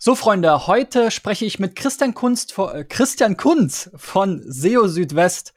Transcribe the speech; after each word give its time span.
So, 0.00 0.14
Freunde, 0.14 0.68
heute 0.68 1.10
spreche 1.10 1.44
ich 1.44 1.58
mit 1.58 1.74
Christian 1.74 2.14
Kunst, 2.14 2.56
äh, 2.56 2.84
Christian 2.84 3.36
Kunz 3.36 3.90
von 3.96 4.40
SEO 4.46 4.86
Südwest 4.86 5.54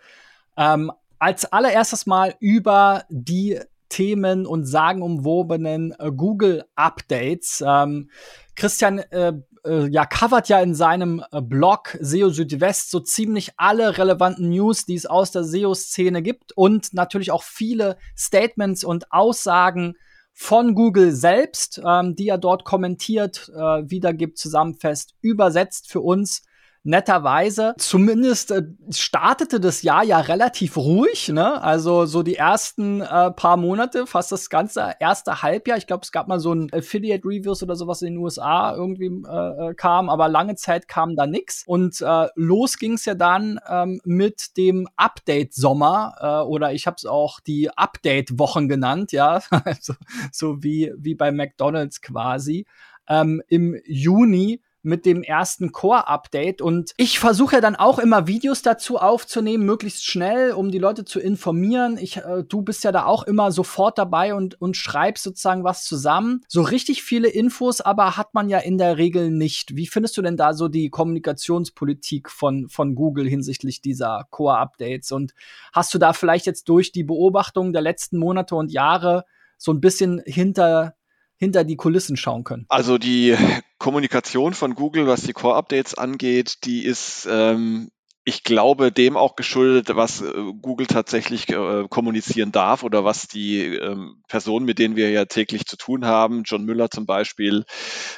ähm, 0.58 0.92
als 1.20 1.46
allererstes 1.46 2.08
mal 2.08 2.34
über 2.40 3.06
die 3.10 3.60
Themen 3.90 4.48
und 4.48 4.66
sagenumwobenen 4.66 5.94
äh, 6.00 6.12
Google 6.12 6.66
Updates. 6.76 7.64
Ähm, 7.64 8.10
Christian 8.56 8.98
äh, 8.98 9.34
äh, 9.64 9.88
ja 9.90 10.08
covert 10.08 10.50
ja 10.50 10.60
in 10.60 10.74
seinem 10.74 11.24
äh, 11.32 11.40
Blog 11.40 11.96
SEO 12.02 12.32
Südwest 12.32 12.90
so 12.90 13.00
ziemlich 13.00 13.52
alle 13.58 14.00
relevanten 14.00 14.50
News, 14.50 14.86
die 14.86 14.96
es 14.96 15.06
aus 15.06 15.30
der 15.30 15.44
SEO-Szene 15.44 16.24
gibt 16.24 16.52
und 16.54 16.96
natürlich 16.96 17.30
auch 17.30 17.44
viele 17.44 17.96
Statements 18.18 18.84
und 18.84 19.12
Aussagen 19.12 19.98
von 20.34 20.76
Google 20.76 21.12
selbst, 21.12 21.82
ähm, 21.86 22.16
die 22.16 22.28
er 22.28 22.38
dort 22.38 22.64
kommentiert, 22.66 23.52
äh, 23.54 23.60
wiedergibt, 23.90 24.38
zusammenfasst, 24.38 25.16
übersetzt 25.22 25.90
für 25.90 26.02
uns 26.02 26.44
netterweise. 26.84 27.76
Zumindest 27.78 28.52
äh, 28.52 28.64
startete 28.90 29.60
das 29.60 29.84
Jahr 29.84 30.04
ja 30.04 30.20
relativ 30.20 30.78
ruhig, 30.78 31.30
ne? 31.30 31.62
Also 31.62 32.06
so 32.06 32.24
die 32.24 32.36
ersten 32.36 33.02
äh, 33.02 33.32
paar 33.32 33.58
Monate, 33.58 34.08
fast 34.08 34.32
das 34.32 34.50
ganze 34.50 34.96
erste 35.00 35.44
Halbjahr. 35.44 35.78
Ich 35.78 35.88
glaube, 35.88 36.04
es 36.04 36.12
gab 36.12 36.28
mal 36.28 36.40
so 36.40 36.54
ein 36.54 36.70
Affiliate 36.74 37.24
Reviews 37.26 37.62
oder 37.62 37.76
sowas 37.76 38.02
in 38.02 38.14
den 38.14 38.18
USA 38.18 38.76
irgendwie 38.76 39.08
äh, 39.28 39.70
äh, 39.70 39.74
kam, 39.76 40.10
aber 40.10 40.28
lange 40.28 40.56
Zeit 40.56 40.88
kam 40.88 41.16
da 41.16 41.28
nix. 41.28 41.64
Und 41.66 42.02
äh, 42.02 42.28
los 42.36 42.78
ging's 42.78 43.06
ja 43.06 43.14
dann 43.14 43.60
ähm, 43.70 44.02
mit 44.04 44.58
dem 44.58 44.88
Update 44.96 45.54
Sommer 45.54 46.16
äh, 46.20 46.48
oder 46.48 46.74
ich 46.74 46.88
habe 46.88 46.96
es 46.98 47.06
auch 47.06 47.40
die 47.40 47.70
Update 47.78 48.40
Wochen 48.40 48.68
genannt, 48.68 49.12
ja, 49.12 49.42
so, 49.82 49.94
so 50.32 50.64
wie 50.64 50.92
wie 50.98 51.16
bei 51.16 51.32
McDonald's 51.32 52.02
quasi 52.02 52.66
ähm, 53.08 53.42
im 53.48 53.80
Juni 53.86 54.62
mit 54.84 55.06
dem 55.06 55.24
ersten 55.24 55.72
Core-Update. 55.72 56.62
Und 56.62 56.92
ich 56.98 57.20
versuche 57.20 57.56
ja 57.56 57.62
dann 57.62 57.76
auch 57.76 58.00
immer 58.00 58.28
Videos 58.28 58.62
dazu 58.62 58.98
aufzunehmen, 58.98 59.66
möglichst 59.66 60.06
schnell, 60.06 60.52
um 60.52 60.72
die 60.72 60.80
Leute 60.80 61.06
zu 61.06 61.20
informieren. 61.20 61.98
Ich, 62.00 62.18
äh, 62.18 62.44
du 62.48 62.62
bist 62.62 62.84
ja 62.84 62.92
da 62.92 63.06
auch 63.06 63.24
immer 63.24 63.52
sofort 63.52 63.98
dabei 63.98 64.34
und, 64.34 64.60
und 64.60 64.78
schreibst 64.78 65.24
sozusagen 65.24 65.64
was 65.64 65.86
zusammen. 65.86 66.42
So 66.48 66.62
richtig 66.62 67.04
viele 67.04 67.28
Infos 67.28 67.82
aber 67.82 68.18
hat 68.18 68.34
man 68.34 68.50
ja 68.50 68.60
in 68.60 68.78
der 68.78 68.98
Regel 68.98 69.32
nicht. 69.32 69.76
Wie 69.76 69.88
findest 69.88 70.18
du 70.18 70.22
denn 70.22 70.38
da 70.38 70.54
so 70.54 70.68
die 70.68 70.90
Kommunikationspolitik 70.90 72.30
von, 72.30 72.70
von 72.70 72.96
Google 72.96 73.28
hinsichtlich 73.28 73.82
dieser 73.82 74.28
Core-Updates? 74.30 75.12
Und 75.12 75.34
hast 75.74 75.94
du 75.94 75.98
da 75.98 76.14
vielleicht 76.14 76.46
jetzt 76.46 76.70
durch 76.70 76.92
die 76.92 77.04
Beobachtung 77.04 77.74
der 77.74 77.82
letzten 77.82 78.18
Monate 78.18 78.56
und 78.56 78.72
Jahre 78.72 79.26
so 79.58 79.72
ein 79.72 79.80
bisschen 79.80 80.22
hinter 80.26 80.96
hinter 81.42 81.64
die 81.64 81.76
Kulissen 81.76 82.18
schauen 82.18 82.44
können? 82.44 82.68
Also 82.70 83.00
die 83.00 83.36
Kommunikation 83.80 84.54
von 84.54 84.76
Google, 84.76 85.08
was 85.08 85.24
die 85.24 85.34
Core-Updates 85.34 85.96
angeht, 85.96 86.60
die 86.66 86.86
ist 86.86 87.28
ähm, 87.30 87.90
ich 88.24 88.44
glaube, 88.44 88.92
dem 88.92 89.18
auch 89.18 89.36
geschuldet, 89.36 89.96
was 89.96 90.22
äh, 90.22 90.32
Google 90.62 90.86
tatsächlich 90.86 91.50
äh, 91.50 91.88
kommunizieren 91.90 92.52
darf 92.52 92.84
oder 92.84 93.04
was 93.04 93.28
die 93.28 93.76
ähm, 93.76 94.22
Personen, 94.28 94.68
mit 94.68 94.78
denen 94.78 94.96
wir 94.96 95.10
ja 95.10 95.26
täglich 95.26 95.66
zu 95.66 95.78
tun 95.78 96.06
haben, 96.06 96.44
John 96.46 96.64
Müller 96.64 96.92
zum 96.92 97.08
Beispiel, 97.08 97.66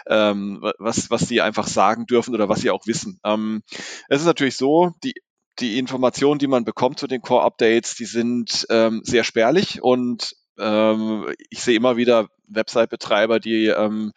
ähm, 0.06 0.60
was, 0.78 1.10
was 1.10 1.22
sie 1.22 1.40
einfach 1.40 1.68
sagen 1.68 2.06
dürfen 2.06 2.36
oder 2.36 2.50
was 2.50 2.60
sie 2.60 2.72
auch 2.72 2.86
wissen. 2.86 3.22
Ähm, 3.24 3.64
es 4.10 4.20
ist 4.20 4.28
natürlich 4.28 4.58
so, 4.58 4.92
die 5.04 5.14
die 5.60 5.78
Informationen, 5.78 6.40
die 6.40 6.48
man 6.48 6.66
bekommt 6.66 7.00
zu 7.00 7.06
den 7.06 7.22
Core-Updates, 7.22 7.96
die 7.96 8.06
sind 8.06 8.66
ähm, 8.72 9.02
sehr 9.04 9.24
spärlich 9.24 9.84
und 9.84 10.34
ähm, 10.58 11.28
ich 11.50 11.62
sehe 11.62 11.76
immer 11.76 11.96
wieder 11.96 12.28
Website-Betreiber, 12.48 13.40
die 13.40 13.68
ähm, 13.68 14.14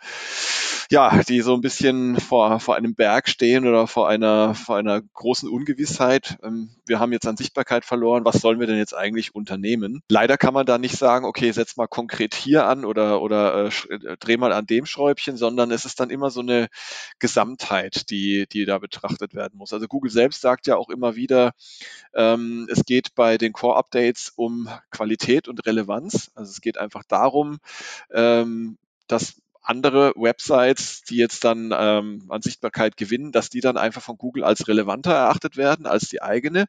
ja, 0.91 1.23
die 1.23 1.41
so 1.41 1.55
ein 1.55 1.61
bisschen 1.61 2.19
vor, 2.21 2.61
vor 2.61 2.77
einem 2.77 2.95
Berg 2.95 3.29
stehen 3.29 3.67
oder 3.67 3.87
vor 3.87 4.09
einer, 4.09 4.55
vor 4.55 4.77
einer 4.77 5.01
großen 5.01 5.49
Ungewissheit. 5.49 6.39
Ähm, 6.43 6.71
wir 6.87 7.01
haben 7.01 7.13
jetzt 7.13 7.27
an 7.27 7.37
Sichtbarkeit 7.37 7.85
verloren. 7.85 8.25
Was 8.25 8.41
sollen 8.41 8.61
wir 8.61 8.67
denn 8.67 8.79
jetzt 8.79 8.95
eigentlich 8.95 9.35
unternehmen? 9.35 10.03
Leider 10.09 10.37
kann 10.37 10.55
man 10.55 10.67
da 10.67 10.79
nicht 10.79 10.97
sagen, 10.97 11.25
okay, 11.25 11.51
setz 11.51 11.77
mal 11.77 11.89
konkret 11.89 12.35
hier 12.35 12.67
an 12.67 12.85
oder, 12.85 13.21
oder 13.21 13.67
äh, 13.67 13.95
äh, 13.95 14.17
dreh 14.19 14.37
mal 14.37 14.53
an 14.53 14.67
dem 14.67 14.87
Schräubchen, 14.87 15.37
sondern 15.37 15.71
es 15.71 15.85
ist 15.85 15.99
dann 15.99 16.11
immer 16.11 16.31
so 16.31 16.41
eine 16.41 16.69
Gesamtheit, 17.19 18.11
die, 18.11 18.47
die 18.51 18.65
da 18.65 18.79
betrachtet 18.79 19.35
werden 19.35 19.59
muss. 19.59 19.73
Also 19.73 19.87
Google 19.89 20.11
selbst 20.11 20.41
sagt 20.41 20.67
ja 20.67 20.77
auch 20.77 20.89
immer 20.89 21.17
wieder, 21.17 21.53
ähm, 22.15 22.69
es 22.71 22.85
geht 22.85 23.15
bei 23.15 23.39
den 23.39 23.53
Core-Updates 23.53 24.33
um 24.37 24.69
Qualität 24.91 25.49
und 25.49 25.67
Relevanz. 25.67 26.31
Also 26.35 26.51
es 26.51 26.61
geht 26.61 26.79
einfach 26.79 27.03
darum, 27.09 27.59
ähm, 28.17 28.79
dass 29.07 29.37
andere 29.67 30.13
Websites, 30.17 31.03
die 31.03 31.17
jetzt 31.17 31.45
dann 31.45 31.75
ähm, 31.77 32.25
an 32.29 32.43
Sichtbarkeit 32.43 32.97
gewinnen, 32.97 33.33
dass 33.33 33.51
die 33.51 33.61
dann 33.61 33.77
einfach 33.77 34.03
von 34.03 34.17
Google 34.17 34.45
als 34.45 34.69
relevanter 34.69 35.13
erachtet 35.13 35.57
werden 35.57 35.87
als 35.87 36.09
die 36.09 36.23
eigene. 36.23 36.67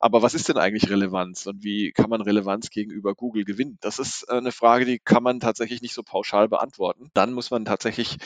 Aber 0.00 0.22
was 0.22 0.34
ist 0.34 0.48
denn 0.48 0.58
eigentlich 0.58 0.90
Relevanz 0.90 1.46
und 1.46 1.64
wie 1.64 1.90
kann 1.90 2.08
man 2.08 2.20
Relevanz 2.20 2.70
gegenüber 2.70 3.14
Google 3.14 3.44
gewinnen? 3.44 3.78
Das 3.80 3.98
ist 3.98 4.26
äh, 4.28 4.34
eine 4.34 4.52
Frage, 4.52 4.84
die 4.84 4.98
kann 5.00 5.22
man 5.24 5.40
tatsächlich 5.40 5.82
nicht 5.82 5.94
so 5.94 6.02
pauschal 6.04 6.48
beantworten. 6.48 7.10
Dann 7.14 7.32
muss 7.32 7.50
man 7.50 7.64
tatsächlich 7.64 8.18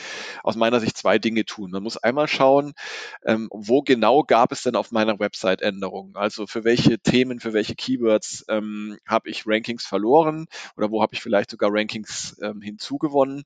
aus 0.43 0.55
meiner 0.55 0.79
Sicht 0.79 0.97
zwei 0.97 1.17
Dinge 1.17 1.45
tun. 1.45 1.71
Man 1.71 1.81
muss 1.81 1.97
einmal 1.97 2.27
schauen, 2.27 2.73
ähm, 3.25 3.49
wo 3.51 3.81
genau 3.81 4.23
gab 4.23 4.51
es 4.51 4.61
denn 4.61 4.75
auf 4.75 4.91
meiner 4.91 5.19
Website 5.19 5.61
Änderungen? 5.61 6.15
Also 6.15 6.45
für 6.45 6.63
welche 6.63 6.99
Themen, 6.99 7.39
für 7.39 7.53
welche 7.53 7.75
Keywords 7.75 8.45
ähm, 8.49 8.97
habe 9.07 9.29
ich 9.29 9.47
Rankings 9.47 9.85
verloren 9.85 10.45
oder 10.77 10.91
wo 10.91 11.01
habe 11.01 11.15
ich 11.15 11.21
vielleicht 11.21 11.49
sogar 11.49 11.71
Rankings 11.73 12.37
ähm, 12.41 12.61
hinzugewonnen? 12.61 13.45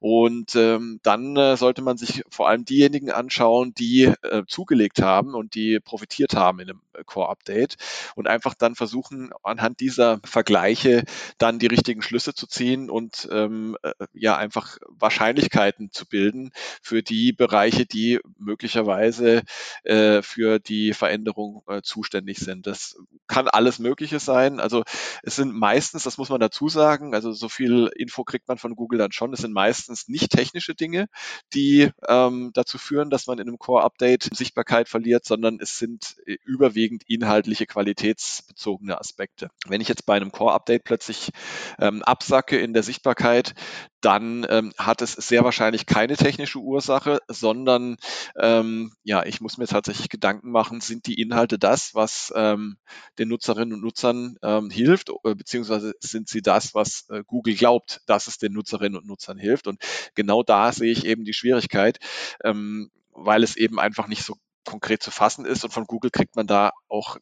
Und 0.00 0.54
ähm, 0.54 1.00
dann 1.02 1.36
äh, 1.36 1.56
sollte 1.56 1.82
man 1.82 1.96
sich 1.96 2.22
vor 2.30 2.48
allem 2.48 2.64
diejenigen 2.64 3.10
anschauen, 3.10 3.74
die 3.74 4.04
äh, 4.22 4.44
zugelegt 4.46 5.02
haben 5.02 5.34
und 5.34 5.54
die 5.54 5.80
profitiert 5.80 6.34
haben 6.34 6.60
in 6.60 6.70
einem 6.70 6.80
äh, 6.92 7.02
Core-Update 7.04 7.76
und 8.14 8.28
einfach 8.28 8.54
dann 8.54 8.74
versuchen, 8.74 9.30
anhand 9.42 9.80
dieser 9.80 10.20
Vergleiche 10.24 11.04
dann 11.38 11.58
die 11.58 11.66
richtigen 11.66 12.02
Schlüsse 12.02 12.32
zu 12.34 12.46
ziehen 12.46 12.90
und 12.90 13.28
ähm, 13.32 13.76
äh, 13.82 13.92
ja 14.12 14.36
einfach 14.36 14.78
Wahrscheinlichkeiten 14.88 15.90
zu 15.90 16.06
bilden 16.06 16.52
für 16.80 17.02
die 17.02 17.32
Bereiche, 17.32 17.86
die 17.86 18.20
möglicherweise 18.38 19.42
äh, 19.82 20.22
für 20.22 20.60
die 20.60 20.92
Veränderung 20.92 21.62
äh, 21.66 21.82
zuständig 21.82 22.38
sind. 22.38 22.66
Das 22.66 22.96
kann 23.26 23.48
alles 23.48 23.78
Mögliche 23.78 24.20
sein. 24.20 24.60
Also 24.60 24.84
es 25.22 25.36
sind 25.36 25.54
meistens, 25.54 26.04
das 26.04 26.18
muss 26.18 26.28
man 26.28 26.40
dazu 26.40 26.68
sagen, 26.68 27.14
also 27.14 27.32
so 27.32 27.48
viel 27.48 27.90
Info 27.96 28.24
kriegt 28.24 28.48
man 28.48 28.58
von 28.58 28.76
Google 28.76 28.98
dann 28.98 29.12
schon, 29.12 29.32
es 29.32 29.40
sind 29.40 29.52
meistens 29.52 29.87
meistens 29.88 30.08
nicht 30.08 30.30
technische 30.30 30.74
Dinge, 30.74 31.08
die 31.54 31.90
ähm, 32.06 32.50
dazu 32.54 32.78
führen, 32.78 33.10
dass 33.10 33.26
man 33.26 33.38
in 33.38 33.48
einem 33.48 33.58
Core-Update 33.58 34.28
Sichtbarkeit 34.34 34.88
verliert, 34.88 35.24
sondern 35.24 35.58
es 35.60 35.78
sind 35.78 36.16
äh, 36.26 36.36
überwiegend 36.44 37.04
inhaltliche, 37.06 37.66
qualitätsbezogene 37.66 38.98
Aspekte. 38.98 39.50
Wenn 39.66 39.80
ich 39.80 39.88
jetzt 39.88 40.06
bei 40.06 40.16
einem 40.16 40.32
Core-Update 40.32 40.84
plötzlich 40.84 41.30
ähm, 41.78 42.02
absacke 42.02 42.58
in 42.58 42.72
der 42.72 42.82
Sichtbarkeit, 42.82 43.54
dann 44.00 44.46
ähm, 44.48 44.72
hat 44.78 45.02
es 45.02 45.12
sehr 45.12 45.42
wahrscheinlich 45.42 45.86
keine 45.86 46.16
technische 46.16 46.58
Ursache, 46.58 47.18
sondern 47.28 47.96
ähm, 48.38 48.92
ja, 49.02 49.24
ich 49.24 49.40
muss 49.40 49.58
mir 49.58 49.66
tatsächlich 49.66 50.08
Gedanken 50.08 50.50
machen, 50.50 50.80
sind 50.80 51.06
die 51.06 51.20
Inhalte 51.20 51.58
das, 51.58 51.94
was 51.94 52.32
ähm, 52.36 52.76
den 53.18 53.28
Nutzerinnen 53.28 53.74
und 53.74 53.82
Nutzern 53.82 54.36
ähm, 54.42 54.70
hilft, 54.70 55.10
äh, 55.24 55.34
beziehungsweise 55.34 55.94
sind 55.98 56.28
sie 56.28 56.42
das, 56.42 56.74
was 56.74 57.06
äh, 57.10 57.24
Google 57.26 57.56
glaubt, 57.56 58.02
dass 58.06 58.28
es 58.28 58.38
den 58.38 58.52
Nutzerinnen 58.52 58.96
und 58.96 59.06
Nutzern 59.06 59.38
hilft. 59.38 59.66
Und 59.66 59.77
genau 60.14 60.42
da 60.42 60.72
sehe 60.72 60.92
ich 60.92 61.04
eben 61.04 61.24
die 61.24 61.34
Schwierigkeit, 61.34 61.98
ähm, 62.44 62.90
weil 63.12 63.42
es 63.42 63.56
eben 63.56 63.78
einfach 63.78 64.08
nicht 64.08 64.22
so 64.22 64.36
konkret 64.68 65.02
zu 65.02 65.10
fassen 65.10 65.46
ist 65.46 65.64
und 65.64 65.72
von 65.72 65.86
Google 65.86 66.10
kriegt 66.10 66.36
man 66.36 66.46
da 66.46 66.72
auch 66.88 67.16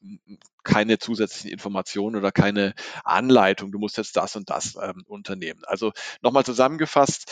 keine 0.65 0.99
zusätzlichen 0.99 1.50
Informationen 1.50 2.17
oder 2.17 2.33
keine 2.33 2.75
Anleitung, 3.05 3.71
du 3.71 3.78
musst 3.78 3.99
jetzt 3.99 4.17
das 4.17 4.34
und 4.34 4.50
das 4.50 4.77
ähm, 4.83 5.05
unternehmen. 5.06 5.62
Also 5.65 5.93
nochmal 6.22 6.44
zusammengefasst, 6.44 7.31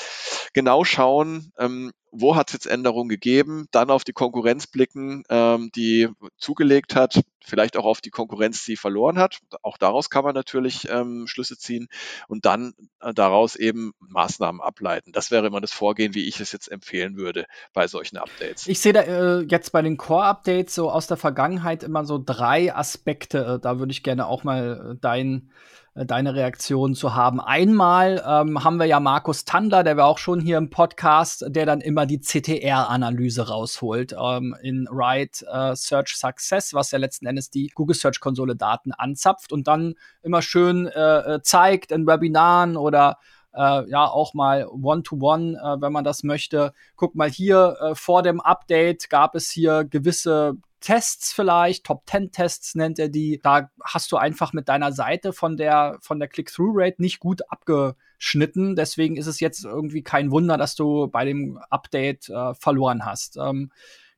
genau 0.52 0.84
schauen, 0.84 1.52
ähm, 1.58 1.90
wo 2.12 2.36
hat 2.36 2.48
es 2.48 2.52
jetzt 2.54 2.66
Änderungen 2.66 3.08
gegeben, 3.08 3.66
dann 3.72 3.90
auf 3.90 4.04
die 4.04 4.12
Konkurrenz 4.12 4.68
blicken, 4.68 5.24
ähm, 5.30 5.70
die 5.74 6.08
zugelegt 6.38 6.94
hat, 6.94 7.20
vielleicht 7.44 7.76
auch 7.76 7.84
auf 7.84 8.00
die 8.00 8.10
Konkurrenz, 8.10 8.64
die 8.64 8.76
verloren 8.76 9.18
hat. 9.18 9.38
Auch 9.62 9.76
daraus 9.76 10.10
kann 10.10 10.24
man 10.24 10.34
natürlich 10.34 10.88
ähm, 10.88 11.26
Schlüsse 11.26 11.56
ziehen 11.58 11.88
und 12.26 12.46
dann 12.46 12.74
äh, 13.00 13.12
daraus 13.12 13.54
eben 13.56 13.92
Maßnahmen 14.00 14.60
ableiten. 14.60 15.12
Das 15.12 15.30
wäre 15.30 15.46
immer 15.46 15.60
das 15.60 15.72
Vorgehen, 15.72 16.14
wie 16.14 16.26
ich 16.26 16.40
es 16.40 16.52
jetzt 16.52 16.70
empfehlen 16.70 17.16
würde 17.16 17.46
bei 17.72 17.86
solchen 17.86 18.16
Updates. 18.16 18.66
Ich 18.66 18.80
sehe 18.80 18.92
da 18.92 19.02
äh, 19.02 19.40
jetzt 19.42 19.70
bei 19.72 19.82
den 19.82 19.96
Core-Updates 19.96 20.74
so 20.74 20.90
aus 20.90 21.06
der 21.06 21.16
Vergangenheit 21.16 21.82
immer 21.82 22.04
so 22.04 22.22
drei 22.24 22.74
Aspekte. 22.74 23.56
Äh, 23.56 23.60
da 23.60 23.78
würde 23.78 23.92
ich 23.92 24.02
gerne 24.02 24.26
auch 24.26 24.44
mal 24.44 24.92
äh, 24.94 24.98
dein 25.00 25.50
deine 25.94 26.34
Reaktion 26.34 26.94
zu 26.94 27.14
haben. 27.14 27.40
Einmal 27.40 28.22
ähm, 28.26 28.64
haben 28.64 28.78
wir 28.78 28.86
ja 28.86 28.98
Markus 28.98 29.44
Tandler, 29.44 29.84
der 29.84 29.96
war 29.96 30.06
auch 30.06 30.18
schon 30.18 30.40
hier 30.40 30.58
im 30.58 30.68
Podcast, 30.70 31.44
der 31.48 31.66
dann 31.66 31.80
immer 31.80 32.04
die 32.04 32.20
CTR-Analyse 32.20 33.48
rausholt 33.48 34.14
ähm, 34.20 34.56
in 34.60 34.88
Right 34.90 35.44
äh, 35.48 35.76
Search 35.76 36.16
Success, 36.16 36.74
was 36.74 36.90
ja 36.90 36.98
letzten 36.98 37.26
Endes 37.26 37.50
die 37.50 37.70
Google 37.74 37.94
Search 37.94 38.18
Konsole 38.18 38.56
Daten 38.56 38.90
anzapft 38.92 39.52
und 39.52 39.68
dann 39.68 39.94
immer 40.22 40.42
schön 40.42 40.86
äh, 40.86 41.34
äh 41.34 41.42
zeigt 41.42 41.92
in 41.92 42.06
Webinaren 42.06 42.76
oder 42.76 43.18
äh, 43.54 43.88
ja 43.88 44.06
auch 44.06 44.34
mal 44.34 44.66
One-to-One, 44.66 45.56
-one, 45.56 45.76
äh, 45.76 45.80
wenn 45.80 45.92
man 45.92 46.04
das 46.04 46.24
möchte. 46.24 46.72
Guck 46.96 47.14
mal 47.14 47.30
hier, 47.30 47.76
äh, 47.80 47.94
vor 47.94 48.22
dem 48.22 48.40
Update 48.40 49.10
gab 49.10 49.36
es 49.36 49.48
hier 49.50 49.84
gewisse 49.84 50.56
Tests 50.84 51.32
vielleicht, 51.32 51.86
Top 51.86 52.02
10 52.06 52.30
Tests 52.30 52.74
nennt 52.74 52.98
er 52.98 53.08
die. 53.08 53.40
Da 53.42 53.70
hast 53.82 54.12
du 54.12 54.18
einfach 54.18 54.52
mit 54.52 54.68
deiner 54.68 54.92
Seite 54.92 55.32
von 55.32 55.56
der, 55.56 55.96
von 56.02 56.18
der 56.18 56.28
Click-Through-Rate 56.28 57.00
nicht 57.00 57.20
gut 57.20 57.40
abgeschnitten. 57.50 58.76
Deswegen 58.76 59.16
ist 59.16 59.26
es 59.26 59.40
jetzt 59.40 59.64
irgendwie 59.64 60.02
kein 60.02 60.30
Wunder, 60.30 60.58
dass 60.58 60.74
du 60.74 61.08
bei 61.08 61.24
dem 61.24 61.58
Update 61.70 62.28
äh, 62.28 62.52
verloren 62.52 63.06
hast. 63.06 63.38
Ähm, 63.38 63.72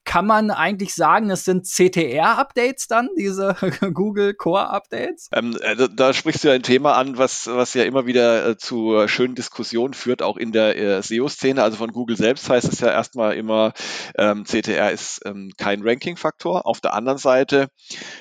kann 0.07 0.25
man 0.25 0.51
eigentlich 0.51 0.95
sagen, 0.95 1.31
es 1.31 1.45
sind 1.45 1.67
CTR-Updates 1.67 2.87
dann, 2.87 3.11
diese 3.19 3.55
Google 3.93 4.33
Core-Updates? 4.33 5.29
Ähm, 5.33 5.59
äh, 5.61 5.89
da 5.95 6.15
sprichst 6.15 6.45
du 6.45 6.49
ja 6.49 6.55
ein 6.55 6.63
Thema 6.63 6.95
an, 6.95 7.19
was, 7.19 7.47
was 7.49 7.75
ja 7.75 7.85
immer 7.85 8.07
wieder 8.07 8.51
äh, 8.51 8.57
zu 8.57 9.07
schönen 9.09 9.35
Diskussionen 9.35 9.93
führt, 9.93 10.23
auch 10.23 10.37
in 10.37 10.53
der 10.53 10.79
äh, 10.79 11.03
SEO-Szene. 11.03 11.63
Also 11.63 11.77
von 11.77 11.93
Google 11.93 12.17
selbst 12.17 12.49
heißt 12.49 12.73
es 12.73 12.81
ja 12.81 12.89
erstmal 12.89 13.35
immer, 13.35 13.73
ähm, 14.17 14.45
CTR 14.45 14.93
ist 14.93 15.21
ähm, 15.25 15.51
kein 15.59 15.83
Ranking-Faktor. 15.83 16.67
Auf 16.67 16.81
der 16.81 16.95
anderen 16.95 17.19
Seite 17.19 17.69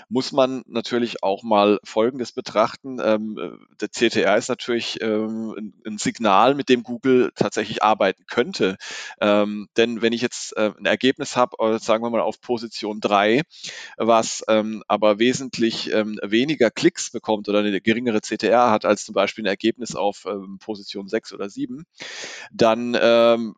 muss 0.10 0.31
man 0.31 0.64
natürlich 0.68 1.24
auch 1.24 1.44
mal 1.44 1.80
Folgendes 1.84 2.31
betrachten. 2.31 2.98
Ähm, 3.02 3.38
äh, 3.38 3.52
der 3.80 3.90
CTR 3.90 4.38
ist 4.38 4.50
natürlich 4.50 5.02
ähm, 5.02 5.54
ein, 5.58 5.74
ein, 5.86 5.98
Signal, 5.98 6.56
mit 6.56 6.70
dem 6.70 6.84
Google 6.84 7.31
tatsächlich 7.36 7.84
arbeiten 7.84 8.26
könnte. 8.28 8.78
Ähm, 9.22 9.68
denn 9.78 10.02
wenn 10.02 10.14
ich 10.14 10.22
jetzt 10.22 10.58
äh, 10.58 10.72
ein 10.78 10.86
Ergebnis 10.86 11.36
habe, 11.36 11.60
äh, 11.75 11.80
sagen 11.80 12.04
wir 12.04 12.10
mal 12.10 12.22
auf 12.22 12.42
Position 12.42 13.00
3, 13.00 13.42
was 13.98 14.44
ähm, 14.48 14.83
aber 14.88 15.19
wesentlich 15.19 15.92
ähm, 15.92 16.19
weniger 16.24 16.72
Klicks 16.72 17.12
bekommt 17.12 17.50
oder 17.50 17.60
eine 17.60 17.81
geringere 17.81 18.22
CTR 18.22 18.72
hat 18.72 18.86
als 18.86 19.06
zum 19.06 19.13
Beispiel 19.13 19.44
ein 19.44 19.48
Ergebnis 19.48 19.95
auf 19.95 20.25
ähm, 20.25 20.57
Position 20.60 21.07
6 21.07 21.33
oder 21.33 21.50
7, 21.50 21.86
dann 22.51 22.98
ähm, 23.00 23.56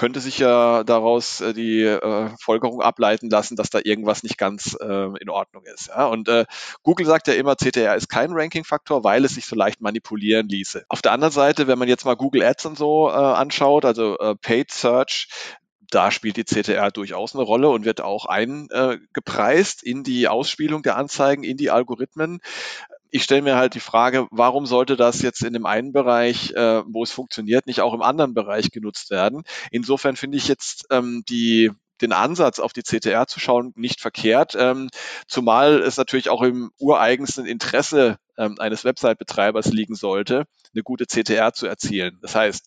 könnte 0.00 0.20
sich 0.20 0.38
ja 0.38 0.82
daraus 0.84 1.42
äh, 1.42 1.52
die 1.52 1.82
äh, 1.82 2.30
Folgerung 2.40 2.80
ableiten 2.80 3.28
lassen, 3.28 3.56
dass 3.56 3.68
da 3.68 3.80
irgendwas 3.82 4.22
nicht 4.22 4.38
ganz 4.38 4.74
äh, 4.80 5.08
in 5.20 5.28
Ordnung 5.28 5.64
ist. 5.66 5.88
Ja? 5.88 6.06
Und 6.06 6.28
äh, 6.28 6.46
Google 6.82 7.04
sagt 7.04 7.28
ja 7.28 7.34
immer, 7.34 7.56
CTR 7.56 7.96
ist 7.96 8.08
kein 8.08 8.32
Ranking-Faktor, 8.32 9.04
weil 9.04 9.24
es 9.26 9.34
sich 9.34 9.44
so 9.44 9.56
leicht 9.56 9.80
manipulieren 9.80 10.48
ließe. 10.48 10.84
Auf 10.88 11.02
der 11.02 11.12
anderen 11.12 11.32
Seite, 11.32 11.66
wenn 11.66 11.78
man 11.78 11.88
jetzt 11.88 12.04
mal 12.06 12.16
Google 12.16 12.42
Ads 12.42 12.66
und 12.66 12.78
so 12.78 13.10
äh, 13.10 13.12
anschaut, 13.12 13.84
also 13.84 14.16
Paid 14.40 14.70
Search, 14.70 15.28
da 15.90 16.10
spielt 16.10 16.36
die 16.36 16.44
CTR 16.44 16.90
durchaus 16.90 17.34
eine 17.34 17.44
Rolle 17.44 17.68
und 17.68 17.84
wird 17.84 18.00
auch 18.00 18.26
eingepreist 18.26 19.82
in 19.82 20.02
die 20.04 20.28
Ausspielung 20.28 20.82
der 20.82 20.96
Anzeigen, 20.96 21.42
in 21.42 21.56
die 21.56 21.70
Algorithmen. 21.70 22.40
Ich 23.10 23.24
stelle 23.24 23.42
mir 23.42 23.56
halt 23.56 23.74
die 23.74 23.80
Frage, 23.80 24.28
warum 24.30 24.66
sollte 24.66 24.96
das 24.96 25.20
jetzt 25.22 25.42
in 25.42 25.52
dem 25.52 25.66
einen 25.66 25.92
Bereich, 25.92 26.52
äh, 26.52 26.82
wo 26.86 27.02
es 27.02 27.10
funktioniert, 27.10 27.66
nicht 27.66 27.80
auch 27.80 27.92
im 27.92 28.02
anderen 28.02 28.34
Bereich 28.34 28.70
genutzt 28.70 29.10
werden? 29.10 29.42
Insofern 29.72 30.14
finde 30.16 30.38
ich 30.38 30.46
jetzt 30.46 30.86
ähm, 30.90 31.24
die 31.28 31.70
den 32.00 32.12
Ansatz 32.12 32.60
auf 32.60 32.72
die 32.72 32.82
CTR 32.82 33.26
zu 33.26 33.40
schauen 33.40 33.72
nicht 33.76 34.00
verkehrt, 34.00 34.56
ähm, 34.58 34.88
zumal 35.26 35.82
es 35.82 35.96
natürlich 35.96 36.30
auch 36.30 36.42
im 36.42 36.70
ureigensten 36.78 37.46
Interesse 37.46 38.16
ähm, 38.38 38.56
eines 38.58 38.84
Website-Betreibers 38.84 39.66
liegen 39.66 39.94
sollte, 39.94 40.44
eine 40.74 40.82
gute 40.82 41.06
CTR 41.06 41.52
zu 41.52 41.66
erzielen. 41.66 42.18
Das 42.22 42.34
heißt, 42.34 42.66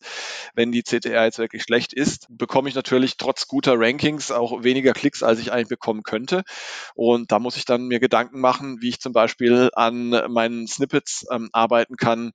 wenn 0.56 0.72
die 0.72 0.84
CTR 0.84 1.26
jetzt 1.26 1.40
wirklich 1.40 1.64
schlecht 1.64 1.94
ist, 1.94 2.28
bekomme 2.30 2.70
ich 2.70 2.76
natürlich 2.76 3.18
trotz 3.18 3.48
guter 3.48 3.74
Rankings 3.78 4.32
auch 4.32 4.64
weniger 4.64 4.94
Klicks, 4.94 5.24
als 5.24 5.40
ich 5.40 5.52
eigentlich 5.52 5.70
bekommen 5.70 6.04
könnte. 6.04 6.44
Und 6.96 7.32
da 7.32 7.40
muss 7.40 7.58
ich 7.58 7.66
dann 7.66 7.88
mir 7.88 8.00
Gedanken 8.00 8.40
machen, 8.40 8.82
wie 8.82 8.90
ich 8.90 9.00
zum 9.00 9.14
Beispiel 9.14 9.70
an 9.74 10.10
meinen 10.30 10.68
Snippets 10.68 11.26
ähm, 11.32 11.50
arbeiten 11.54 11.96
kann, 11.96 12.34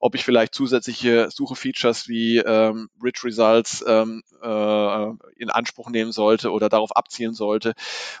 ob 0.00 0.14
ich 0.14 0.24
vielleicht 0.24 0.54
zusätzliche 0.54 1.30
Suche-Features 1.30 2.08
wie 2.08 2.38
ähm, 2.38 2.88
Rich 3.02 3.24
Results 3.24 3.84
ähm, 3.86 4.22
äh, 4.42 5.06
in 5.36 5.50
Anspruch 5.50 5.90
nehmen 5.90 6.12
sollte 6.12 6.52
oder 6.52 6.68
darauf 6.68 6.94
abzielen 6.96 7.34
sollte 7.34 7.74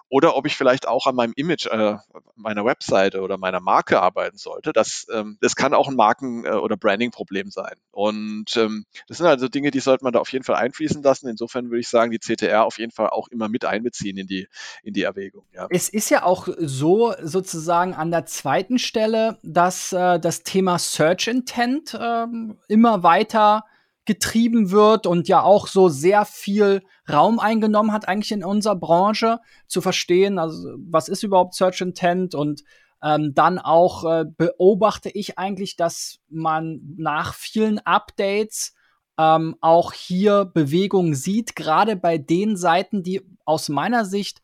oder 0.08 0.36
ob 0.36 0.46
ich 0.46 0.56
vielleicht 0.56 0.88
auch 0.88 1.06
an 1.06 1.14
meinem 1.14 1.32
Image 1.36 1.66
äh, 1.66 1.96
meiner 2.34 2.64
Webseite 2.64 3.20
oder 3.20 3.38
meiner 3.38 3.60
Marke 3.60 4.00
arbeiten 4.00 4.37
sollte. 4.38 4.72
Das, 4.72 5.06
ähm, 5.12 5.38
das 5.40 5.56
kann 5.56 5.74
auch 5.74 5.88
ein 5.88 5.96
Marken- 5.96 6.44
äh, 6.44 6.50
oder 6.50 6.76
Branding-Problem 6.76 7.50
sein. 7.50 7.74
Und 7.90 8.56
ähm, 8.56 8.84
das 9.08 9.18
sind 9.18 9.26
also 9.26 9.48
Dinge, 9.48 9.70
die 9.70 9.80
sollte 9.80 10.04
man 10.04 10.12
da 10.12 10.20
auf 10.20 10.32
jeden 10.32 10.44
Fall 10.44 10.56
einfließen 10.56 11.02
lassen. 11.02 11.28
Insofern 11.28 11.70
würde 11.70 11.80
ich 11.80 11.88
sagen, 11.88 12.10
die 12.10 12.18
CTR 12.18 12.64
auf 12.64 12.78
jeden 12.78 12.92
Fall 12.92 13.10
auch 13.10 13.28
immer 13.28 13.48
mit 13.48 13.64
einbeziehen 13.64 14.16
in 14.16 14.26
die, 14.26 14.48
in 14.82 14.94
die 14.94 15.02
Erwägung. 15.02 15.44
Ja. 15.52 15.66
Es 15.70 15.88
ist 15.88 16.10
ja 16.10 16.22
auch 16.22 16.48
so 16.58 17.14
sozusagen 17.22 17.94
an 17.94 18.10
der 18.10 18.26
zweiten 18.26 18.78
Stelle, 18.78 19.38
dass 19.42 19.92
äh, 19.92 20.18
das 20.18 20.42
Thema 20.42 20.78
Search 20.78 21.28
Intent 21.28 21.98
ähm, 22.00 22.56
immer 22.68 23.02
weiter 23.02 23.64
getrieben 24.08 24.70
wird 24.70 25.06
und 25.06 25.28
ja 25.28 25.42
auch 25.42 25.66
so 25.66 25.90
sehr 25.90 26.24
viel 26.24 26.82
Raum 27.10 27.38
eingenommen 27.38 27.92
hat 27.92 28.08
eigentlich 28.08 28.32
in 28.32 28.42
unserer 28.42 28.74
Branche 28.74 29.38
zu 29.66 29.82
verstehen, 29.82 30.38
also 30.38 30.76
was 30.78 31.10
ist 31.10 31.22
überhaupt 31.22 31.54
Search 31.54 31.82
Intent 31.82 32.34
und 32.34 32.64
ähm, 33.02 33.32
dann 33.34 33.58
auch 33.58 34.04
äh, 34.04 34.24
beobachte 34.24 35.10
ich 35.10 35.38
eigentlich, 35.38 35.76
dass 35.76 36.18
man 36.28 36.80
nach 36.96 37.34
vielen 37.34 37.78
Updates 37.80 38.74
ähm, 39.18 39.56
auch 39.60 39.92
hier 39.92 40.44
Bewegung 40.44 41.14
sieht, 41.14 41.56
gerade 41.56 41.96
bei 41.96 42.18
den 42.18 42.56
Seiten, 42.56 43.02
die 43.02 43.22
aus 43.44 43.68
meiner 43.68 44.04
Sicht 44.04 44.40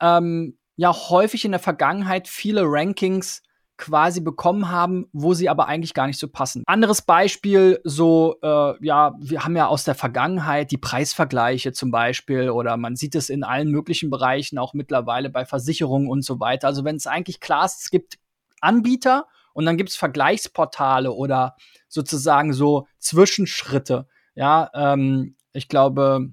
ähm, 0.00 0.58
ja 0.76 0.92
häufig 0.92 1.44
in 1.44 1.52
der 1.52 1.60
Vergangenheit 1.60 2.28
viele 2.28 2.62
Rankings 2.64 3.42
quasi 3.76 4.20
bekommen 4.20 4.70
haben, 4.70 5.06
wo 5.12 5.34
sie 5.34 5.48
aber 5.48 5.66
eigentlich 5.66 5.94
gar 5.94 6.06
nicht 6.06 6.18
so 6.18 6.28
passen. 6.28 6.62
Anderes 6.66 7.02
Beispiel, 7.02 7.80
so, 7.84 8.36
äh, 8.42 8.74
ja, 8.84 9.14
wir 9.20 9.44
haben 9.44 9.56
ja 9.56 9.66
aus 9.66 9.84
der 9.84 9.94
Vergangenheit 9.94 10.70
die 10.70 10.78
Preisvergleiche 10.78 11.72
zum 11.72 11.90
Beispiel 11.90 12.50
oder 12.50 12.76
man 12.76 12.96
sieht 12.96 13.14
es 13.14 13.28
in 13.28 13.44
allen 13.44 13.70
möglichen 13.70 14.10
Bereichen, 14.10 14.58
auch 14.58 14.72
mittlerweile 14.72 15.30
bei 15.30 15.44
Versicherungen 15.44 16.08
und 16.08 16.24
so 16.24 16.40
weiter. 16.40 16.68
Also 16.68 16.84
wenn 16.84 16.96
es 16.96 17.06
eigentlich 17.06 17.40
klar 17.40 17.66
ist, 17.66 17.82
es 17.82 17.90
gibt 17.90 18.18
Anbieter 18.60 19.26
und 19.52 19.66
dann 19.66 19.76
gibt 19.76 19.90
es 19.90 19.96
Vergleichsportale 19.96 21.12
oder 21.12 21.56
sozusagen 21.88 22.52
so 22.52 22.86
Zwischenschritte. 22.98 24.06
Ja, 24.34 24.70
ähm, 24.74 25.36
ich 25.52 25.68
glaube, 25.68 26.30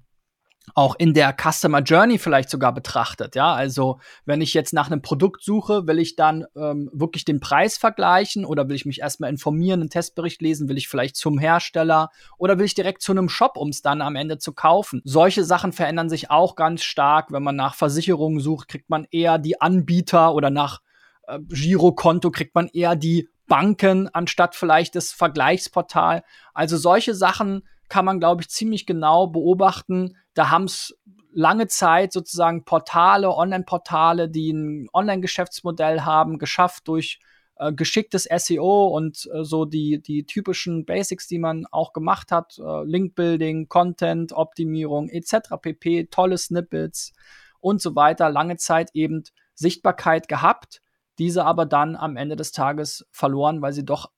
auch 0.75 0.95
in 0.97 1.13
der 1.13 1.35
Customer 1.35 1.79
Journey 1.79 2.17
vielleicht 2.17 2.49
sogar 2.49 2.73
betrachtet. 2.73 3.35
Ja, 3.35 3.53
also 3.53 3.99
wenn 4.25 4.41
ich 4.41 4.53
jetzt 4.53 4.73
nach 4.73 4.89
einem 4.89 5.01
Produkt 5.01 5.43
suche, 5.43 5.87
will 5.87 5.99
ich 5.99 6.15
dann 6.15 6.45
ähm, 6.55 6.89
wirklich 6.93 7.25
den 7.25 7.39
Preis 7.39 7.77
vergleichen 7.77 8.45
oder 8.45 8.67
will 8.67 8.75
ich 8.75 8.85
mich 8.85 9.01
erstmal 9.01 9.29
informieren, 9.29 9.81
einen 9.81 9.89
Testbericht 9.89 10.41
lesen, 10.41 10.69
will 10.69 10.77
ich 10.77 10.87
vielleicht 10.87 11.15
zum 11.15 11.37
Hersteller 11.37 12.09
oder 12.37 12.57
will 12.57 12.65
ich 12.65 12.75
direkt 12.75 13.01
zu 13.01 13.11
einem 13.11 13.29
Shop, 13.29 13.57
um 13.57 13.69
es 13.69 13.81
dann 13.81 14.01
am 14.01 14.15
Ende 14.15 14.37
zu 14.37 14.53
kaufen. 14.53 15.01
Solche 15.03 15.43
Sachen 15.43 15.73
verändern 15.73 16.09
sich 16.09 16.31
auch 16.31 16.55
ganz 16.55 16.83
stark. 16.83 17.31
Wenn 17.31 17.43
man 17.43 17.55
nach 17.55 17.75
Versicherungen 17.75 18.39
sucht, 18.39 18.67
kriegt 18.67 18.89
man 18.89 19.05
eher 19.11 19.37
die 19.37 19.59
Anbieter 19.59 20.33
oder 20.33 20.49
nach 20.49 20.81
äh, 21.27 21.39
Girokonto 21.39 22.31
kriegt 22.31 22.55
man 22.55 22.67
eher 22.67 22.95
die 22.95 23.29
Banken 23.47 24.07
anstatt 24.07 24.55
vielleicht 24.55 24.95
das 24.95 25.11
Vergleichsportal. 25.11 26.23
Also 26.53 26.77
solche 26.77 27.13
Sachen 27.13 27.63
kann 27.93 28.05
man, 28.05 28.19
glaube 28.19 28.41
ich, 28.41 28.49
ziemlich 28.49 28.87
genau 28.87 29.27
beobachten. 29.27 30.17
Da 30.33 30.49
haben 30.49 30.63
es 30.63 30.97
lange 31.31 31.67
Zeit 31.67 32.11
sozusagen 32.11 32.65
Portale, 32.65 33.29
Online-Portale, 33.29 34.29
die 34.29 34.51
ein 34.51 34.87
Online-Geschäftsmodell 34.91 36.01
haben, 36.01 36.39
geschafft 36.39 36.87
durch 36.87 37.19
äh, 37.57 37.71
geschicktes 37.71 38.27
SEO 38.35 38.87
und 38.87 39.29
äh, 39.31 39.43
so 39.43 39.65
die, 39.65 40.01
die 40.01 40.25
typischen 40.25 40.85
Basics, 40.85 41.27
die 41.27 41.37
man 41.37 41.67
auch 41.69 41.93
gemacht 41.93 42.31
hat, 42.31 42.57
äh, 42.57 42.83
Link-Building, 42.83 43.69
Content-Optimierung 43.69 45.09
etc. 45.09 45.49
pp, 45.61 46.05
tolle 46.05 46.39
Snippets 46.39 47.13
und 47.59 47.79
so 47.79 47.95
weiter, 47.95 48.31
lange 48.31 48.57
Zeit 48.57 48.89
eben 48.95 49.21
Sichtbarkeit 49.53 50.27
gehabt, 50.27 50.81
diese 51.19 51.45
aber 51.45 51.67
dann 51.67 51.95
am 51.95 52.17
Ende 52.17 52.35
des 52.35 52.53
Tages 52.53 53.05
verloren, 53.11 53.61
weil 53.61 53.73
sie 53.73 53.85
doch 53.85 54.09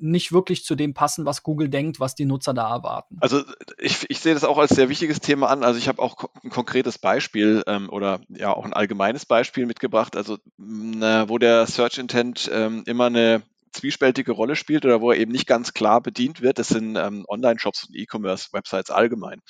nicht 0.00 0.32
wirklich 0.32 0.64
zu 0.64 0.74
dem 0.74 0.94
passen, 0.94 1.24
was 1.24 1.42
Google 1.42 1.68
denkt, 1.68 2.00
was 2.00 2.14
die 2.14 2.24
Nutzer 2.24 2.54
da 2.54 2.68
erwarten. 2.70 3.16
Also 3.20 3.42
ich, 3.78 4.06
ich 4.08 4.20
sehe 4.20 4.34
das 4.34 4.44
auch 4.44 4.58
als 4.58 4.70
sehr 4.70 4.88
wichtiges 4.88 5.20
Thema 5.20 5.48
an. 5.48 5.64
Also 5.64 5.78
ich 5.78 5.88
habe 5.88 6.02
auch 6.02 6.30
ein 6.42 6.50
konkretes 6.50 6.98
Beispiel 6.98 7.62
ähm, 7.66 7.88
oder 7.90 8.20
ja 8.28 8.52
auch 8.52 8.64
ein 8.64 8.72
allgemeines 8.72 9.26
Beispiel 9.26 9.66
mitgebracht, 9.66 10.16
also 10.16 10.38
mh, 10.56 11.28
wo 11.28 11.38
der 11.38 11.66
Search 11.66 11.98
Intent 11.98 12.50
ähm, 12.52 12.82
immer 12.86 13.06
eine 13.06 13.42
zwiespältige 13.72 14.32
Rolle 14.32 14.56
spielt 14.56 14.84
oder 14.84 15.00
wo 15.00 15.12
er 15.12 15.18
eben 15.18 15.32
nicht 15.32 15.46
ganz 15.46 15.72
klar 15.72 16.00
bedient 16.00 16.42
wird, 16.42 16.58
das 16.58 16.68
sind 16.68 16.96
ähm, 16.96 17.24
Online-Shops 17.28 17.84
und 17.84 17.96
E-Commerce-Websites 17.96 18.90
allgemein. 18.90 19.42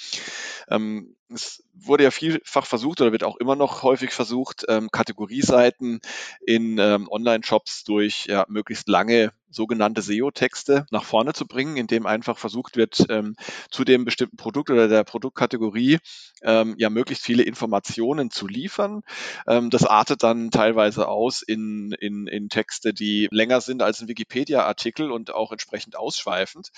Ähm, 0.68 1.16
es 1.32 1.62
wurde 1.74 2.04
ja 2.04 2.10
vielfach 2.10 2.66
versucht 2.66 3.00
oder 3.00 3.12
wird 3.12 3.24
auch 3.24 3.36
immer 3.36 3.56
noch 3.56 3.82
häufig 3.82 4.12
versucht, 4.12 4.64
ähm, 4.68 4.90
Kategorieseiten 4.90 6.00
in 6.44 6.78
ähm, 6.78 7.08
Online-Shops 7.10 7.84
durch 7.84 8.26
ja, 8.26 8.46
möglichst 8.48 8.88
lange 8.88 9.32
sogenannte 9.50 10.02
SEO-Texte 10.02 10.86
nach 10.90 11.04
vorne 11.04 11.32
zu 11.32 11.46
bringen, 11.46 11.76
indem 11.76 12.06
einfach 12.06 12.38
versucht 12.38 12.76
wird, 12.76 13.06
ähm, 13.08 13.34
zu 13.70 13.84
dem 13.84 14.04
bestimmten 14.04 14.36
Produkt 14.36 14.70
oder 14.70 14.88
der 14.88 15.04
Produktkategorie 15.04 15.98
ähm, 16.42 16.74
ja 16.78 16.90
möglichst 16.90 17.24
viele 17.24 17.42
Informationen 17.42 18.30
zu 18.30 18.46
liefern. 18.46 19.02
Ähm, 19.46 19.70
das 19.70 19.84
artet 19.84 20.22
dann 20.22 20.50
teilweise 20.50 21.08
aus 21.08 21.42
in, 21.42 21.92
in, 21.92 22.26
in 22.26 22.48
Texte, 22.48 22.92
die 22.92 23.28
länger 23.30 23.60
sind 23.60 23.82
als 23.82 24.00
ein 24.00 24.08
Wikipedia-Artikel 24.08 25.10
und 25.10 25.32
auch 25.32 25.52
entsprechend 25.52 25.96
ausschweifend 25.96 26.70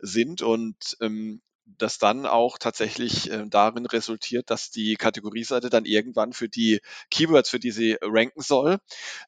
sind. 0.00 0.42
Und 0.42 0.96
ähm, 1.00 1.40
das 1.76 1.98
dann 1.98 2.26
auch 2.26 2.58
tatsächlich 2.58 3.30
äh, 3.30 3.44
darin 3.48 3.86
resultiert, 3.86 4.50
dass 4.50 4.70
die 4.70 4.96
Kategorieseite 4.96 5.70
dann 5.70 5.84
irgendwann 5.84 6.32
für 6.32 6.48
die 6.48 6.80
Keywords, 7.10 7.50
für 7.50 7.58
die 7.58 7.70
sie 7.70 7.96
ranken 8.00 8.42
soll, 8.42 8.78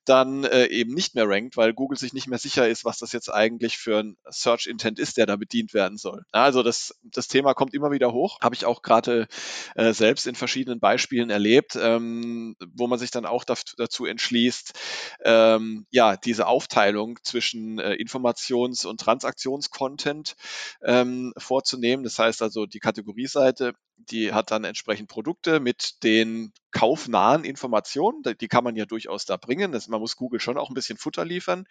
dann 0.04 0.44
äh, 0.44 0.66
eben 0.66 0.94
nicht 0.94 1.14
mehr 1.14 1.28
rankt, 1.28 1.56
weil 1.56 1.74
Google 1.74 1.98
sich 1.98 2.12
nicht 2.12 2.26
mehr 2.26 2.38
sicher 2.38 2.68
ist, 2.68 2.84
was 2.84 2.98
das 2.98 3.12
jetzt 3.12 3.28
eigentlich 3.28 3.78
für 3.78 3.98
ein 3.98 4.16
Search 4.28 4.66
Intent 4.66 4.98
ist, 4.98 5.16
der 5.16 5.26
da 5.26 5.36
bedient 5.36 5.74
werden 5.74 5.98
soll. 5.98 6.24
Also 6.32 6.62
das, 6.62 6.94
das 7.02 7.28
Thema 7.28 7.54
kommt 7.54 7.74
immer 7.74 7.90
wieder 7.90 8.12
hoch, 8.12 8.38
habe 8.40 8.54
ich 8.54 8.64
auch 8.64 8.82
gerade 8.82 9.28
äh, 9.74 9.92
selbst 9.92 10.26
in 10.26 10.34
verschiedenen 10.34 10.80
Beispielen 10.80 11.30
erlebt, 11.30 11.76
ähm, 11.80 12.56
wo 12.74 12.86
man 12.86 12.98
sich 12.98 13.10
dann 13.10 13.26
auch 13.26 13.44
dazu 13.44 14.06
entschließt, 14.06 14.72
ähm, 15.24 15.86
ja, 15.90 16.16
diese 16.16 16.46
Aufteilung 16.46 17.18
zwischen 17.22 17.78
äh, 17.78 17.94
Informations- 17.94 18.86
und 18.86 19.00
Transaktionscontent 19.00 20.36
ähm, 20.82 21.32
vorzunehmen. 21.36 22.04
Das 22.04 22.18
heißt, 22.18 22.29
heißt 22.30 22.42
also, 22.42 22.66
die 22.66 22.80
Kategorieseite, 22.80 23.74
die 24.10 24.32
hat 24.32 24.50
dann 24.50 24.64
entsprechend 24.64 25.08
Produkte 25.08 25.60
mit 25.60 26.02
den 26.02 26.52
kaufnahen 26.72 27.44
Informationen. 27.44 28.22
Die 28.40 28.48
kann 28.48 28.64
man 28.64 28.76
ja 28.76 28.86
durchaus 28.86 29.24
da 29.24 29.36
bringen. 29.36 29.72
Das, 29.72 29.88
man 29.88 30.00
muss 30.00 30.16
Google 30.16 30.40
schon 30.40 30.56
auch 30.56 30.70
ein 30.70 30.74
bisschen 30.74 30.98
Futter 30.98 31.24
liefern. 31.24 31.66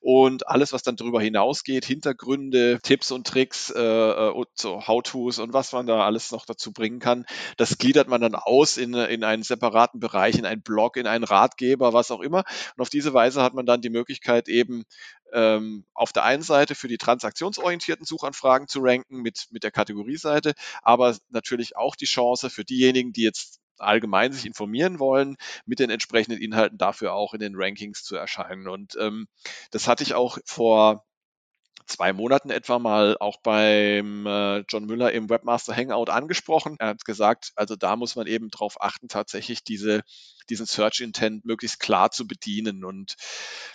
Und 0.00 0.48
alles, 0.48 0.72
was 0.72 0.82
dann 0.82 0.96
darüber 0.96 1.20
hinausgeht, 1.20 1.84
Hintergründe, 1.84 2.78
Tipps 2.82 3.10
und 3.10 3.26
Tricks, 3.26 3.70
äh, 3.70 3.80
äh, 3.80 4.30
und 4.30 4.48
so 4.54 4.86
How-Tos 4.86 5.38
und 5.38 5.52
was 5.52 5.72
man 5.72 5.86
da 5.86 6.04
alles 6.04 6.30
noch 6.30 6.46
dazu 6.46 6.72
bringen 6.72 7.00
kann, 7.00 7.26
das 7.56 7.78
gliedert 7.78 8.08
man 8.08 8.20
dann 8.20 8.34
aus 8.34 8.76
in, 8.76 8.94
in 8.94 9.24
einen 9.24 9.42
separaten 9.42 10.00
Bereich, 10.00 10.38
in 10.38 10.46
einen 10.46 10.62
Blog, 10.62 10.96
in 10.96 11.06
einen 11.06 11.24
Ratgeber, 11.24 11.92
was 11.92 12.10
auch 12.10 12.20
immer. 12.20 12.44
Und 12.76 12.82
auf 12.82 12.90
diese 12.90 13.12
Weise 13.12 13.42
hat 13.42 13.54
man 13.54 13.66
dann 13.66 13.80
die 13.80 13.90
Möglichkeit 13.90 14.48
eben 14.48 14.84
ähm, 15.32 15.84
auf 15.94 16.12
der 16.12 16.24
einen 16.24 16.42
Seite 16.42 16.74
für 16.74 16.88
die 16.88 16.98
transaktionsorientierten 16.98 18.06
Suchanfragen 18.06 18.68
zu 18.68 18.80
ranken 18.80 19.20
mit, 19.20 19.48
mit 19.50 19.62
der 19.62 19.70
Kategorieseite, 19.70 20.54
aber 20.82 21.16
natürlich 21.28 21.57
auch 21.76 21.96
die 21.96 22.06
Chance 22.06 22.50
für 22.50 22.64
diejenigen, 22.64 23.12
die 23.12 23.22
jetzt 23.22 23.60
allgemein 23.78 24.32
sich 24.32 24.46
informieren 24.46 24.98
wollen, 24.98 25.36
mit 25.64 25.78
den 25.78 25.90
entsprechenden 25.90 26.40
Inhalten 26.40 26.78
dafür 26.78 27.14
auch 27.14 27.34
in 27.34 27.40
den 27.40 27.54
Rankings 27.54 28.02
zu 28.02 28.16
erscheinen. 28.16 28.68
Und 28.68 28.96
ähm, 29.00 29.28
das 29.70 29.86
hatte 29.86 30.02
ich 30.02 30.14
auch 30.14 30.38
vor 30.44 31.04
zwei 31.88 32.12
Monaten 32.12 32.50
etwa 32.50 32.78
mal 32.78 33.16
auch 33.18 33.38
beim 33.42 34.26
äh, 34.26 34.58
John 34.68 34.86
Müller 34.86 35.12
im 35.12 35.28
Webmaster 35.28 35.74
Hangout 35.74 36.10
angesprochen. 36.10 36.76
Er 36.78 36.88
hat 36.88 37.04
gesagt, 37.04 37.52
also 37.56 37.76
da 37.76 37.96
muss 37.96 38.16
man 38.16 38.26
eben 38.26 38.50
darauf 38.50 38.80
achten, 38.80 39.08
tatsächlich 39.08 39.64
diese, 39.64 40.02
diesen 40.50 40.66
Search 40.66 41.00
Intent 41.00 41.44
möglichst 41.44 41.80
klar 41.80 42.10
zu 42.10 42.26
bedienen. 42.26 42.84
Und 42.84 43.16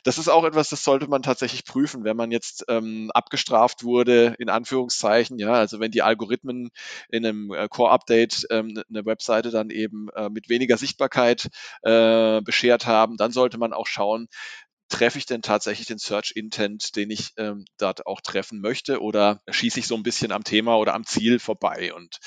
das 0.04 0.18
ist 0.18 0.30
auch 0.30 0.44
etwas, 0.44 0.70
das 0.70 0.84
sollte 0.84 1.08
man 1.08 1.24
tatsächlich 1.24 1.66
prüfen, 1.66 2.04
wenn 2.04 2.18
man 2.18 2.32
jetzt 2.32 2.66
ähm, 2.70 3.12
abgestraft 3.14 3.84
wurde, 3.84 4.36
in 4.40 4.50
Anführungszeichen. 4.50 5.40
Ja, 5.40 5.54
also 5.54 5.80
wenn 5.80 5.92
die 5.92 6.02
Algorithmen 6.02 6.70
in 7.10 7.26
einem 7.26 7.52
äh, 7.52 7.68
Core-Update 7.68 8.48
ähm, 8.52 8.82
eine 8.90 9.06
Webseite 9.06 9.52
dann 9.52 9.70
eben 9.70 10.10
äh, 10.16 10.30
mit 10.30 10.50
weniger 10.50 10.78
Sichtbarkeit 10.78 11.50
äh, 11.82 12.42
beschert 12.42 12.86
haben, 12.86 13.18
dann 13.18 13.32
sollte 13.32 13.58
man 13.58 13.74
auch 13.74 13.88
schauen, 13.88 14.28
treffe 14.90 15.18
ich 15.18 15.26
denn 15.26 15.42
tatsächlich 15.42 15.88
den 15.88 15.98
Search 15.98 16.34
Intent, 16.36 16.96
den 16.96 17.10
ich 17.10 17.32
ähm, 17.38 17.66
dort 17.78 18.06
auch 18.06 18.22
treffen 18.22 18.62
möchte 18.62 19.02
oder 19.02 19.42
schieße 19.50 19.80
ich 19.80 19.88
so 19.88 19.96
ein 19.96 20.04
bisschen 20.04 20.32
am 20.32 20.44
Thema 20.44 20.78
oder 20.78 20.94
am 20.94 21.06
Ziel 21.06 21.40
vorbei? 21.40 21.94
Und 21.94 22.20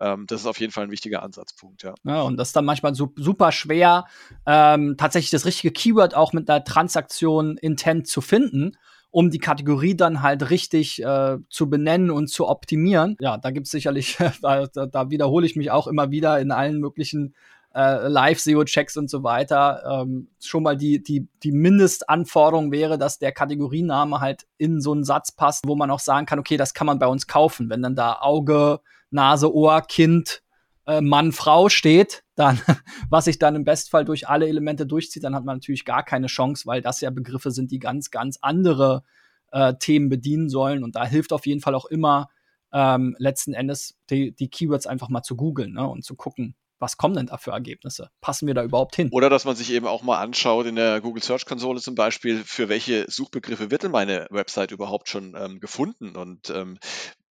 ähm, 0.00 0.26
das 0.26 0.42
ist 0.42 0.46
auf 0.46 0.60
jeden 0.60 0.72
Fall 0.72 0.84
ein 0.84 0.90
wichtiger 0.90 1.22
Ansatzpunkt, 1.22 1.82
ja. 1.82 1.94
ja 2.04 2.22
und 2.22 2.36
das 2.36 2.48
ist 2.48 2.56
dann 2.56 2.64
manchmal 2.64 2.94
so, 2.94 3.12
super 3.16 3.52
schwer, 3.52 4.06
ähm, 4.46 4.96
tatsächlich 4.98 5.30
das 5.30 5.46
richtige 5.46 5.72
Keyword 5.72 6.14
auch 6.14 6.32
mit 6.32 6.48
einer 6.48 6.64
Transaktion 6.64 7.56
Intent 7.56 8.06
zu 8.06 8.20
finden 8.20 8.76
um 9.12 9.30
die 9.30 9.38
Kategorie 9.38 9.96
dann 9.96 10.22
halt 10.22 10.50
richtig 10.50 11.02
äh, 11.02 11.38
zu 11.48 11.68
benennen 11.68 12.10
und 12.10 12.28
zu 12.28 12.48
optimieren. 12.48 13.16
Ja, 13.20 13.38
da 13.38 13.50
gibt's 13.50 13.70
sicherlich, 13.70 14.18
da, 14.42 14.66
da 14.66 15.10
wiederhole 15.10 15.46
ich 15.46 15.56
mich 15.56 15.70
auch 15.70 15.86
immer 15.86 16.10
wieder 16.10 16.38
in 16.40 16.52
allen 16.52 16.78
möglichen 16.78 17.34
äh, 17.74 18.08
Live-SEO-Checks 18.08 18.96
und 18.96 19.08
so 19.08 19.22
weiter. 19.22 20.02
Ähm, 20.02 20.28
schon 20.40 20.62
mal 20.62 20.76
die, 20.76 21.02
die, 21.02 21.28
die 21.42 21.52
Mindestanforderung 21.52 22.72
wäre, 22.72 22.98
dass 22.98 23.18
der 23.18 23.32
Kategoriename 23.32 24.20
halt 24.20 24.46
in 24.58 24.80
so 24.80 24.92
einen 24.92 25.04
Satz 25.04 25.32
passt, 25.32 25.66
wo 25.66 25.76
man 25.76 25.90
auch 25.90 26.00
sagen 26.00 26.26
kann, 26.26 26.38
okay, 26.38 26.56
das 26.56 26.74
kann 26.74 26.86
man 26.86 26.98
bei 26.98 27.06
uns 27.06 27.26
kaufen. 27.26 27.70
Wenn 27.70 27.82
dann 27.82 27.96
da 27.96 28.18
Auge, 28.20 28.80
Nase, 29.10 29.54
Ohr, 29.54 29.82
Kind, 29.82 30.42
äh, 30.86 31.00
Mann, 31.00 31.32
Frau 31.32 31.68
steht, 31.68 32.24
dann, 32.34 32.60
was 33.10 33.26
sich 33.26 33.38
dann 33.38 33.56
im 33.56 33.64
Bestfall 33.64 34.04
durch 34.04 34.28
alle 34.28 34.48
Elemente 34.48 34.86
durchzieht, 34.86 35.24
dann 35.24 35.34
hat 35.34 35.44
man 35.44 35.56
natürlich 35.56 35.84
gar 35.84 36.04
keine 36.04 36.26
Chance, 36.26 36.66
weil 36.66 36.82
das 36.82 37.00
ja 37.00 37.10
Begriffe 37.10 37.50
sind, 37.50 37.70
die 37.70 37.78
ganz, 37.78 38.10
ganz 38.10 38.38
andere 38.40 39.04
äh, 39.52 39.74
Themen 39.78 40.08
bedienen 40.08 40.48
sollen. 40.48 40.82
Und 40.82 40.96
da 40.96 41.04
hilft 41.04 41.32
auf 41.32 41.46
jeden 41.46 41.60
Fall 41.60 41.74
auch 41.74 41.86
immer, 41.86 42.28
ähm, 42.72 43.16
letzten 43.18 43.52
Endes 43.52 43.96
die, 44.10 44.32
die 44.32 44.48
Keywords 44.48 44.86
einfach 44.86 45.08
mal 45.08 45.22
zu 45.22 45.36
googeln 45.36 45.72
ne, 45.72 45.88
und 45.88 46.04
zu 46.04 46.14
gucken, 46.14 46.54
was 46.80 46.96
kommen 46.96 47.14
denn 47.14 47.26
da 47.26 47.36
für 47.36 47.52
Ergebnisse? 47.52 48.10
Passen 48.20 48.46
wir 48.46 48.54
da 48.54 48.64
überhaupt 48.64 48.96
hin? 48.96 49.10
Oder 49.12 49.30
dass 49.30 49.44
man 49.44 49.54
sich 49.54 49.70
eben 49.70 49.86
auch 49.86 50.02
mal 50.02 50.18
anschaut 50.18 50.66
in 50.66 50.76
der 50.76 51.00
Google 51.00 51.22
Search 51.22 51.46
Konsole 51.46 51.80
zum 51.80 51.94
Beispiel, 51.94 52.42
für 52.44 52.68
welche 52.68 53.08
Suchbegriffe 53.08 53.70
wird 53.70 53.82
denn 53.82 53.90
meine 53.92 54.26
Website 54.30 54.72
überhaupt 54.72 55.08
schon 55.08 55.36
ähm, 55.38 55.60
gefunden 55.60 56.16
und 56.16 56.50
ähm, 56.50 56.78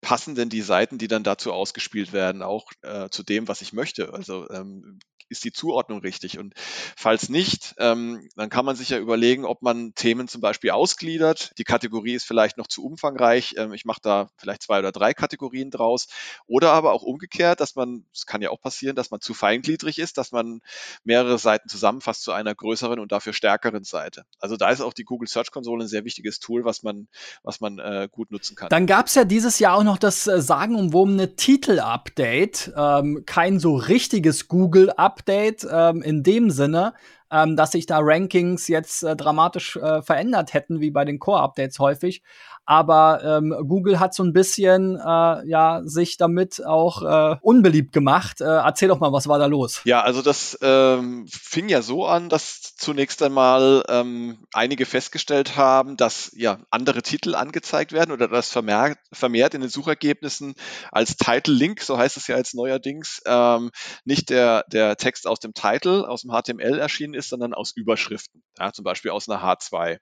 passen 0.01 0.35
denn 0.35 0.49
die 0.49 0.61
Seiten, 0.61 0.97
die 0.97 1.07
dann 1.07 1.23
dazu 1.23 1.53
ausgespielt 1.53 2.13
werden, 2.13 2.41
auch 2.41 2.71
äh, 2.81 3.09
zu 3.09 3.23
dem, 3.23 3.47
was 3.47 3.61
ich 3.61 3.73
möchte? 3.73 4.13
Also 4.13 4.49
ähm, 4.49 4.99
ist 5.29 5.43
die 5.43 5.51
Zuordnung 5.51 5.99
richtig? 5.99 6.39
Und 6.39 6.53
falls 6.97 7.29
nicht, 7.29 7.75
ähm, 7.77 8.27
dann 8.35 8.49
kann 8.49 8.65
man 8.65 8.75
sich 8.75 8.89
ja 8.89 8.97
überlegen, 8.97 9.45
ob 9.45 9.61
man 9.61 9.93
Themen 9.93 10.27
zum 10.27 10.41
Beispiel 10.41 10.71
ausgliedert. 10.71 11.51
Die 11.57 11.63
Kategorie 11.63 12.15
ist 12.15 12.25
vielleicht 12.25 12.57
noch 12.57 12.67
zu 12.67 12.83
umfangreich. 12.83 13.55
Ähm, 13.57 13.73
ich 13.73 13.85
mache 13.85 13.99
da 14.01 14.29
vielleicht 14.37 14.63
zwei 14.63 14.79
oder 14.79 14.91
drei 14.91 15.13
Kategorien 15.13 15.69
draus. 15.69 16.07
Oder 16.47 16.73
aber 16.73 16.93
auch 16.93 17.03
umgekehrt, 17.03 17.59
dass 17.59 17.75
man, 17.75 18.05
es 18.13 18.25
kann 18.25 18.41
ja 18.41 18.49
auch 18.49 18.59
passieren, 18.59 18.95
dass 18.95 19.11
man 19.11 19.21
zu 19.21 19.33
feingliedrig 19.33 19.99
ist, 19.99 20.17
dass 20.17 20.31
man 20.31 20.61
mehrere 21.03 21.37
Seiten 21.37 21.69
zusammenfasst 21.69 22.23
zu 22.23 22.31
einer 22.31 22.55
größeren 22.55 22.99
und 22.99 23.11
dafür 23.11 23.33
stärkeren 23.33 23.83
Seite. 23.83 24.23
Also 24.39 24.57
da 24.57 24.69
ist 24.69 24.81
auch 24.81 24.93
die 24.93 25.03
Google 25.03 25.27
Search 25.27 25.51
Konsole 25.51 25.85
ein 25.85 25.87
sehr 25.87 26.05
wichtiges 26.05 26.39
Tool, 26.39 26.65
was 26.65 26.83
man, 26.83 27.07
was 27.43 27.61
man 27.61 27.77
äh, 27.77 28.09
gut 28.11 28.31
nutzen 28.31 28.55
kann. 28.55 28.69
Dann 28.69 28.87
gab 28.87 29.07
es 29.07 29.15
ja 29.15 29.25
dieses 29.25 29.59
Jahr 29.59 29.75
auch 29.75 29.83
noch 29.83 29.88
das 29.97 30.27
äh, 30.27 30.41
sagenumwobene 30.41 31.35
Titel-Update. 31.35 32.73
Ähm, 32.77 33.23
kein 33.25 33.59
so 33.59 33.75
richtiges 33.75 34.47
Google-Update 34.47 35.19
Update 35.19 35.67
ähm, 35.71 36.01
in 36.01 36.23
dem 36.23 36.49
Sinne, 36.49 36.93
ähm, 37.31 37.55
dass 37.55 37.71
sich 37.71 37.85
da 37.85 37.99
Rankings 38.01 38.67
jetzt 38.67 39.03
äh, 39.03 39.15
dramatisch 39.15 39.75
äh, 39.75 40.01
verändert 40.01 40.53
hätten, 40.53 40.81
wie 40.81 40.91
bei 40.91 41.05
den 41.05 41.19
Core-Updates 41.19 41.79
häufig. 41.79 42.21
Aber 42.69 43.23
ähm, 43.23 43.55
Google 43.67 43.99
hat 43.99 44.13
so 44.13 44.21
ein 44.21 44.31
bisschen 44.31 44.95
äh, 44.95 45.47
ja 45.49 45.81
sich 45.85 46.17
damit 46.17 46.63
auch 46.63 47.01
äh, 47.01 47.35
unbeliebt 47.41 47.91
gemacht. 47.93 48.41
Äh, 48.41 48.43
erzähl 48.43 48.89
doch 48.89 48.99
mal, 48.99 49.11
was 49.11 49.27
war 49.27 49.39
da 49.39 49.47
los? 49.47 49.81
Ja, 49.85 50.01
also 50.01 50.21
das 50.21 50.55
ähm, 50.61 51.25
fing 51.27 51.67
ja 51.69 51.81
so 51.81 52.05
an, 52.05 52.29
dass 52.29 52.75
zunächst 52.75 53.23
einmal 53.23 53.83
ähm, 53.89 54.45
einige 54.53 54.85
festgestellt 54.85 55.57
haben, 55.57 55.97
dass 55.97 56.31
ja 56.35 56.59
andere 56.69 57.01
Titel 57.01 57.33
angezeigt 57.33 57.91
werden 57.91 58.11
oder 58.11 58.27
das 58.27 58.51
vermehrt, 58.51 58.99
vermehrt 59.11 59.55
in 59.55 59.61
den 59.61 59.71
Suchergebnissen 59.71 60.53
als 60.91 61.17
Title-Link, 61.17 61.81
so 61.81 61.97
heißt 61.97 62.17
es 62.17 62.27
ja 62.27 62.37
jetzt 62.37 62.53
neuerdings, 62.53 63.23
ähm, 63.25 63.71
nicht 64.05 64.29
der, 64.29 64.63
der 64.67 64.95
Text 64.95 65.25
aus 65.25 65.39
dem 65.39 65.55
Title, 65.55 66.07
aus 66.07 66.21
dem 66.21 66.29
HTML 66.29 66.77
erschienen 66.77 67.15
ist, 67.15 67.29
sondern 67.29 67.55
aus 67.55 67.71
Überschriften, 67.75 68.43
ja, 68.59 68.71
zum 68.71 68.83
Beispiel 68.83 69.09
aus 69.09 69.27
einer 69.27 69.41
H2. 69.41 69.97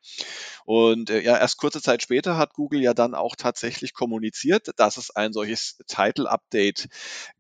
Und 0.66 1.10
äh, 1.10 1.22
ja, 1.22 1.38
erst 1.38 1.56
kurze 1.56 1.82
Zeit 1.82 2.02
später 2.02 2.38
hat 2.38 2.57
Google 2.58 2.82
ja 2.82 2.96
dann 2.96 3.14
auch 3.14 3.36
tatsächlich 3.36 3.94
kommuniziert, 3.94 4.72
dass 4.78 4.98
es 4.98 5.16
ein 5.16 5.32
solches 5.32 5.78
Title-Update 5.88 6.88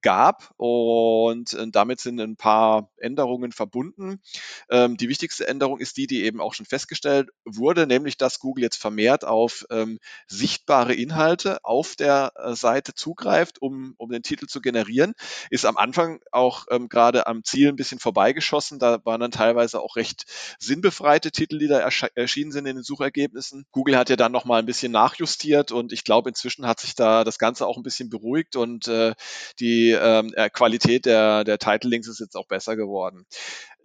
gab 0.01 0.53
und 0.57 1.53
äh, 1.53 1.65
damit 1.71 1.99
sind 1.99 2.21
ein 2.21 2.37
paar 2.37 2.91
Änderungen 2.97 3.51
verbunden. 3.51 4.21
Ähm, 4.69 4.95
die 4.95 5.09
wichtigste 5.09 5.47
Änderung 5.47 5.79
ist 5.79 5.97
die, 5.97 6.05
die 6.05 6.23
eben 6.23 6.39
auch 6.39 6.53
schon 6.53 6.67
festgestellt 6.67 7.29
wurde, 7.45 7.87
nämlich 7.87 8.17
dass 8.17 8.39
Google 8.39 8.63
jetzt 8.63 8.79
vermehrt 8.79 9.25
auf 9.25 9.65
ähm, 9.71 9.97
sichtbare 10.27 10.93
Inhalte 10.93 11.65
auf 11.65 11.95
der 11.95 12.33
äh, 12.35 12.53
Seite 12.55 12.93
zugreift, 12.93 13.59
um, 13.59 13.95
um 13.97 14.11
den 14.11 14.21
Titel 14.21 14.45
zu 14.45 14.61
generieren. 14.61 15.13
Ist 15.49 15.65
am 15.65 15.77
Anfang 15.77 16.19
auch 16.31 16.67
ähm, 16.69 16.89
gerade 16.89 17.25
am 17.25 17.43
Ziel 17.43 17.69
ein 17.69 17.75
bisschen 17.75 17.99
vorbeigeschossen. 17.99 18.77
Da 18.77 19.03
waren 19.03 19.19
dann 19.19 19.31
teilweise 19.31 19.81
auch 19.81 19.95
recht 19.95 20.25
sinnbefreite 20.59 21.31
Titel, 21.31 21.57
die 21.57 21.67
da 21.67 21.79
erschienen 21.79 22.51
sind 22.51 22.67
in 22.67 22.75
den 22.75 22.83
Suchergebnissen. 22.83 23.65
Google 23.71 23.97
hat 23.97 24.09
ja 24.09 24.15
dann 24.15 24.31
nochmal 24.31 24.59
ein 24.59 24.65
bisschen 24.67 24.91
nachjustiert 24.97 25.71
und 25.71 25.93
ich 25.93 26.03
glaube, 26.03 26.29
inzwischen 26.29 26.65
hat 26.67 26.79
sich 26.79 26.95
da 26.95 27.23
das 27.23 27.37
Ganze 27.37 27.67
auch 27.67 27.77
ein 27.77 27.83
bisschen 27.83 28.09
beruhigt 28.09 28.55
und 28.55 28.87
äh, 28.87 29.13
die 29.59 29.91
ähm, 29.91 30.33
äh, 30.35 30.49
Qualität 30.49 31.05
der, 31.05 31.43
der 31.43 31.59
Title 31.59 31.89
Links 31.89 32.07
ist 32.07 32.19
jetzt 32.19 32.35
auch 32.35 32.47
besser 32.47 32.75
geworden. 32.75 33.25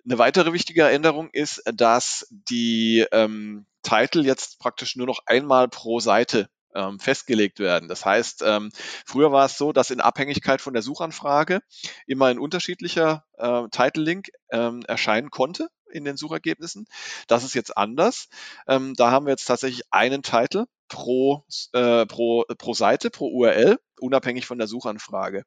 Eine 0.04 0.18
weitere 0.18 0.52
wichtige 0.52 0.88
Änderung 0.88 1.28
ist, 1.32 1.62
dass 1.66 2.26
die, 2.30 3.06
ähm, 3.12 3.66
Titel 3.82 4.24
jetzt 4.24 4.58
praktisch 4.58 4.96
nur 4.96 5.06
noch 5.06 5.20
einmal 5.26 5.68
pro 5.68 6.00
Seite 6.00 6.48
ähm, 6.74 6.98
festgelegt 6.98 7.58
werden. 7.58 7.88
Das 7.88 8.04
heißt, 8.04 8.42
ähm, 8.46 8.70
früher 9.04 9.32
war 9.32 9.44
es 9.46 9.58
so, 9.58 9.72
dass 9.72 9.90
in 9.90 10.00
Abhängigkeit 10.00 10.60
von 10.60 10.72
der 10.72 10.82
Suchanfrage 10.82 11.60
immer 12.06 12.26
ein 12.26 12.38
unterschiedlicher 12.38 13.24
äh, 13.36 13.64
Title-Link 13.70 14.30
ähm, 14.50 14.82
erscheinen 14.86 15.30
konnte 15.30 15.68
in 15.90 16.04
den 16.04 16.16
Suchergebnissen. 16.16 16.86
Das 17.26 17.44
ist 17.44 17.54
jetzt 17.54 17.76
anders. 17.76 18.28
Ähm, 18.66 18.94
da 18.94 19.10
haben 19.10 19.26
wir 19.26 19.32
jetzt 19.32 19.44
tatsächlich 19.44 19.82
einen 19.90 20.22
Titel 20.22 20.64
pro, 20.92 21.44
äh, 21.72 22.04
pro, 22.06 22.44
pro 22.58 22.74
Seite, 22.74 23.10
pro 23.10 23.28
URL, 23.28 23.78
unabhängig 23.98 24.46
von 24.46 24.58
der 24.58 24.68
Suchanfrage. 24.68 25.44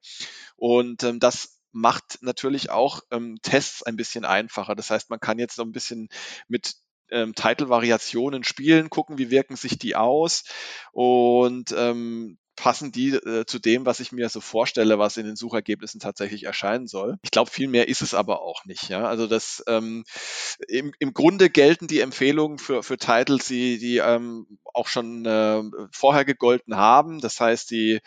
Und 0.56 1.04
ähm, 1.04 1.20
das 1.20 1.60
macht 1.70 2.18
natürlich 2.20 2.70
auch 2.70 3.00
ähm, 3.12 3.38
Tests 3.42 3.82
ein 3.84 3.96
bisschen 3.96 4.24
einfacher. 4.24 4.74
Das 4.74 4.90
heißt, 4.90 5.08
man 5.08 5.20
kann 5.20 5.38
jetzt 5.38 5.54
so 5.54 5.62
ein 5.62 5.72
bisschen 5.72 6.08
mit 6.48 6.74
ähm, 7.10 7.34
Title-Variationen 7.34 8.42
spielen, 8.42 8.90
gucken, 8.90 9.18
wie 9.18 9.30
wirken 9.30 9.54
sich 9.54 9.78
die 9.78 9.94
aus 9.94 10.42
und 10.92 11.72
ähm, 11.76 12.38
passen 12.56 12.90
die 12.90 13.10
äh, 13.10 13.44
zu 13.46 13.58
dem, 13.58 13.86
was 13.86 14.00
ich 14.00 14.12
mir 14.12 14.28
so 14.28 14.40
vorstelle, 14.40 14.98
was 14.98 15.16
in 15.16 15.26
den 15.26 15.36
Suchergebnissen 15.36 16.00
tatsächlich 16.00 16.44
erscheinen 16.44 16.86
soll. 16.86 17.18
Ich 17.22 17.30
glaube, 17.30 17.50
viel 17.50 17.68
mehr 17.68 17.88
ist 17.88 18.02
es 18.02 18.14
aber 18.14 18.42
auch 18.42 18.64
nicht. 18.64 18.88
Ja? 18.88 19.06
Also 19.06 19.26
das 19.26 19.62
ähm, 19.68 20.04
im, 20.66 20.92
im 20.98 21.12
Grunde 21.14 21.50
gelten 21.50 21.86
die 21.86 22.00
Empfehlungen 22.00 22.58
für, 22.58 22.82
für 22.82 22.96
Titles, 22.96 23.46
die, 23.46 23.78
die 23.78 23.98
ähm, 23.98 24.58
auch 24.74 24.88
schon 24.88 25.24
äh, 25.26 25.62
vorher 25.92 26.24
gegolten 26.24 26.76
haben. 26.76 27.20
Das 27.20 27.40
heißt, 27.40 27.70
die, 27.70 28.00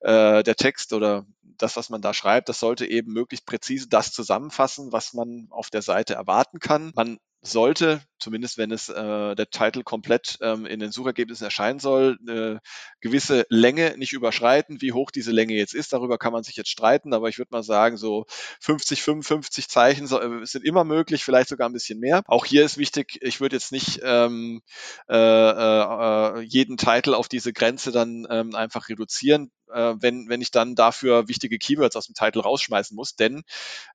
äh, 0.00 0.42
der 0.42 0.56
Text 0.56 0.92
oder 0.92 1.24
das, 1.58 1.76
was 1.76 1.90
man 1.90 2.02
da 2.02 2.12
schreibt, 2.12 2.48
das 2.48 2.58
sollte 2.60 2.86
eben 2.86 3.12
möglichst 3.12 3.46
präzise 3.46 3.88
das 3.88 4.12
zusammenfassen, 4.12 4.92
was 4.92 5.14
man 5.14 5.46
auf 5.50 5.70
der 5.70 5.82
Seite 5.82 6.14
erwarten 6.14 6.58
kann. 6.58 6.92
Man 6.94 7.18
sollte, 7.42 8.00
zumindest 8.20 8.56
wenn 8.56 8.70
es 8.70 8.88
äh, 8.88 9.34
der 9.34 9.50
Titel 9.50 9.82
komplett 9.82 10.38
ähm, 10.40 10.64
in 10.64 10.78
den 10.78 10.92
Suchergebnissen 10.92 11.44
erscheinen 11.44 11.80
soll, 11.80 12.16
eine 12.26 12.60
gewisse 13.00 13.44
Länge 13.48 13.94
nicht 13.98 14.12
überschreiten. 14.12 14.80
Wie 14.80 14.92
hoch 14.92 15.10
diese 15.10 15.32
Länge 15.32 15.54
jetzt 15.54 15.74
ist, 15.74 15.92
darüber 15.92 16.18
kann 16.18 16.32
man 16.32 16.44
sich 16.44 16.54
jetzt 16.54 16.70
streiten, 16.70 17.12
aber 17.12 17.28
ich 17.28 17.38
würde 17.38 17.50
mal 17.50 17.64
sagen, 17.64 17.96
so 17.96 18.26
50, 18.60 19.02
55 19.02 19.68
Zeichen 19.68 20.06
so, 20.06 20.20
äh, 20.20 20.46
sind 20.46 20.64
immer 20.64 20.84
möglich, 20.84 21.24
vielleicht 21.24 21.48
sogar 21.48 21.68
ein 21.68 21.72
bisschen 21.72 21.98
mehr. 21.98 22.22
Auch 22.26 22.44
hier 22.44 22.64
ist 22.64 22.78
wichtig, 22.78 23.18
ich 23.22 23.40
würde 23.40 23.56
jetzt 23.56 23.72
nicht 23.72 24.00
ähm, 24.04 24.62
äh, 25.08 25.16
äh, 25.16 26.40
jeden 26.42 26.76
Titel 26.76 27.14
auf 27.14 27.28
diese 27.28 27.52
Grenze 27.52 27.90
dann 27.90 28.26
ähm, 28.30 28.54
einfach 28.54 28.88
reduzieren 28.88 29.50
äh, 29.72 29.94
wenn, 29.98 30.28
wenn 30.28 30.40
ich 30.40 30.50
dann 30.50 30.74
dafür 30.74 31.28
wichtige 31.28 31.58
Keywords 31.58 31.96
aus 31.96 32.06
dem 32.06 32.14
Titel 32.14 32.40
rausschmeißen 32.40 32.94
muss, 32.94 33.16
denn 33.16 33.42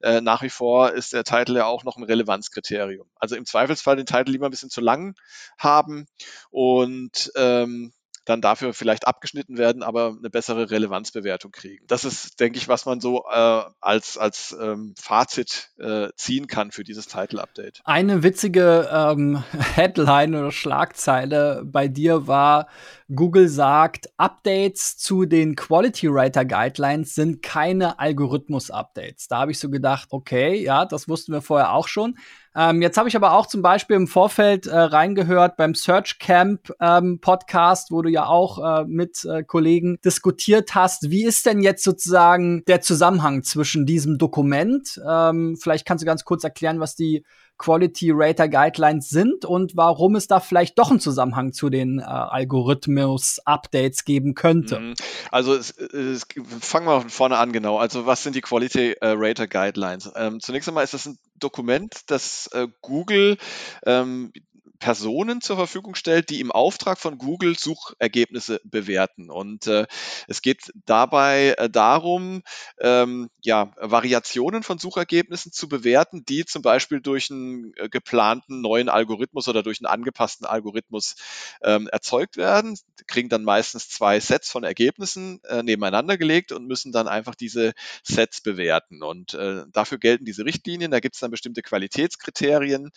äh, 0.01 0.21
nach 0.21 0.41
wie 0.41 0.49
vor 0.49 0.91
ist 0.91 1.13
der 1.13 1.23
Titel 1.23 1.55
ja 1.55 1.65
auch 1.65 1.83
noch 1.83 1.97
ein 1.97 2.03
Relevanzkriterium. 2.03 3.07
Also 3.15 3.35
im 3.37 3.45
Zweifelsfall 3.45 3.95
den 3.95 4.05
Titel 4.05 4.31
lieber 4.31 4.47
ein 4.47 4.51
bisschen 4.51 4.69
zu 4.69 4.81
lang 4.81 5.15
haben 5.57 6.07
und 6.49 7.31
ähm, 7.35 7.93
dann 8.27 8.41
dafür 8.41 8.73
vielleicht 8.73 9.07
abgeschnitten 9.07 9.57
werden, 9.57 9.83
aber 9.83 10.15
eine 10.17 10.29
bessere 10.29 10.69
Relevanzbewertung 10.69 11.51
kriegen. 11.51 11.85
Das 11.87 12.03
ist, 12.05 12.39
denke 12.39 12.57
ich, 12.57 12.67
was 12.67 12.85
man 12.85 12.99
so 12.99 13.25
äh, 13.31 13.63
als, 13.79 14.17
als 14.17 14.55
ähm, 14.59 14.93
Fazit 14.99 15.69
äh, 15.79 16.09
ziehen 16.15 16.47
kann 16.47 16.71
für 16.71 16.83
dieses 16.83 17.07
Title-Update. 17.07 17.81
Eine 17.85 18.23
witzige 18.23 18.89
ähm, 18.91 19.43
Headline 19.75 20.35
oder 20.35 20.51
Schlagzeile 20.51 21.63
bei 21.65 21.87
dir 21.87 22.27
war, 22.27 22.67
Google 23.13 23.47
sagt, 23.47 24.09
Updates 24.17 24.97
zu 24.97 25.25
den 25.25 25.55
Quality 25.55 26.11
Writer 26.11 26.43
Guidelines 26.43 27.15
sind 27.15 27.41
keine 27.41 27.99
Algorithmus-Updates. 27.99 29.27
Da 29.29 29.39
habe 29.39 29.51
ich 29.51 29.59
so 29.59 29.69
gedacht, 29.69 30.09
okay, 30.11 30.61
ja, 30.61 30.85
das 30.85 31.07
wussten 31.07 31.31
wir 31.31 31.41
vorher 31.41 31.71
auch 31.71 31.87
schon. 31.87 32.17
Ähm, 32.57 32.81
jetzt 32.81 32.97
habe 32.97 33.07
ich 33.07 33.15
aber 33.15 33.33
auch 33.33 33.45
zum 33.45 33.61
Beispiel 33.61 33.95
im 33.95 34.07
Vorfeld 34.07 34.65
äh, 34.65 34.75
reingehört 34.75 35.57
beim 35.57 35.75
Search 35.75 36.17
Camp 36.17 36.73
ähm, 36.81 37.19
Podcast, 37.21 37.91
wo 37.91 38.01
du 38.01 38.09
ja 38.09 38.25
auch 38.25 38.81
äh, 38.81 38.85
mit 38.85 39.23
äh, 39.25 39.43
Kollegen 39.43 39.99
diskutiert 40.03 40.73
hast. 40.73 41.11
Wie 41.11 41.23
ist 41.23 41.45
denn 41.45 41.61
jetzt 41.61 41.83
sozusagen 41.83 42.65
der 42.65 42.81
Zusammenhang 42.81 43.43
zwischen 43.43 43.85
diesem 43.85 44.17
Dokument? 44.17 44.99
Ähm, 45.07 45.55
vielleicht 45.61 45.85
kannst 45.85 46.01
du 46.01 46.07
ganz 46.07 46.25
kurz 46.25 46.43
erklären, 46.43 46.79
was 46.79 46.95
die 46.95 47.23
Quality 47.59 48.11
Rater 48.13 48.49
Guidelines 48.49 49.09
sind 49.09 49.45
und 49.45 49.75
warum 49.75 50.15
es 50.15 50.27
da 50.27 50.39
vielleicht 50.39 50.77
doch 50.79 50.89
einen 50.89 50.99
Zusammenhang 50.99 51.53
zu 51.53 51.69
den 51.69 51.99
äh, 51.99 52.03
Algorithmus-Updates 52.03 54.05
geben 54.05 54.35
könnte. 54.35 54.79
Mhm. 54.79 54.93
Also 55.31 55.55
es, 55.55 55.71
es, 55.71 56.25
fangen 56.61 56.87
wir 56.87 57.01
von 57.01 57.09
vorne 57.09 57.37
an, 57.37 57.51
genau. 57.51 57.77
Also 57.77 58.05
was 58.05 58.23
sind 58.23 58.35
die 58.35 58.41
Quality 58.41 58.97
äh, 59.01 59.13
Rater 59.15 59.47
Guidelines? 59.47 60.11
Ähm, 60.15 60.39
zunächst 60.39 60.67
einmal 60.67 60.83
ist 60.83 60.93
das 60.93 61.07
ein 61.07 61.17
Dokument, 61.39 61.93
das 62.07 62.47
äh, 62.53 62.67
Google 62.81 63.37
ähm, 63.85 64.31
Personen 64.79 65.41
zur 65.41 65.55
Verfügung 65.57 65.95
stellt, 65.95 66.29
die 66.29 66.39
im 66.39 66.51
Auftrag 66.51 66.99
von 66.99 67.17
Google 67.17 67.57
Suchergebnisse 67.57 68.61
bewerten. 68.63 69.29
Und 69.29 69.67
äh, 69.67 69.85
es 70.27 70.41
geht 70.41 70.71
dabei 70.85 71.55
äh, 71.57 71.69
darum, 71.69 72.43
ähm, 72.79 73.29
ja, 73.41 73.71
Variationen 73.77 74.63
von 74.63 74.77
Suchergebnissen 74.77 75.51
zu 75.51 75.67
bewerten, 75.67 76.25
die 76.25 76.45
zum 76.45 76.61
Beispiel 76.61 77.01
durch 77.01 77.31
einen 77.31 77.73
äh, 77.77 77.89
geplanten 77.89 78.61
neuen 78.61 78.89
Algorithmus 78.89 79.47
oder 79.47 79.63
durch 79.63 79.79
einen 79.79 79.91
angepassten 79.91 80.45
Algorithmus 80.45 81.15
ähm, 81.63 81.87
erzeugt 81.87 82.37
werden, 82.37 82.77
die 82.99 83.03
kriegen 83.05 83.29
dann 83.29 83.43
meistens 83.43 83.89
zwei 83.89 84.19
Sets 84.19 84.51
von 84.51 84.63
Ergebnissen 84.63 85.41
äh, 85.45 85.63
nebeneinander 85.63 86.17
gelegt 86.17 86.51
und 86.51 86.67
müssen 86.67 86.91
dann 86.91 87.07
einfach 87.07 87.35
diese 87.35 87.73
Sets 88.03 88.41
bewerten. 88.41 89.03
Und 89.03 89.33
äh, 89.33 89.63
dafür 89.71 89.97
gelten 89.97 90.25
diese 90.25 90.45
Richtlinien. 90.45 90.91
Da 90.91 90.99
gibt 90.99 91.15
es 91.15 91.21
dann 91.21 91.31
bestimmte 91.31 91.61
Qualitätskriterien, 91.61 92.91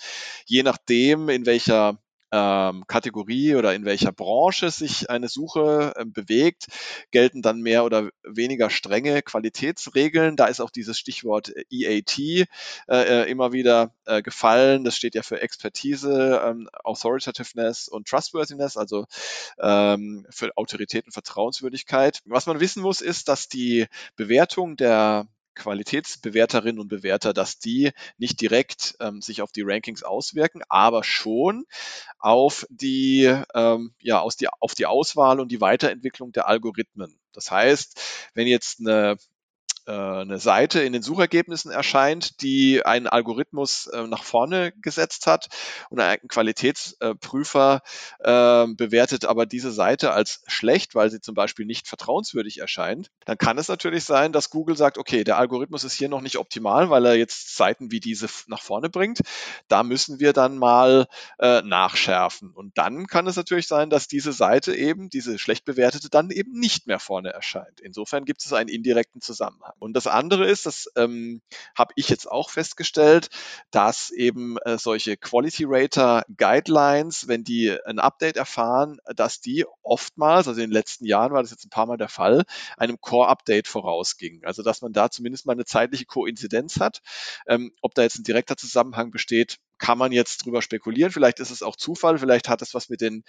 je 0.46 0.62
nachdem, 0.62 1.28
in 1.28 1.46
welcher 1.46 1.69
welcher 1.70 1.98
ähm, 2.32 2.84
Kategorie 2.86 3.56
oder 3.56 3.74
in 3.74 3.84
welcher 3.84 4.12
Branche 4.12 4.70
sich 4.70 5.10
eine 5.10 5.26
Suche 5.26 5.92
äh, 5.96 6.04
bewegt, 6.04 6.66
gelten 7.10 7.42
dann 7.42 7.60
mehr 7.60 7.84
oder 7.84 8.10
weniger 8.22 8.70
strenge 8.70 9.20
Qualitätsregeln. 9.22 10.36
Da 10.36 10.46
ist 10.46 10.60
auch 10.60 10.70
dieses 10.70 10.96
Stichwort 10.96 11.52
EAT 11.70 12.18
äh, 12.18 12.46
äh, 12.88 13.28
immer 13.28 13.52
wieder 13.52 13.94
äh, 14.04 14.22
gefallen. 14.22 14.84
Das 14.84 14.94
steht 14.94 15.16
ja 15.16 15.22
für 15.22 15.40
Expertise, 15.40 16.40
ähm, 16.44 16.68
Authoritativeness 16.84 17.88
und 17.88 18.06
Trustworthiness, 18.06 18.76
also 18.76 19.06
ähm, 19.58 20.24
für 20.30 20.56
Autorität 20.56 21.06
und 21.06 21.12
Vertrauenswürdigkeit. 21.12 22.20
Was 22.26 22.46
man 22.46 22.60
wissen 22.60 22.82
muss, 22.82 23.00
ist, 23.00 23.28
dass 23.28 23.48
die 23.48 23.86
Bewertung 24.14 24.76
der 24.76 25.26
Qualitätsbewerterinnen 25.60 26.80
und 26.80 26.88
Bewerter, 26.88 27.32
dass 27.32 27.58
die 27.58 27.92
nicht 28.18 28.40
direkt 28.40 28.96
ähm, 29.00 29.20
sich 29.22 29.42
auf 29.42 29.52
die 29.52 29.62
Rankings 29.62 30.02
auswirken, 30.02 30.62
aber 30.68 31.04
schon 31.04 31.66
auf 32.18 32.66
die, 32.70 33.32
ähm, 33.54 33.94
ja, 34.00 34.20
aus 34.20 34.36
die, 34.36 34.48
auf 34.48 34.74
die 34.74 34.86
Auswahl 34.86 35.38
und 35.38 35.52
die 35.52 35.60
Weiterentwicklung 35.60 36.32
der 36.32 36.48
Algorithmen. 36.48 37.20
Das 37.32 37.50
heißt, 37.50 38.30
wenn 38.34 38.46
jetzt 38.46 38.80
eine 38.80 39.16
eine 39.92 40.38
Seite 40.38 40.80
in 40.80 40.92
den 40.92 41.02
Suchergebnissen 41.02 41.70
erscheint, 41.70 42.42
die 42.42 42.84
einen 42.84 43.06
Algorithmus 43.06 43.86
äh, 43.88 44.06
nach 44.06 44.22
vorne 44.22 44.72
gesetzt 44.80 45.26
hat 45.26 45.48
und 45.90 46.00
ein 46.00 46.18
Qualitätsprüfer 46.28 47.82
äh, 48.20 48.66
bewertet 48.74 49.24
aber 49.24 49.46
diese 49.46 49.72
Seite 49.72 50.12
als 50.12 50.42
schlecht, 50.46 50.94
weil 50.94 51.10
sie 51.10 51.20
zum 51.20 51.34
Beispiel 51.34 51.66
nicht 51.66 51.88
vertrauenswürdig 51.88 52.58
erscheint, 52.58 53.10
dann 53.24 53.38
kann 53.38 53.58
es 53.58 53.68
natürlich 53.68 54.04
sein, 54.04 54.32
dass 54.32 54.50
Google 54.50 54.76
sagt, 54.76 54.98
okay, 54.98 55.24
der 55.24 55.38
Algorithmus 55.38 55.84
ist 55.84 55.94
hier 55.94 56.08
noch 56.08 56.20
nicht 56.20 56.38
optimal, 56.38 56.90
weil 56.90 57.06
er 57.06 57.14
jetzt 57.14 57.56
Seiten 57.56 57.90
wie 57.90 58.00
diese 58.00 58.28
nach 58.46 58.62
vorne 58.62 58.90
bringt. 58.90 59.20
Da 59.68 59.82
müssen 59.82 60.20
wir 60.20 60.32
dann 60.32 60.58
mal 60.58 61.06
äh, 61.38 61.62
nachschärfen. 61.62 62.50
Und 62.50 62.76
dann 62.78 63.06
kann 63.06 63.26
es 63.26 63.36
natürlich 63.36 63.66
sein, 63.66 63.90
dass 63.90 64.08
diese 64.08 64.32
Seite 64.32 64.74
eben, 64.74 65.10
diese 65.10 65.38
schlecht 65.38 65.64
bewertete, 65.64 66.08
dann 66.10 66.30
eben 66.30 66.52
nicht 66.52 66.86
mehr 66.86 66.98
vorne 66.98 67.30
erscheint. 67.30 67.80
Insofern 67.80 68.24
gibt 68.24 68.44
es 68.44 68.52
einen 68.52 68.68
indirekten 68.68 69.20
Zusammenhang. 69.20 69.74
Und 69.80 69.94
das 69.94 70.06
andere 70.06 70.46
ist, 70.46 70.66
das 70.66 70.88
ähm, 70.96 71.40
habe 71.76 71.92
ich 71.96 72.08
jetzt 72.08 72.30
auch 72.30 72.50
festgestellt, 72.50 73.28
dass 73.70 74.10
eben 74.10 74.58
äh, 74.58 74.78
solche 74.78 75.16
Quality 75.16 75.64
Rater 75.66 76.24
Guidelines, 76.36 77.26
wenn 77.26 77.44
die 77.44 77.76
ein 77.86 77.98
Update 77.98 78.36
erfahren, 78.36 78.98
dass 79.16 79.40
die 79.40 79.64
oftmals, 79.82 80.46
also 80.46 80.60
in 80.60 80.68
den 80.68 80.74
letzten 80.74 81.06
Jahren 81.06 81.32
war 81.32 81.42
das 81.42 81.50
jetzt 81.50 81.64
ein 81.64 81.70
paar 81.70 81.86
Mal 81.86 81.96
der 81.96 82.08
Fall, 82.08 82.44
einem 82.76 83.00
Core-Update 83.00 83.66
vorausgingen. 83.66 84.44
Also 84.44 84.62
dass 84.62 84.82
man 84.82 84.92
da 84.92 85.10
zumindest 85.10 85.46
mal 85.46 85.54
eine 85.54 85.64
zeitliche 85.64 86.04
Koinzidenz 86.04 86.78
hat. 86.78 87.00
Ähm, 87.48 87.72
ob 87.80 87.94
da 87.94 88.02
jetzt 88.02 88.18
ein 88.18 88.24
direkter 88.24 88.56
Zusammenhang 88.56 89.10
besteht, 89.10 89.58
kann 89.80 89.98
man 89.98 90.12
jetzt 90.12 90.44
drüber 90.44 90.62
spekulieren. 90.62 91.10
Vielleicht 91.10 91.40
ist 91.40 91.50
es 91.50 91.62
auch 91.62 91.74
Zufall, 91.74 92.18
vielleicht 92.18 92.48
hat 92.48 92.62
es 92.62 92.74
was 92.74 92.88
mit 92.88 93.00
den, 93.00 93.24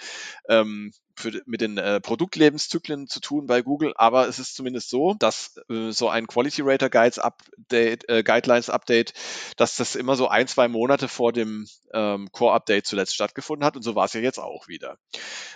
ähm, 0.47 0.91
für, 1.15 1.41
mit 1.45 1.61
den 1.61 1.77
äh, 1.77 1.99
Produktlebenszyklen 1.99 3.07
zu 3.07 3.19
tun 3.19 3.47
bei 3.47 3.61
Google, 3.61 3.93
aber 3.95 4.27
es 4.27 4.37
ist 4.37 4.55
zumindest 4.55 4.89
so, 4.89 5.15
dass 5.17 5.55
äh, 5.69 5.91
so 5.91 6.09
ein 6.09 6.27
Quality 6.27 6.61
Rater 6.63 6.89
Guides 6.89 7.19
Update, 7.19 8.07
äh, 8.09 8.23
Guidelines 8.23 8.69
Update, 8.69 9.13
dass 9.57 9.77
das 9.77 9.95
immer 9.95 10.15
so 10.15 10.27
ein, 10.27 10.47
zwei 10.47 10.67
Monate 10.67 11.07
vor 11.07 11.33
dem 11.33 11.67
ähm, 11.93 12.29
Core 12.31 12.53
Update 12.53 12.85
zuletzt 12.85 13.15
stattgefunden 13.15 13.65
hat 13.65 13.75
und 13.75 13.83
so 13.83 13.95
war 13.95 14.05
es 14.05 14.13
ja 14.13 14.21
jetzt 14.21 14.39
auch 14.39 14.67
wieder. 14.67 14.97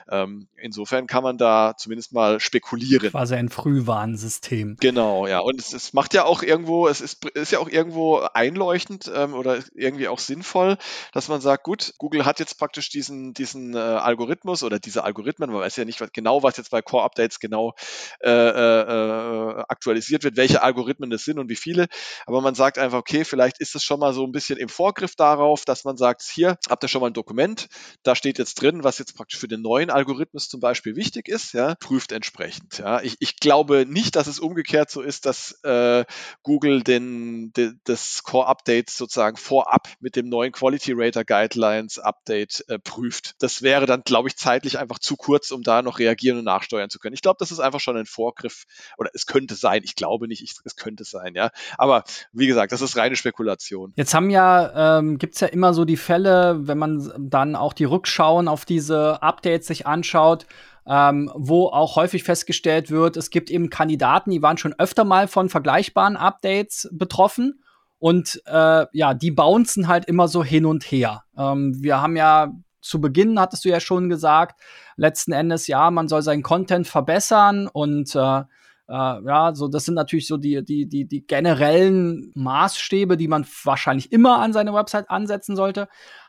Ähm, 0.10 0.47
insofern 0.55 1.08
kann 1.08 1.23
man 1.23 1.38
da 1.38 1.75
zumindest 1.77 2.13
mal 2.13 2.39
spekulieren. 2.39 3.12
Quasi 3.12 3.36
ein 3.36 3.49
Frühwarnsystem. 3.49 4.77
Genau, 4.79 5.27
ja. 5.27 5.39
Und 5.39 5.60
es, 5.60 5.73
es 5.73 5.93
macht 5.93 6.13
ja 6.13 6.25
auch 6.25 6.41
irgendwo, 6.41 6.88
es 6.88 7.01
ist, 7.01 7.25
ist 7.25 7.51
ja 7.51 7.60
auch 7.60 7.69
irgendwo 7.69 8.19
einleuchtend 8.34 9.12
ähm, 9.13 9.34
oder 9.34 9.60
irgendwie 9.73 10.08
auch 10.08 10.19
sinnvoll, 10.19 10.77
dass 11.12 11.28
man 11.28 11.41
sagt, 11.41 11.63
gut, 11.63 11.93
Google 11.98 12.26
hat 12.26 12.39
jetzt 12.39 12.58
praktisch 12.58 12.89
diesen, 12.89 13.34
diesen 13.34 13.76
äh, 13.76 13.80
Algorithmus 13.80 14.63
oder 14.63 14.80
diese 14.80 15.04
Algorithmen, 15.04 15.52
man 15.52 15.62
weiß 15.62 15.76
ja 15.78 15.86
nicht 15.86 16.02
was, 16.02 16.12
genau, 16.12 16.43
was 16.43 16.58
jetzt 16.58 16.71
bei 16.71 16.82
Core-Updates 16.82 17.39
genau 17.39 17.74
äh, 18.21 18.30
äh, 18.30 18.82
äh, 18.82 19.63
aktualisiert 19.67 20.24
wird, 20.24 20.38
welche 20.38 20.62
Algorithmen 20.62 21.10
das 21.10 21.24
sind 21.24 21.39
und 21.39 21.50
wie 21.50 21.56
viele, 21.56 21.88
aber 22.26 22.41
man 22.41 22.56
sagt 22.56 22.78
einfach, 22.78 23.00
okay, 23.00 23.26
vielleicht 23.26 23.60
ist 23.60 23.76
es 23.76 23.84
schon 23.84 24.00
mal 24.00 24.13
so 24.13 24.26
ein 24.26 24.32
bisschen 24.32 24.58
im 24.58 24.69
Vorgriff 24.69 25.15
darauf, 25.15 25.65
dass 25.65 25.84
man 25.84 25.98
sagt, 25.98 26.24
hier 26.24 26.58
habt 26.69 26.84
ihr 26.84 26.88
schon 26.88 27.02
mal 27.02 27.08
ein 27.08 27.13
Dokument, 27.13 27.67
da 28.04 28.15
steht 28.15 28.39
jetzt 28.39 28.56
drin, 28.56 28.84
was 28.84 29.00
jetzt 29.00 29.15
praktisch 29.15 29.39
für 29.39 29.48
den 29.48 29.62
neuen 29.62 29.89
Algorithmus 29.89 30.50
zum 30.50 30.60
Beispiel 30.60 30.95
wichtig 30.95 31.28
ist, 31.28 31.54
ja, 31.54 31.76
prüft 31.76 32.12
entsprechend. 32.12 32.78
Ja. 32.78 33.02
Ich, 33.02 33.15
ich 33.19 33.38
glaube 33.38 33.86
nicht, 33.88 34.15
dass 34.15 34.28
es 34.28 34.39
umgekehrt 34.39 34.89
so 34.89 35.02
ist, 35.02 35.26
dass 35.26 35.63
äh, 35.63 36.06
Google 36.43 36.84
den, 36.84 37.52
de, 37.54 37.74
das 37.84 38.24
Core-Update 38.24 38.89
sozusagen 38.89 39.38
vorab 39.38 39.88
mit 40.00 40.15
dem 40.15 40.30
neuen 40.30 40.52
Quality 40.52 40.74
Rater 40.88 41.23
Guidelines 41.23 41.99
Update 41.99 42.65
äh, 42.67 42.79
prüft. 42.79 43.35
Das 43.39 43.61
wäre 43.61 43.85
dann, 43.85 44.03
glaube 44.03 44.27
ich, 44.27 44.38
zeitlich 44.38 44.77
einfach 44.79 44.99
zu 44.99 45.15
kurz, 45.15 45.51
um 45.51 45.63
da 45.63 45.81
noch 45.81 45.99
reagieren 45.99 46.39
und 46.39 46.45
nachsteuern 46.45 46.89
zu 46.89 46.99
können. 46.99 47.13
Ich 47.13 47.21
glaube, 47.21 47.38
das 47.39 47.51
ist 47.51 47.59
einfach 47.59 47.79
schon 47.79 47.97
ein 47.97 48.05
Vorgriff 48.05 48.65
oder 48.97 49.09
es 49.13 49.25
könnte 49.25 49.55
sein. 49.55 49.81
Ich 49.83 49.95
glaube 49.95 50.27
nicht, 50.27 50.41
ich, 50.43 50.55
es 50.63 50.75
könnte 50.75 51.03
sein, 51.03 51.35
ja. 51.35 51.51
Aber 51.77 52.03
wie 52.33 52.47
gesagt, 52.47 52.71
das 52.71 52.81
ist 52.81 52.97
reine 52.97 53.15
Spekulation. 53.15 53.93
Jetzt 53.95 54.13
haben 54.13 54.29
ja, 54.29 54.99
ähm, 54.99 55.17
gibt 55.17 55.35
es 55.35 55.41
ja 55.41 55.47
immer 55.47 55.73
so 55.73 55.85
die 55.85 55.97
Fälle, 55.97 56.67
wenn 56.67 56.77
man 56.77 57.11
dann 57.17 57.55
auch 57.55 57.73
die 57.73 57.85
Rückschauen 57.85 58.47
auf 58.47 58.65
diese 58.65 59.21
Updates 59.21 59.67
sich 59.67 59.88
anschaut, 59.88 60.45
ähm, 60.88 61.31
wo 61.33 61.67
auch 61.67 61.95
häufig 61.95 62.23
festgestellt 62.23 62.91
wird, 62.91 63.17
es 63.17 63.29
gibt 63.29 63.49
eben 63.49 63.69
Kandidaten, 63.69 64.31
die 64.31 64.41
waren 64.41 64.57
schon 64.57 64.75
öfter 64.77 65.03
mal 65.03 65.27
von 65.27 65.49
vergleichbaren 65.49 66.15
Updates 66.15 66.88
betroffen. 66.91 67.63
Und 68.06 68.39
äh, 68.46 68.86
ja, 68.91 69.15
die 69.15 69.32
bouncen 69.32 69.88
halt 69.88 70.06
immer 70.06 70.28
so 70.28 70.44
hin 70.44 70.68
und 70.68 70.84
her. 70.84 71.24
Ähm, 71.36 71.74
wir 71.82 72.04
haben 72.04 72.15
ja 72.15 72.54
zu 72.80 73.02
Beginn, 73.02 73.39
hattest 73.39 73.65
du 73.65 73.70
ja 73.70 73.80
schon 73.80 74.10
gesagt, 74.10 74.62
letzten 74.96 75.32
Endes, 75.32 75.65
ja, 75.65 75.89
man 75.89 76.08
soll 76.08 76.22
seinen 76.22 76.44
Content 76.44 76.86
verbessern 76.86 77.68
und 77.68 78.13
äh, 78.13 78.20
äh, 78.20 78.44
ja, 78.88 79.56
so 79.56 79.68
das 79.68 79.86
sind 79.86 79.96
natürlich 79.96 80.28
so 80.28 80.38
die, 80.38 80.63
die, 80.63 80.88
die, 80.88 81.08
die 81.08 81.26
generellen 81.26 82.32
Maßstäbe, 82.36 83.18
die 83.18 83.28
man 83.28 83.44
wahrscheinlich 83.63 84.12
immer 84.12 84.38
an 84.38 84.54
seine 84.54 84.76
Website 84.76 85.10
ansetzen 85.10 85.56
sollte. 85.56 85.88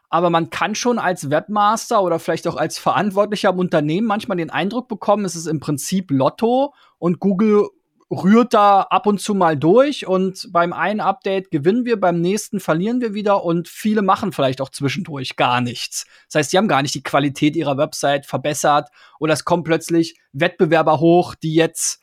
Aber 0.09 0.31
man 0.31 0.49
kann 0.49 0.75
schon 0.75 0.99
als 0.99 1.29
Webmaster 1.29 2.03
oder 2.03 2.19
vielleicht 2.19 2.49
auch 2.49 2.57
als 2.57 2.79
Verantwortlicher 2.79 3.51
im 3.51 3.59
Unternehmen 3.59 4.07
manchmal 4.07 4.39
den 4.39 4.49
Eindruck 4.49 4.89
bekommen, 4.89 5.27
es 5.27 5.37
ist 5.37 5.47
im 5.47 5.61
Prinzip 5.61 6.11
Lotto 6.11 6.73
und 6.97 7.21
Google 7.21 7.69
rührt 8.11 8.55
da 8.55 8.83
ab 8.83 9.07
und 9.07 9.21
zu 9.21 9.35
mal 9.35 9.57
durch 9.57 10.07
und 10.07 10.49
beim 10.53 10.73
einen 10.73 11.01
Update 11.01 11.51
gewinnen 11.51 11.85
wir, 11.85 11.99
beim 11.99 12.21
nächsten 12.21 12.61
verlieren 12.61 13.01
wir 13.01 13.15
wieder 13.15 13.45
und 13.45 13.69
viele 13.69 14.03
machen 14.03 14.33
vielleicht 14.33 14.61
auch 14.61 14.71
zwischendurch 14.71 15.35
gar 15.35 15.61
nichts. 15.61 16.07
Das 16.29 16.39
heißt, 16.39 16.51
sie 16.51 16.59
haben 16.59 16.69
gar 16.69 16.83
nicht 16.83 16.95
die 16.95 17.03
Qualität 17.03 17.57
ihrer 17.57 17.77
Website 17.77 18.25
verbessert 18.25 18.91
oder 19.19 19.33
es 19.33 19.45
kommen 19.45 19.65
plötzlich 19.65 20.19
Wettbewerber 20.33 21.01
hoch, 21.01 21.35
die 21.35 21.55
jetzt 21.55 22.01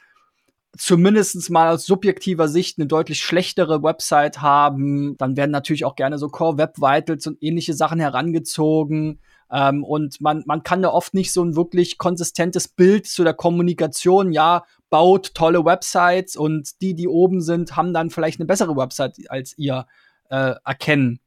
zumindest 0.78 1.50
mal 1.52 1.70
aus 1.70 1.86
subjektiver 1.86 2.48
Sicht 2.48 2.78
eine 2.78 2.88
deutlich 2.88 3.22
schlechtere 3.22 3.84
Website 3.84 4.42
haben. 4.42 5.16
Dann 5.18 5.38
werden 5.38 5.52
natürlich 5.52 5.86
auch 5.86 5.96
gerne 5.96 6.18
so 6.18 6.30
Core 6.30 6.58
Web 6.58 6.78
Vitals 6.80 7.28
und 7.28 7.42
ähnliche 7.42 7.74
Sachen 7.74 8.00
herangezogen. 8.00 9.20
Ähm, 9.52 9.84
und 9.84 10.20
man, 10.20 10.44
man 10.48 10.64
kann 10.64 10.82
da 10.82 10.90
oft 10.90 11.14
nicht 11.14 11.32
so 11.32 11.44
ein 11.44 11.56
wirklich 11.56 11.98
konsistentes 11.98 12.68
Bild 12.68 13.06
zu 13.06 13.24
der 13.24 13.36
Kommunikation, 13.36 14.32
ja, 14.32 14.64
baut 14.94 15.34
tolle 15.34 15.66
Websites 15.66 16.36
und 16.36 16.80
die, 16.80 16.94
die 16.94 17.08
oben 17.08 17.42
sind, 17.42 17.76
haben 17.76 17.96
dann 17.96 18.12
vielleicht 18.12 18.40
eine 18.40 18.46
bessere 18.46 18.78
Website 18.78 19.16
als 19.28 19.58
ihr 19.58 19.88
äh, 20.30 20.54
erkennen. 20.64 21.20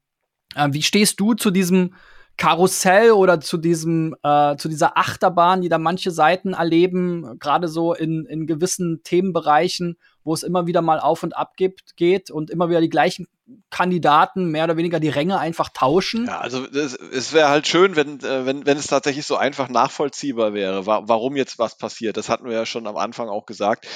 Äh, 0.54 0.68
wie 0.70 0.82
stehst 0.82 1.18
du 1.18 1.34
zu 1.34 1.50
diesem 1.50 1.92
Karussell 2.36 3.12
oder 3.12 3.40
zu 3.40 3.56
diesem 3.56 4.14
äh, 4.22 4.56
zu 4.56 4.68
dieser 4.68 4.98
Achterbahn, 4.98 5.62
die 5.62 5.68
da 5.68 5.78
manche 5.78 6.10
Seiten 6.10 6.52
erleben, 6.52 7.38
gerade 7.38 7.68
so 7.68 7.94
in, 7.94 8.26
in 8.26 8.46
gewissen 8.46 9.02
Themenbereichen, 9.02 9.96
wo 10.22 10.34
es 10.34 10.42
immer 10.42 10.66
wieder 10.66 10.82
mal 10.82 11.00
auf 11.00 11.22
und 11.22 11.36
ab 11.36 11.56
gibt, 11.56 11.96
geht 11.96 12.30
und 12.30 12.50
immer 12.50 12.68
wieder 12.68 12.80
die 12.80 12.90
gleichen 12.90 13.26
Kandidaten 13.70 14.50
mehr 14.50 14.64
oder 14.64 14.76
weniger 14.76 15.00
die 15.00 15.08
Ränge 15.08 15.38
einfach 15.38 15.68
tauschen. 15.68 16.26
Ja, 16.26 16.40
also 16.40 16.66
es 16.66 17.32
wäre 17.32 17.48
halt 17.48 17.66
schön, 17.66 17.96
wenn, 17.96 18.20
äh, 18.20 18.44
wenn, 18.44 18.66
wenn 18.66 18.76
es 18.76 18.88
tatsächlich 18.88 19.24
so 19.24 19.36
einfach 19.36 19.68
nachvollziehbar 19.68 20.52
wäre, 20.52 20.84
wa 20.84 21.02
warum 21.06 21.36
jetzt 21.36 21.58
was 21.58 21.78
passiert. 21.78 22.16
Das 22.16 22.28
hatten 22.28 22.46
wir 22.46 22.52
ja 22.52 22.66
schon 22.66 22.86
am 22.86 22.96
Anfang 22.96 23.28
auch 23.28 23.46
gesagt. 23.46 23.86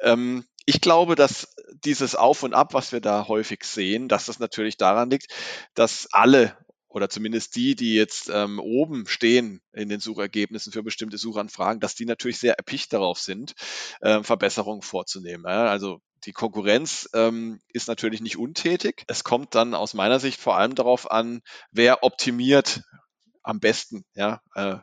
Ähm, 0.00 0.44
ich 0.64 0.80
glaube, 0.80 1.14
dass 1.14 1.54
dieses 1.84 2.16
Auf 2.16 2.42
und 2.42 2.52
Ab, 2.52 2.74
was 2.74 2.90
wir 2.90 3.00
da 3.00 3.28
häufig 3.28 3.62
sehen, 3.64 4.08
dass 4.08 4.26
das 4.26 4.40
natürlich 4.40 4.76
daran 4.76 5.08
liegt, 5.08 5.32
dass 5.74 6.08
alle 6.10 6.56
oder 6.96 7.10
zumindest 7.10 7.56
die, 7.56 7.76
die 7.76 7.94
jetzt 7.94 8.30
ähm, 8.32 8.58
oben 8.58 9.06
stehen 9.06 9.60
in 9.74 9.90
den 9.90 10.00
Suchergebnissen 10.00 10.72
für 10.72 10.82
bestimmte 10.82 11.18
Suchanfragen, 11.18 11.78
dass 11.78 11.94
die 11.94 12.06
natürlich 12.06 12.38
sehr 12.38 12.54
erpicht 12.54 12.90
darauf 12.94 13.18
sind, 13.18 13.52
äh, 14.00 14.22
Verbesserungen 14.22 14.80
vorzunehmen. 14.80 15.44
Ja? 15.46 15.66
Also 15.66 16.00
die 16.24 16.32
Konkurrenz 16.32 17.06
ähm, 17.12 17.60
ist 17.68 17.86
natürlich 17.86 18.22
nicht 18.22 18.38
untätig. 18.38 19.04
Es 19.08 19.24
kommt 19.24 19.54
dann 19.54 19.74
aus 19.74 19.92
meiner 19.92 20.18
Sicht 20.20 20.40
vor 20.40 20.56
allem 20.56 20.74
darauf 20.74 21.10
an, 21.10 21.42
wer 21.70 22.02
optimiert 22.02 22.80
am 23.42 23.60
besten, 23.60 24.06
ja, 24.14 24.40
äh, 24.54 24.76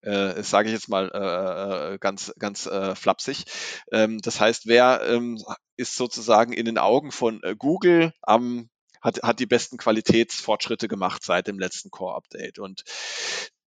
äh, 0.00 0.42
sage 0.42 0.68
ich 0.68 0.74
jetzt 0.74 0.88
mal 0.88 1.10
äh, 1.12 1.94
äh, 1.94 1.98
ganz, 1.98 2.32
ganz 2.38 2.64
äh, 2.64 2.94
flapsig. 2.94 3.44
Ähm, 3.92 4.22
das 4.22 4.40
heißt, 4.40 4.66
wer 4.66 5.02
ähm, 5.04 5.38
ist 5.76 5.96
sozusagen 5.96 6.54
in 6.54 6.64
den 6.64 6.78
Augen 6.78 7.12
von 7.12 7.42
äh, 7.42 7.54
Google 7.54 8.14
am 8.22 8.70
hat, 9.00 9.22
hat 9.22 9.40
die 9.40 9.46
besten 9.46 9.76
Qualitätsfortschritte 9.76 10.88
gemacht 10.88 11.22
seit 11.22 11.46
dem 11.46 11.58
letzten 11.58 11.90
Core-Update. 11.90 12.58
Und 12.58 12.84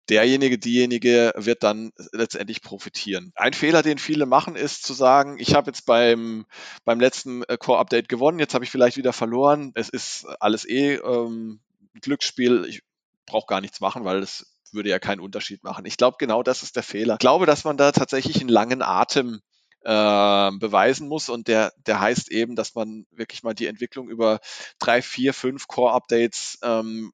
derjenige, 0.09 0.57
diejenige 0.57 1.33
wird 1.35 1.63
dann 1.63 1.91
letztendlich 2.11 2.61
profitieren. 2.61 3.31
Ein 3.35 3.53
Fehler, 3.53 3.83
den 3.83 3.97
viele 3.97 4.25
machen, 4.25 4.55
ist 4.55 4.83
zu 4.83 4.93
sagen, 4.93 5.37
ich 5.39 5.53
habe 5.53 5.69
jetzt 5.69 5.85
beim, 5.85 6.45
beim 6.85 6.99
letzten 6.99 7.43
äh, 7.43 7.57
Core-Update 7.57 8.09
gewonnen, 8.09 8.39
jetzt 8.39 8.53
habe 8.53 8.63
ich 8.63 8.71
vielleicht 8.71 8.97
wieder 8.97 9.13
verloren. 9.13 9.71
Es 9.75 9.89
ist 9.89 10.25
alles 10.39 10.67
eh 10.67 10.95
ähm, 10.95 11.59
Glücksspiel, 12.01 12.65
ich 12.69 12.83
brauche 13.25 13.47
gar 13.47 13.61
nichts 13.61 13.81
machen, 13.81 14.05
weil 14.05 14.19
es 14.19 14.45
würde 14.71 14.89
ja 14.89 14.99
keinen 14.99 15.19
Unterschied 15.19 15.63
machen. 15.63 15.85
Ich 15.85 15.97
glaube, 15.97 16.17
genau 16.19 16.43
das 16.43 16.63
ist 16.63 16.75
der 16.75 16.83
Fehler. 16.83 17.15
Ich 17.15 17.19
glaube, 17.19 17.45
dass 17.45 17.63
man 17.63 17.77
da 17.77 17.91
tatsächlich 17.91 18.39
einen 18.39 18.49
langen 18.49 18.81
Atem 18.81 19.41
äh, 19.87 20.51
beweisen 20.59 21.07
muss. 21.07 21.29
Und 21.29 21.47
der, 21.47 21.71
der 21.85 22.01
heißt 22.01 22.29
eben, 22.29 22.57
dass 22.57 22.75
man 22.75 23.05
wirklich 23.11 23.43
mal 23.43 23.53
die 23.53 23.67
Entwicklung 23.67 24.09
über 24.09 24.41
drei, 24.79 25.01
vier, 25.01 25.33
fünf 25.33 25.67
Core-Updates 25.67 26.59
ähm, 26.61 27.13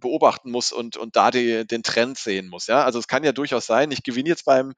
beobachten 0.00 0.50
muss 0.50 0.72
und, 0.72 0.96
und 0.96 1.16
da 1.16 1.30
die, 1.30 1.66
den 1.66 1.82
Trend 1.82 2.16
sehen 2.16 2.48
muss. 2.48 2.66
Ja? 2.66 2.84
Also 2.84 2.98
es 2.98 3.08
kann 3.08 3.24
ja 3.24 3.32
durchaus 3.32 3.66
sein, 3.66 3.90
ich 3.90 4.02
gewinne 4.02 4.30
jetzt 4.30 4.46
beim 4.46 4.72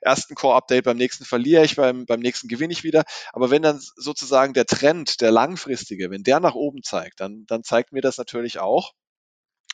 ersten 0.00 0.34
Core-Update, 0.34 0.84
beim 0.84 0.96
nächsten 0.96 1.26
verliere 1.26 1.64
ich, 1.64 1.76
beim, 1.76 2.06
beim 2.06 2.20
nächsten 2.20 2.48
gewinne 2.48 2.72
ich 2.72 2.84
wieder. 2.84 3.04
Aber 3.34 3.50
wenn 3.50 3.62
dann 3.62 3.78
sozusagen 3.78 4.54
der 4.54 4.64
Trend, 4.64 5.20
der 5.20 5.30
langfristige, 5.30 6.10
wenn 6.10 6.22
der 6.22 6.40
nach 6.40 6.54
oben 6.54 6.82
zeigt, 6.82 7.20
dann, 7.20 7.44
dann 7.46 7.64
zeigt 7.64 7.92
mir 7.92 8.00
das 8.00 8.16
natürlich 8.16 8.60
auch, 8.60 8.94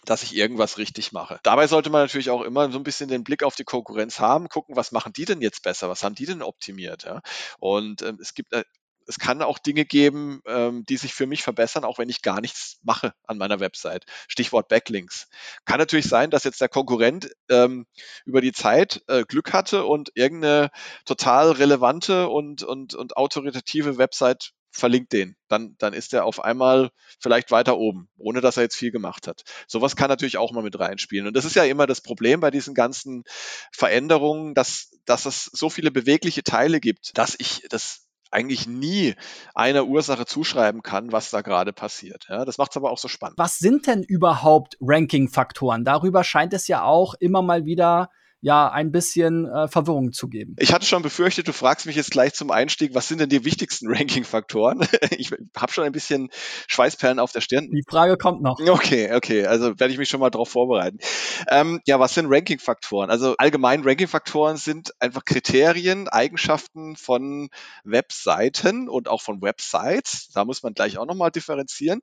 dass 0.04 0.22
ich 0.22 0.36
irgendwas 0.36 0.78
richtig 0.78 1.12
mache. 1.12 1.38
Dabei 1.42 1.66
sollte 1.66 1.90
man 1.90 2.02
natürlich 2.02 2.30
auch 2.30 2.42
immer 2.42 2.70
so 2.70 2.78
ein 2.78 2.84
bisschen 2.84 3.08
den 3.08 3.24
Blick 3.24 3.42
auf 3.42 3.56
die 3.56 3.64
Konkurrenz 3.64 4.20
haben, 4.20 4.48
gucken, 4.48 4.76
was 4.76 4.92
machen 4.92 5.12
die 5.12 5.24
denn 5.24 5.40
jetzt 5.40 5.62
besser, 5.62 5.88
was 5.88 6.02
haben 6.02 6.14
die 6.14 6.26
denn 6.26 6.42
optimiert. 6.42 7.04
Ja? 7.04 7.20
Und 7.58 8.02
ähm, 8.02 8.18
es 8.20 8.34
gibt 8.34 8.52
äh, 8.52 8.64
es 9.06 9.18
kann 9.18 9.42
auch 9.42 9.58
Dinge 9.58 9.84
geben, 9.84 10.40
ähm, 10.46 10.84
die 10.86 10.96
sich 10.96 11.14
für 11.14 11.26
mich 11.26 11.42
verbessern, 11.42 11.84
auch 11.84 11.98
wenn 11.98 12.08
ich 12.08 12.22
gar 12.22 12.40
nichts 12.40 12.78
mache 12.82 13.12
an 13.24 13.38
meiner 13.38 13.60
Website. 13.60 14.04
Stichwort 14.28 14.68
Backlinks. 14.68 15.28
Kann 15.64 15.78
natürlich 15.78 16.08
sein, 16.08 16.30
dass 16.30 16.44
jetzt 16.44 16.60
der 16.60 16.68
Konkurrent 16.68 17.30
ähm, 17.50 17.86
über 18.24 18.40
die 18.40 18.52
Zeit 18.52 19.02
äh, 19.08 19.24
Glück 19.24 19.52
hatte 19.52 19.84
und 19.84 20.10
irgendeine 20.14 20.70
total 21.04 21.52
relevante 21.52 22.28
und, 22.28 22.62
und, 22.62 22.94
und 22.94 23.16
autoritative 23.16 23.98
Website 23.98 24.52
verlinkt 24.74 25.12
den. 25.12 25.36
Dann, 25.48 25.76
dann 25.78 25.92
ist 25.92 26.12
er 26.12 26.24
auf 26.24 26.42
einmal 26.42 26.90
vielleicht 27.20 27.50
weiter 27.50 27.78
oben, 27.78 28.08
ohne 28.18 28.40
dass 28.40 28.56
er 28.56 28.64
jetzt 28.64 28.76
viel 28.76 28.90
gemacht 28.90 29.28
hat. 29.28 29.44
Sowas 29.68 29.94
kann 29.96 30.08
natürlich 30.08 30.36
auch 30.36 30.52
mal 30.52 30.62
mit 30.62 30.78
reinspielen. 30.78 31.28
Und 31.28 31.36
das 31.36 31.44
ist 31.44 31.54
ja 31.54 31.64
immer 31.64 31.86
das 31.86 32.00
Problem 32.00 32.40
bei 32.40 32.50
diesen 32.50 32.74
ganzen 32.74 33.24
Veränderungen, 33.72 34.54
dass, 34.54 34.90
dass 35.04 35.26
es 35.26 35.44
so 35.44 35.70
viele 35.70 35.90
bewegliche 35.90 36.42
Teile 36.42 36.80
gibt, 36.80 37.16
dass 37.16 37.36
ich 37.38 37.64
das 37.70 38.04
eigentlich 38.32 38.66
nie 38.66 39.14
einer 39.54 39.86
Ursache 39.86 40.26
zuschreiben 40.26 40.82
kann, 40.82 41.12
was 41.12 41.30
da 41.30 41.40
gerade 41.40 41.72
passiert. 41.72 42.26
Ja, 42.28 42.44
das 42.44 42.58
macht 42.58 42.72
es 42.72 42.76
aber 42.76 42.90
auch 42.90 42.98
so 42.98 43.06
spannend. 43.06 43.38
Was 43.38 43.58
sind 43.58 43.86
denn 43.86 44.02
überhaupt 44.02 44.76
Ranking-Faktoren? 44.80 45.84
Darüber 45.84 46.24
scheint 46.24 46.52
es 46.52 46.66
ja 46.66 46.82
auch 46.82 47.14
immer 47.20 47.42
mal 47.42 47.64
wieder 47.64 48.10
ja 48.44 48.70
ein 48.70 48.92
bisschen 48.92 49.46
äh, 49.46 49.68
Verwirrung 49.68 50.12
zu 50.12 50.28
geben. 50.28 50.54
Ich 50.58 50.74
hatte 50.74 50.84
schon 50.84 51.00
befürchtet, 51.00 51.48
du 51.48 51.54
fragst 51.54 51.86
mich 51.86 51.96
jetzt 51.96 52.10
gleich 52.10 52.34
zum 52.34 52.50
Einstieg, 52.50 52.94
was 52.94 53.08
sind 53.08 53.18
denn 53.18 53.30
die 53.30 53.42
wichtigsten 53.46 53.88
Ranking-Faktoren? 53.90 54.86
ich 55.16 55.32
habe 55.56 55.72
schon 55.72 55.84
ein 55.84 55.92
bisschen 55.92 56.28
Schweißperlen 56.68 57.18
auf 57.18 57.32
der 57.32 57.40
Stirn. 57.40 57.70
Die 57.70 57.82
Frage 57.88 58.18
kommt 58.18 58.42
noch. 58.42 58.60
Okay, 58.60 59.14
okay, 59.14 59.46
also 59.46 59.80
werde 59.80 59.92
ich 59.94 59.98
mich 59.98 60.10
schon 60.10 60.20
mal 60.20 60.28
darauf 60.28 60.50
vorbereiten. 60.50 60.98
Ähm, 61.48 61.80
ja, 61.86 61.98
was 61.98 62.12
sind 62.12 62.26
Ranking-Faktoren? 62.28 63.08
Also 63.08 63.34
allgemein 63.38 63.82
Ranking-Faktoren 63.82 64.58
sind 64.58 64.92
einfach 65.00 65.24
Kriterien, 65.24 66.08
Eigenschaften 66.08 66.96
von 66.96 67.48
Webseiten 67.82 68.90
und 68.90 69.08
auch 69.08 69.22
von 69.22 69.40
Websites. 69.40 70.28
Da 70.34 70.44
muss 70.44 70.62
man 70.62 70.74
gleich 70.74 70.98
auch 70.98 71.06
nochmal 71.06 71.30
differenzieren, 71.30 72.02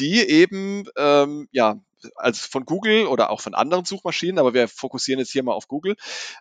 die 0.00 0.28
eben 0.28 0.86
ähm, 0.96 1.46
ja 1.52 1.76
als 2.16 2.40
von 2.46 2.64
Google 2.64 3.06
oder 3.06 3.30
auch 3.30 3.40
von 3.40 3.54
anderen 3.54 3.84
Suchmaschinen, 3.84 4.38
aber 4.38 4.54
wir 4.54 4.68
fokussieren 4.68 5.18
jetzt 5.18 5.32
hier 5.32 5.42
mal 5.42 5.52
auf 5.52 5.68
Google, 5.68 5.96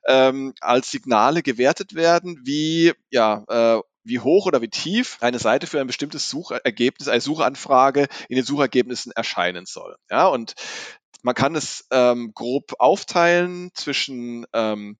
ähm, 0.08 0.54
als 0.62 0.91
Signale 0.91 1.43
gewertet 1.43 1.95
werden, 1.95 2.39
wie 2.43 2.93
ja 3.10 3.43
äh, 3.47 3.82
wie 4.04 4.19
hoch 4.19 4.47
oder 4.47 4.62
wie 4.62 4.69
tief 4.69 5.17
eine 5.21 5.39
Seite 5.39 5.67
für 5.67 5.80
ein 5.80 5.88
bestimmtes 5.88 6.30
Suchergebnis, 6.30 7.08
eine 7.08 7.21
Suchanfrage 7.21 8.08
in 8.30 8.36
den 8.36 8.45
Suchergebnissen 8.45 9.12
erscheinen 9.12 9.65
soll. 9.65 9.95
Ja, 10.10 10.28
und 10.28 10.56
man 11.24 11.36
kann 11.36 11.56
es 11.56 11.86
ähm, 11.91 12.32
grob 12.34 12.74
aufteilen 12.80 13.69
zwischen 13.76 14.45
ähm, 14.54 14.97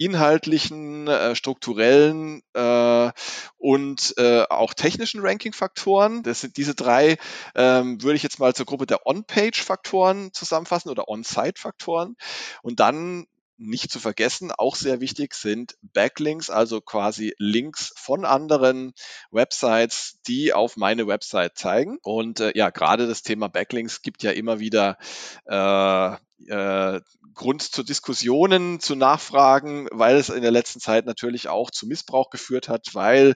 inhaltlichen, 0.00 1.08
äh, 1.08 1.36
strukturellen 1.36 2.42
äh, 2.54 3.12
und 3.58 4.14
äh, 4.16 4.44
auch 4.48 4.72
technischen 4.72 5.20
Ranking-Faktoren. 5.20 6.22
Das 6.22 6.40
sind 6.40 6.56
diese 6.56 6.74
drei, 6.74 7.18
ähm, 7.54 8.02
würde 8.02 8.16
ich 8.16 8.22
jetzt 8.22 8.38
mal 8.38 8.54
zur 8.54 8.64
Gruppe 8.64 8.86
der 8.86 9.06
On-Page-Faktoren 9.06 10.32
zusammenfassen 10.32 10.88
oder 10.88 11.08
On-Site-Faktoren. 11.08 12.16
Und 12.62 12.80
dann 12.80 13.26
nicht 13.58 13.92
zu 13.92 14.00
vergessen, 14.00 14.52
auch 14.52 14.74
sehr 14.74 15.00
wichtig 15.00 15.34
sind 15.34 15.76
Backlinks, 15.82 16.48
also 16.48 16.80
quasi 16.80 17.34
Links 17.36 17.92
von 17.94 18.24
anderen 18.24 18.94
Websites, 19.30 20.18
die 20.26 20.54
auf 20.54 20.78
meine 20.78 21.06
Website 21.06 21.58
zeigen. 21.58 21.98
Und 22.02 22.40
äh, 22.40 22.52
ja, 22.54 22.70
gerade 22.70 23.06
das 23.06 23.20
Thema 23.20 23.48
Backlinks 23.48 24.00
gibt 24.00 24.22
ja 24.22 24.30
immer 24.30 24.60
wieder 24.60 24.96
äh, 25.44 26.16
äh, 26.48 27.00
Grund 27.34 27.62
zu 27.62 27.82
Diskussionen, 27.82 28.80
zu 28.80 28.96
Nachfragen, 28.96 29.88
weil 29.92 30.16
es 30.16 30.28
in 30.28 30.42
der 30.42 30.50
letzten 30.50 30.80
Zeit 30.80 31.06
natürlich 31.06 31.48
auch 31.48 31.70
zu 31.70 31.86
Missbrauch 31.86 32.30
geführt 32.30 32.68
hat, 32.68 32.94
weil 32.94 33.34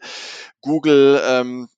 Google 0.61 1.21
ähm, 1.25 1.69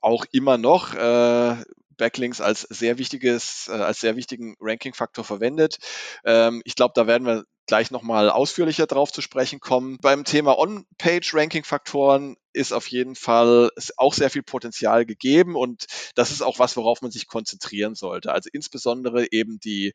auch 0.00 0.24
immer 0.32 0.58
noch 0.58 0.94
äh, 0.94 1.56
Backlinks 1.96 2.40
als 2.40 2.62
sehr 2.62 2.98
wichtiges, 2.98 3.68
äh, 3.68 3.72
als 3.72 4.00
sehr 4.00 4.16
wichtigen 4.16 4.56
Ranking-Faktor 4.60 5.24
verwendet. 5.24 5.78
Ähm, 6.24 6.62
ich 6.64 6.74
glaube, 6.74 6.92
da 6.94 7.06
werden 7.06 7.26
wir 7.26 7.44
gleich 7.66 7.90
nochmal 7.90 8.30
ausführlicher 8.30 8.86
drauf 8.86 9.12
zu 9.12 9.22
sprechen 9.22 9.60
kommen. 9.60 9.98
Beim 10.00 10.24
Thema 10.24 10.58
On-Page-Ranking-Faktoren 10.58 12.36
ist 12.52 12.72
auf 12.72 12.88
jeden 12.88 13.14
Fall 13.14 13.70
auch 13.96 14.12
sehr 14.14 14.30
viel 14.30 14.42
Potenzial 14.42 15.06
gegeben 15.06 15.56
und 15.56 15.86
das 16.14 16.30
ist 16.30 16.42
auch 16.42 16.58
was, 16.58 16.76
worauf 16.76 17.00
man 17.00 17.10
sich 17.10 17.26
konzentrieren 17.26 17.94
sollte. 17.94 18.32
Also 18.32 18.50
insbesondere 18.52 19.32
eben 19.32 19.58
die 19.60 19.94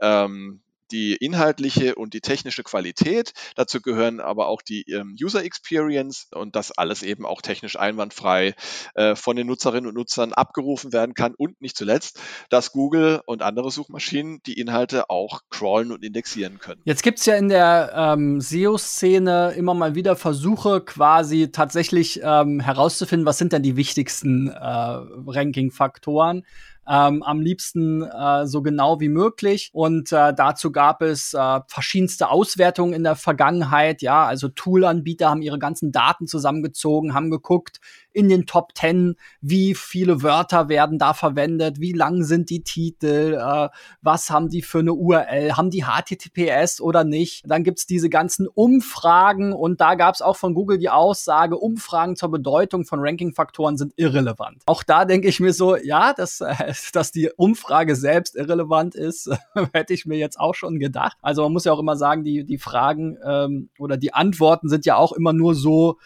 ähm, 0.00 0.62
die 0.92 1.16
inhaltliche 1.16 1.94
und 1.94 2.14
die 2.14 2.20
technische 2.20 2.62
Qualität. 2.62 3.32
Dazu 3.56 3.80
gehören 3.80 4.20
aber 4.20 4.48
auch 4.48 4.62
die 4.62 4.82
ähm, 4.90 5.16
User 5.20 5.44
Experience 5.44 6.28
und 6.32 6.54
das 6.54 6.70
alles 6.72 7.02
eben 7.02 7.26
auch 7.26 7.42
technisch 7.42 7.78
einwandfrei 7.78 8.54
äh, 8.94 9.16
von 9.16 9.36
den 9.36 9.46
Nutzerinnen 9.46 9.88
und 9.88 9.94
Nutzern 9.94 10.32
abgerufen 10.32 10.92
werden 10.92 11.14
kann 11.14 11.34
und 11.34 11.60
nicht 11.60 11.76
zuletzt, 11.76 12.20
dass 12.50 12.72
Google 12.72 13.20
und 13.26 13.42
andere 13.42 13.70
Suchmaschinen 13.70 14.40
die 14.46 14.60
Inhalte 14.60 15.08
auch 15.10 15.40
crawlen 15.50 15.92
und 15.92 16.04
indexieren 16.04 16.58
können. 16.58 16.80
Jetzt 16.84 17.02
gibt 17.02 17.18
es 17.18 17.26
ja 17.26 17.34
in 17.36 17.48
der 17.48 17.92
ähm, 17.96 18.40
SEO-Szene 18.40 19.54
immer 19.56 19.74
mal 19.74 19.94
wieder 19.94 20.16
Versuche, 20.16 20.82
quasi 20.82 21.50
tatsächlich 21.50 22.20
ähm, 22.22 22.60
herauszufinden, 22.60 23.26
was 23.26 23.38
sind 23.38 23.52
denn 23.52 23.62
die 23.62 23.76
wichtigsten 23.76 24.48
äh, 24.48 24.52
Ranking-Faktoren 24.56 26.44
ähm, 26.88 27.22
am 27.22 27.40
liebsten 27.40 28.02
äh, 28.02 28.46
so 28.46 28.62
genau 28.62 29.00
wie 29.00 29.08
möglich. 29.08 29.70
Und 29.72 30.12
äh, 30.12 30.34
dazu 30.34 30.72
gab 30.72 31.02
es 31.02 31.34
äh, 31.34 31.60
verschiedenste 31.68 32.28
Auswertungen 32.28 32.92
in 32.92 33.04
der 33.04 33.16
Vergangenheit. 33.16 34.02
Ja, 34.02 34.26
also 34.26 34.48
Toolanbieter 34.48 35.30
haben 35.30 35.42
ihre 35.42 35.58
ganzen 35.58 35.92
Daten 35.92 36.26
zusammengezogen, 36.26 37.14
haben 37.14 37.30
geguckt, 37.30 37.80
in 38.12 38.28
den 38.28 38.46
Top 38.46 38.72
10, 38.76 39.16
wie 39.40 39.74
viele 39.74 40.22
Wörter 40.22 40.68
werden 40.68 40.98
da 40.98 41.14
verwendet, 41.14 41.80
wie 41.80 41.92
lang 41.92 42.22
sind 42.24 42.50
die 42.50 42.62
Titel, 42.62 43.38
äh, 43.40 43.68
was 44.00 44.30
haben 44.30 44.48
die 44.48 44.62
für 44.62 44.80
eine 44.80 44.92
URL, 44.92 45.56
haben 45.56 45.70
die 45.70 45.84
HTTPS 45.84 46.80
oder 46.80 47.04
nicht. 47.04 47.44
Dann 47.46 47.64
gibt's 47.64 47.86
diese 47.86 48.08
ganzen 48.08 48.46
Umfragen 48.48 49.52
und 49.52 49.80
da 49.80 49.94
gab's 49.94 50.22
auch 50.22 50.36
von 50.36 50.54
Google 50.54 50.78
die 50.78 50.90
Aussage, 50.90 51.56
Umfragen 51.56 52.16
zur 52.16 52.30
Bedeutung 52.30 52.84
von 52.84 53.00
Ranking-Faktoren 53.00 53.76
sind 53.76 53.92
irrelevant. 53.96 54.62
Auch 54.66 54.82
da 54.82 55.04
denke 55.04 55.28
ich 55.28 55.40
mir 55.40 55.52
so, 55.52 55.76
ja, 55.76 56.12
dass, 56.12 56.40
äh, 56.40 56.72
dass 56.92 57.12
die 57.12 57.30
Umfrage 57.36 57.96
selbst 57.96 58.36
irrelevant 58.36 58.94
ist, 58.94 59.30
hätte 59.72 59.94
ich 59.94 60.06
mir 60.06 60.18
jetzt 60.18 60.38
auch 60.38 60.54
schon 60.54 60.78
gedacht. 60.78 61.16
Also 61.22 61.42
man 61.42 61.52
muss 61.52 61.64
ja 61.64 61.72
auch 61.72 61.80
immer 61.80 61.96
sagen, 61.96 62.24
die, 62.24 62.44
die 62.44 62.58
Fragen 62.58 63.16
ähm, 63.24 63.70
oder 63.78 63.96
die 63.96 64.14
Antworten 64.14 64.68
sind 64.68 64.86
ja 64.86 64.96
auch 64.96 65.12
immer 65.12 65.32
nur 65.32 65.54
so 65.54 65.98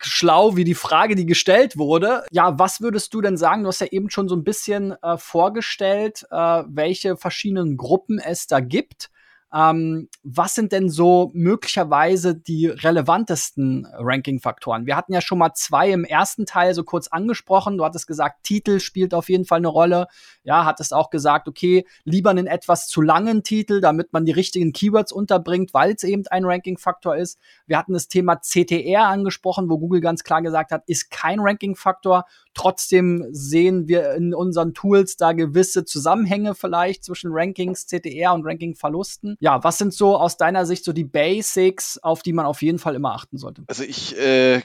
schlau 0.00 0.56
wie 0.56 0.64
die 0.64 0.74
Frage, 0.74 1.14
die 1.14 1.26
gestellt 1.26 1.76
wurde. 1.78 2.24
Ja, 2.30 2.58
was 2.58 2.80
würdest 2.80 3.14
du 3.14 3.20
denn 3.20 3.36
sagen? 3.36 3.62
Du 3.62 3.68
hast 3.68 3.80
ja 3.80 3.88
eben 3.88 4.10
schon 4.10 4.28
so 4.28 4.36
ein 4.36 4.44
bisschen 4.44 4.94
äh, 5.02 5.16
vorgestellt, 5.18 6.26
äh, 6.30 6.62
welche 6.68 7.16
verschiedenen 7.16 7.76
Gruppen 7.76 8.18
es 8.18 8.46
da 8.46 8.60
gibt. 8.60 9.10
Ähm, 9.54 10.08
was 10.24 10.54
sind 10.54 10.72
denn 10.72 10.90
so 10.90 11.30
möglicherweise 11.32 12.34
die 12.34 12.66
relevantesten 12.66 13.86
Ranking-Faktoren? 13.92 14.86
Wir 14.86 14.96
hatten 14.96 15.12
ja 15.12 15.20
schon 15.20 15.38
mal 15.38 15.54
zwei 15.54 15.90
im 15.90 16.04
ersten 16.04 16.46
Teil 16.46 16.74
so 16.74 16.82
kurz 16.82 17.08
angesprochen. 17.08 17.78
Du 17.78 17.84
hattest 17.84 18.08
gesagt, 18.08 18.42
Titel 18.42 18.80
spielt 18.80 19.14
auf 19.14 19.28
jeden 19.28 19.44
Fall 19.44 19.58
eine 19.58 19.68
Rolle. 19.68 20.08
Ja, 20.42 20.64
hattest 20.64 20.92
auch 20.92 21.10
gesagt, 21.10 21.46
okay, 21.46 21.86
lieber 22.04 22.30
einen 22.30 22.48
etwas 22.48 22.88
zu 22.88 23.00
langen 23.00 23.44
Titel, 23.44 23.80
damit 23.80 24.12
man 24.12 24.24
die 24.24 24.32
richtigen 24.32 24.72
Keywords 24.72 25.12
unterbringt, 25.12 25.72
weil 25.72 25.92
es 25.92 26.02
eben 26.02 26.26
ein 26.26 26.44
Ranking-Faktor 26.44 27.16
ist. 27.16 27.38
Wir 27.66 27.78
hatten 27.78 27.92
das 27.92 28.08
Thema 28.08 28.40
CTR 28.40 29.06
angesprochen, 29.06 29.70
wo 29.70 29.78
Google 29.78 30.00
ganz 30.00 30.24
klar 30.24 30.42
gesagt 30.42 30.72
hat, 30.72 30.82
ist 30.86 31.10
kein 31.10 31.38
Ranking-Faktor. 31.38 32.24
Trotzdem 32.52 33.26
sehen 33.30 33.86
wir 33.86 34.14
in 34.14 34.34
unseren 34.34 34.74
Tools 34.74 35.16
da 35.16 35.32
gewisse 35.32 35.84
Zusammenhänge 35.84 36.54
vielleicht 36.54 37.04
zwischen 37.04 37.30
Rankings, 37.32 37.86
CTR 37.86 38.34
und 38.34 38.44
Ranking-Verlusten. 38.44 39.35
Ja, 39.40 39.62
was 39.64 39.78
sind 39.78 39.92
so 39.92 40.16
aus 40.16 40.36
deiner 40.36 40.66
Sicht 40.66 40.84
so 40.84 40.92
die 40.92 41.04
Basics, 41.04 41.98
auf 41.98 42.22
die 42.22 42.32
man 42.32 42.46
auf 42.46 42.62
jeden 42.62 42.78
Fall 42.78 42.94
immer 42.94 43.14
achten 43.14 43.38
sollte? 43.38 43.64
Also 43.66 43.82
ich, 43.82 44.16
äh, 44.18 44.62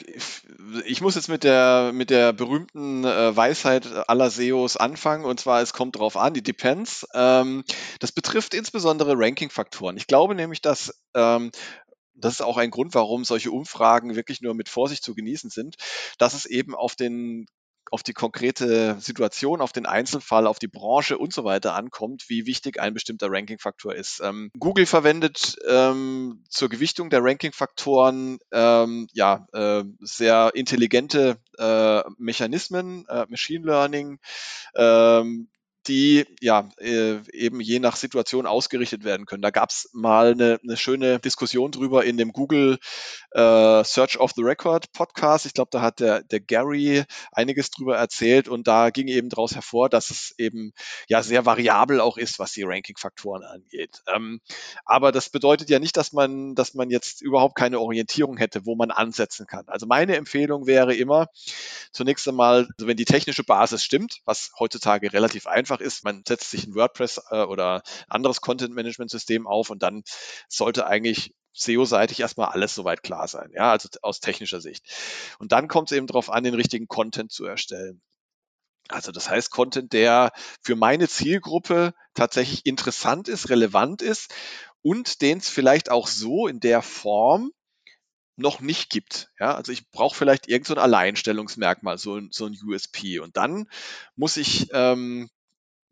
ich 0.85 1.01
muss 1.01 1.15
jetzt 1.15 1.29
mit 1.29 1.43
der, 1.43 1.91
mit 1.93 2.09
der 2.09 2.33
berühmten 2.33 3.03
äh, 3.03 3.35
Weisheit 3.35 3.87
aller 4.07 4.29
SEOs 4.29 4.77
anfangen 4.77 5.25
und 5.25 5.39
zwar 5.39 5.61
es 5.61 5.73
kommt 5.73 5.97
drauf 5.97 6.17
an, 6.17 6.33
die 6.33 6.43
Depends. 6.43 7.05
Ähm, 7.13 7.63
das 7.99 8.11
betrifft 8.11 8.53
insbesondere 8.53 9.13
Ranking-Faktoren. 9.17 9.97
Ich 9.97 10.07
glaube 10.07 10.35
nämlich, 10.35 10.61
dass 10.61 10.93
ähm, 11.13 11.51
das 12.15 12.33
ist 12.33 12.41
auch 12.41 12.57
ein 12.57 12.71
Grund, 12.71 12.93
warum 12.93 13.25
solche 13.25 13.51
Umfragen 13.51 14.15
wirklich 14.15 14.41
nur 14.41 14.53
mit 14.53 14.69
Vorsicht 14.69 15.03
zu 15.03 15.15
genießen 15.15 15.49
sind, 15.49 15.75
dass 16.17 16.33
es 16.33 16.45
eben 16.45 16.75
auf 16.75 16.95
den 16.95 17.47
auf 17.91 18.03
die 18.03 18.13
konkrete 18.13 18.97
Situation, 18.99 19.61
auf 19.61 19.73
den 19.73 19.85
Einzelfall, 19.85 20.47
auf 20.47 20.59
die 20.59 20.69
Branche 20.69 21.17
und 21.17 21.33
so 21.33 21.43
weiter 21.43 21.75
ankommt, 21.75 22.23
wie 22.29 22.45
wichtig 22.45 22.79
ein 22.79 22.93
bestimmter 22.93 23.27
Ranking-Faktor 23.29 23.93
ist. 23.93 24.21
Ähm, 24.23 24.49
Google 24.57 24.85
verwendet 24.85 25.57
ähm, 25.67 26.43
zur 26.49 26.69
Gewichtung 26.69 27.09
der 27.09 27.21
Ranking-Faktoren 27.21 28.39
ähm, 28.53 29.07
ja, 29.11 29.45
äh, 29.51 29.83
sehr 29.99 30.51
intelligente 30.55 31.37
äh, 31.57 32.01
Mechanismen, 32.17 33.05
äh, 33.09 33.25
Machine 33.27 33.65
Learning, 33.65 34.19
ähm, 34.75 35.49
die 35.87 36.25
ja 36.39 36.69
äh, 36.79 37.19
eben 37.33 37.59
je 37.59 37.79
nach 37.79 37.95
Situation 37.95 38.45
ausgerichtet 38.45 39.03
werden 39.03 39.25
können. 39.25 39.41
Da 39.41 39.49
gab 39.49 39.69
es 39.69 39.89
mal 39.93 40.31
eine, 40.31 40.59
eine 40.63 40.77
schöne 40.77 41.19
Diskussion 41.19 41.71
drüber 41.71 42.03
in 42.03 42.17
dem 42.17 42.33
Google 42.33 42.77
äh, 43.31 43.83
Search 43.83 44.19
of 44.19 44.31
the 44.35 44.43
Record 44.43 44.91
Podcast. 44.91 45.45
Ich 45.45 45.53
glaube, 45.53 45.69
da 45.71 45.81
hat 45.81 45.99
der, 45.99 46.23
der 46.23 46.39
Gary 46.39 47.03
einiges 47.31 47.71
drüber 47.71 47.97
erzählt 47.97 48.47
und 48.47 48.67
da 48.67 48.89
ging 48.89 49.07
eben 49.07 49.29
daraus 49.29 49.55
hervor, 49.55 49.89
dass 49.89 50.11
es 50.11 50.33
eben 50.37 50.73
ja 51.07 51.23
sehr 51.23 51.45
variabel 51.45 51.99
auch 51.99 52.17
ist, 52.17 52.39
was 52.39 52.51
die 52.51 52.63
Ranking-Faktoren 52.63 53.43
angeht. 53.43 54.01
Ähm, 54.13 54.41
aber 54.85 55.11
das 55.11 55.29
bedeutet 55.29 55.69
ja 55.69 55.79
nicht, 55.79 55.97
dass 55.97 56.11
man, 56.11 56.55
dass 56.55 56.73
man 56.73 56.89
jetzt 56.89 57.21
überhaupt 57.21 57.55
keine 57.55 57.79
Orientierung 57.79 58.37
hätte, 58.37 58.65
wo 58.65 58.75
man 58.75 58.91
ansetzen 58.91 59.47
kann. 59.47 59.65
Also 59.67 59.85
meine 59.85 60.15
Empfehlung 60.15 60.67
wäre 60.67 60.93
immer 60.93 61.27
zunächst 61.91 62.27
einmal, 62.27 62.67
also 62.77 62.87
wenn 62.87 62.97
die 62.97 63.05
technische 63.05 63.43
Basis 63.43 63.83
stimmt, 63.83 64.19
was 64.25 64.51
heutzutage 64.59 65.13
relativ 65.13 65.47
einfach 65.47 65.70
einfach 65.71 65.85
ist, 65.85 66.03
man 66.03 66.23
setzt 66.27 66.51
sich 66.51 66.67
ein 66.67 66.75
WordPress 66.75 67.21
äh, 67.29 67.43
oder 67.43 67.81
anderes 68.07 68.41
Content-Management-System 68.41 69.47
auf 69.47 69.69
und 69.69 69.81
dann 69.83 70.03
sollte 70.47 70.85
eigentlich 70.85 71.33
SEO-seitig 71.53 72.19
erstmal 72.19 72.49
alles 72.49 72.75
soweit 72.75 73.03
klar 73.03 73.27
sein, 73.27 73.51
ja, 73.53 73.71
also 73.71 73.89
aus 74.01 74.19
technischer 74.19 74.61
Sicht. 74.61 74.85
Und 75.39 75.51
dann 75.51 75.67
kommt 75.67 75.91
es 75.91 75.97
eben 75.97 76.07
darauf 76.07 76.29
an, 76.29 76.43
den 76.43 76.53
richtigen 76.53 76.87
Content 76.87 77.31
zu 77.31 77.45
erstellen. 77.45 78.01
Also 78.89 79.11
das 79.11 79.29
heißt 79.29 79.51
Content, 79.51 79.93
der 79.93 80.31
für 80.61 80.75
meine 80.75 81.07
Zielgruppe 81.07 81.93
tatsächlich 82.13 82.65
interessant 82.65 83.27
ist, 83.27 83.49
relevant 83.49 84.01
ist 84.01 84.33
und 84.81 85.21
den 85.21 85.37
es 85.37 85.49
vielleicht 85.49 85.89
auch 85.89 86.07
so 86.07 86.47
in 86.47 86.59
der 86.59 86.81
Form 86.81 87.51
noch 88.37 88.59
nicht 88.59 88.89
gibt. 88.89 89.29
Ja, 89.39 89.55
also 89.55 89.71
ich 89.71 89.89
brauche 89.91 90.15
vielleicht 90.15 90.47
irgendein 90.47 90.75
so 90.75 90.81
Alleinstellungsmerkmal, 90.81 91.97
so 91.97 92.17
ein, 92.17 92.29
so 92.31 92.45
ein 92.45 92.57
USP. 92.65 93.19
Und 93.19 93.37
dann 93.37 93.67
muss 94.15 94.37
ich 94.37 94.69
ähm, 94.73 95.29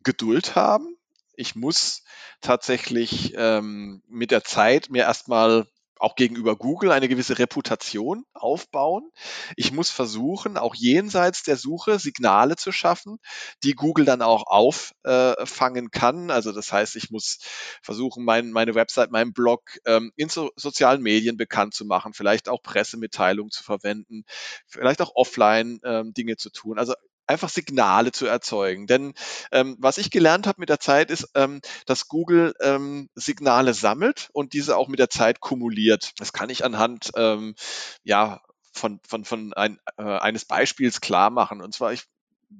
Geduld 0.02 0.56
haben. 0.56 0.96
Ich 1.34 1.54
muss 1.54 2.02
tatsächlich 2.40 3.34
ähm, 3.36 4.02
mit 4.08 4.30
der 4.30 4.44
Zeit 4.44 4.90
mir 4.90 5.02
erstmal 5.02 5.66
auch 6.00 6.16
gegenüber 6.16 6.56
Google 6.56 6.92
eine 6.92 7.08
gewisse 7.08 7.38
Reputation 7.38 8.24
aufbauen. 8.32 9.10
Ich 9.56 9.70
muss 9.70 9.90
versuchen, 9.90 10.56
auch 10.56 10.74
jenseits 10.74 11.42
der 11.42 11.56
Suche 11.56 11.98
Signale 11.98 12.56
zu 12.56 12.72
schaffen, 12.72 13.18
die 13.62 13.74
Google 13.74 14.06
dann 14.06 14.22
auch 14.22 14.44
auffangen 14.46 15.90
kann. 15.90 16.30
Also 16.30 16.52
das 16.52 16.72
heißt, 16.72 16.96
ich 16.96 17.10
muss 17.10 17.38
versuchen, 17.82 18.24
mein, 18.24 18.50
meine 18.50 18.74
Website, 18.74 19.10
meinen 19.10 19.34
Blog 19.34 19.78
ähm, 19.84 20.10
in 20.16 20.30
so, 20.30 20.50
sozialen 20.56 21.02
Medien 21.02 21.36
bekannt 21.36 21.74
zu 21.74 21.84
machen, 21.84 22.14
vielleicht 22.14 22.48
auch 22.48 22.62
Pressemitteilungen 22.62 23.50
zu 23.50 23.62
verwenden, 23.62 24.24
vielleicht 24.66 25.02
auch 25.02 25.12
offline 25.14 25.80
ähm, 25.84 26.14
Dinge 26.14 26.36
zu 26.36 26.48
tun. 26.48 26.78
Also 26.78 26.94
einfach 27.30 27.48
Signale 27.48 28.12
zu 28.12 28.26
erzeugen. 28.26 28.86
Denn 28.86 29.14
ähm, 29.52 29.76
was 29.78 29.98
ich 29.98 30.10
gelernt 30.10 30.46
habe 30.46 30.60
mit 30.60 30.68
der 30.68 30.80
Zeit 30.80 31.10
ist, 31.10 31.30
ähm, 31.34 31.60
dass 31.86 32.08
Google 32.08 32.54
ähm, 32.60 33.08
Signale 33.14 33.72
sammelt 33.72 34.28
und 34.32 34.52
diese 34.52 34.76
auch 34.76 34.88
mit 34.88 34.98
der 34.98 35.10
Zeit 35.10 35.40
kumuliert. 35.40 36.12
Das 36.18 36.32
kann 36.32 36.50
ich 36.50 36.64
anhand 36.64 37.10
ähm, 37.16 37.54
ja 38.02 38.40
von, 38.72 39.00
von, 39.06 39.24
von 39.24 39.52
ein, 39.54 39.78
äh, 39.96 40.02
eines 40.02 40.44
Beispiels 40.44 41.00
klar 41.00 41.30
machen. 41.30 41.62
Und 41.62 41.74
zwar, 41.74 41.92
ich 41.92 42.04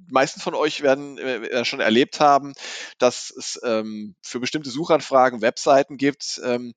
meisten 0.09 0.39
von 0.39 0.55
euch 0.55 0.81
werden 0.81 1.17
äh, 1.17 1.65
schon 1.65 1.81
erlebt 1.81 2.19
haben, 2.19 2.53
dass 2.97 3.29
es 3.29 3.59
ähm, 3.63 4.15
für 4.21 4.39
bestimmte 4.39 4.69
Suchanfragen 4.69 5.41
Webseiten 5.41 5.97
gibt, 5.97 6.41
ähm, 6.45 6.73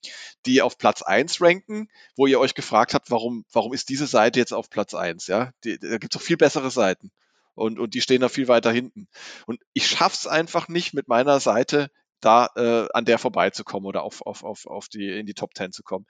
die 0.46 0.62
auf 0.62 0.78
Platz 0.78 1.02
eins 1.02 1.40
ranken, 1.40 1.88
wo 2.16 2.26
ihr 2.26 2.40
euch 2.40 2.54
gefragt 2.54 2.92
habt, 2.92 3.10
warum, 3.10 3.44
warum 3.52 3.72
ist 3.72 3.88
diese 3.88 4.06
Seite 4.06 4.40
jetzt 4.40 4.52
auf 4.52 4.68
Platz 4.68 4.94
eins? 4.94 5.28
Ja, 5.28 5.52
die, 5.62 5.78
da 5.78 5.98
gibt 5.98 6.14
es 6.14 6.20
doch 6.20 6.26
viel 6.26 6.36
bessere 6.36 6.70
Seiten 6.70 7.12
und, 7.54 7.78
und 7.78 7.94
die 7.94 8.00
stehen 8.00 8.20
da 8.20 8.28
viel 8.28 8.48
weiter 8.48 8.72
hinten. 8.72 9.08
Und 9.46 9.60
ich 9.72 9.86
schaff's 9.86 10.26
einfach 10.26 10.68
nicht 10.68 10.94
mit 10.94 11.08
meiner 11.08 11.40
Seite 11.40 11.90
da 12.20 12.48
äh, 12.56 12.88
an 12.92 13.04
der 13.04 13.18
vorbeizukommen 13.18 13.86
oder 13.86 14.02
auf, 14.02 14.22
auf, 14.22 14.44
auf, 14.44 14.66
auf 14.66 14.88
die, 14.88 15.10
in 15.10 15.26
die 15.26 15.34
Top 15.34 15.54
10 15.54 15.72
zu 15.72 15.82
kommen. 15.82 16.06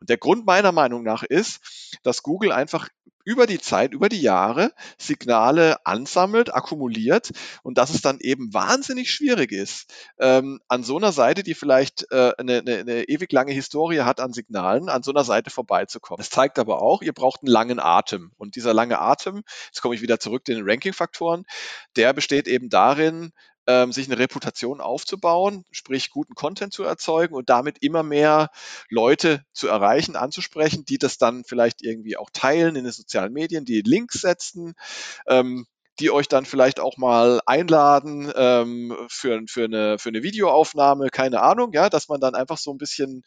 Und 0.00 0.08
der 0.08 0.18
Grund 0.18 0.46
meiner 0.46 0.72
Meinung 0.72 1.02
nach 1.02 1.22
ist, 1.22 1.98
dass 2.02 2.22
Google 2.22 2.52
einfach 2.52 2.88
über 3.26 3.46
die 3.46 3.58
Zeit, 3.58 3.92
über 3.92 4.08
die 4.08 4.22
Jahre 4.22 4.72
Signale 4.98 5.84
ansammelt, 5.84 6.54
akkumuliert 6.54 7.32
und 7.64 7.76
dass 7.76 7.90
es 7.90 8.00
dann 8.00 8.18
eben 8.20 8.54
wahnsinnig 8.54 9.10
schwierig 9.10 9.50
ist, 9.50 9.92
ähm, 10.20 10.60
an 10.68 10.84
so 10.84 10.96
einer 10.96 11.10
Seite, 11.10 11.42
die 11.42 11.54
vielleicht 11.54 12.06
äh, 12.12 12.32
eine, 12.38 12.60
eine, 12.60 12.78
eine 12.78 13.08
ewig 13.08 13.32
lange 13.32 13.52
Historie 13.52 14.02
hat 14.02 14.20
an 14.20 14.32
Signalen, 14.32 14.88
an 14.88 15.02
so 15.02 15.10
einer 15.10 15.24
Seite 15.24 15.50
vorbeizukommen. 15.50 16.18
Das 16.18 16.30
zeigt 16.30 16.58
aber 16.60 16.80
auch, 16.80 17.02
ihr 17.02 17.12
braucht 17.12 17.42
einen 17.42 17.52
langen 17.52 17.80
Atem. 17.80 18.30
Und 18.38 18.54
dieser 18.54 18.72
lange 18.72 19.00
Atem, 19.00 19.42
jetzt 19.66 19.82
komme 19.82 19.96
ich 19.96 20.02
wieder 20.02 20.20
zurück 20.20 20.46
zu 20.46 20.54
den 20.54 20.64
Ranking-Faktoren, 20.64 21.44
der 21.96 22.12
besteht 22.12 22.46
eben 22.46 22.68
darin, 22.68 23.32
ähm, 23.66 23.92
sich 23.92 24.06
eine 24.06 24.18
Reputation 24.18 24.80
aufzubauen, 24.80 25.64
sprich 25.70 26.10
guten 26.10 26.34
Content 26.34 26.72
zu 26.72 26.84
erzeugen 26.84 27.34
und 27.34 27.50
damit 27.50 27.78
immer 27.82 28.02
mehr 28.02 28.50
Leute 28.88 29.44
zu 29.52 29.68
erreichen, 29.68 30.16
anzusprechen, 30.16 30.84
die 30.84 30.98
das 30.98 31.18
dann 31.18 31.44
vielleicht 31.44 31.82
irgendwie 31.82 32.16
auch 32.16 32.30
teilen 32.32 32.76
in 32.76 32.84
den 32.84 32.92
sozialen 32.92 33.32
Medien, 33.32 33.64
die 33.64 33.82
Links 33.82 34.20
setzen, 34.20 34.74
ähm, 35.26 35.66
die 35.98 36.10
euch 36.10 36.28
dann 36.28 36.44
vielleicht 36.44 36.78
auch 36.78 36.96
mal 36.96 37.40
einladen 37.46 38.30
ähm, 38.36 38.96
für, 39.08 39.40
für, 39.46 39.64
eine, 39.64 39.98
für 39.98 40.10
eine 40.10 40.22
Videoaufnahme, 40.22 41.08
keine 41.08 41.40
Ahnung, 41.40 41.72
ja, 41.72 41.88
dass 41.88 42.08
man 42.08 42.20
dann 42.20 42.34
einfach 42.34 42.58
so 42.58 42.70
ein 42.70 42.78
bisschen 42.78 43.22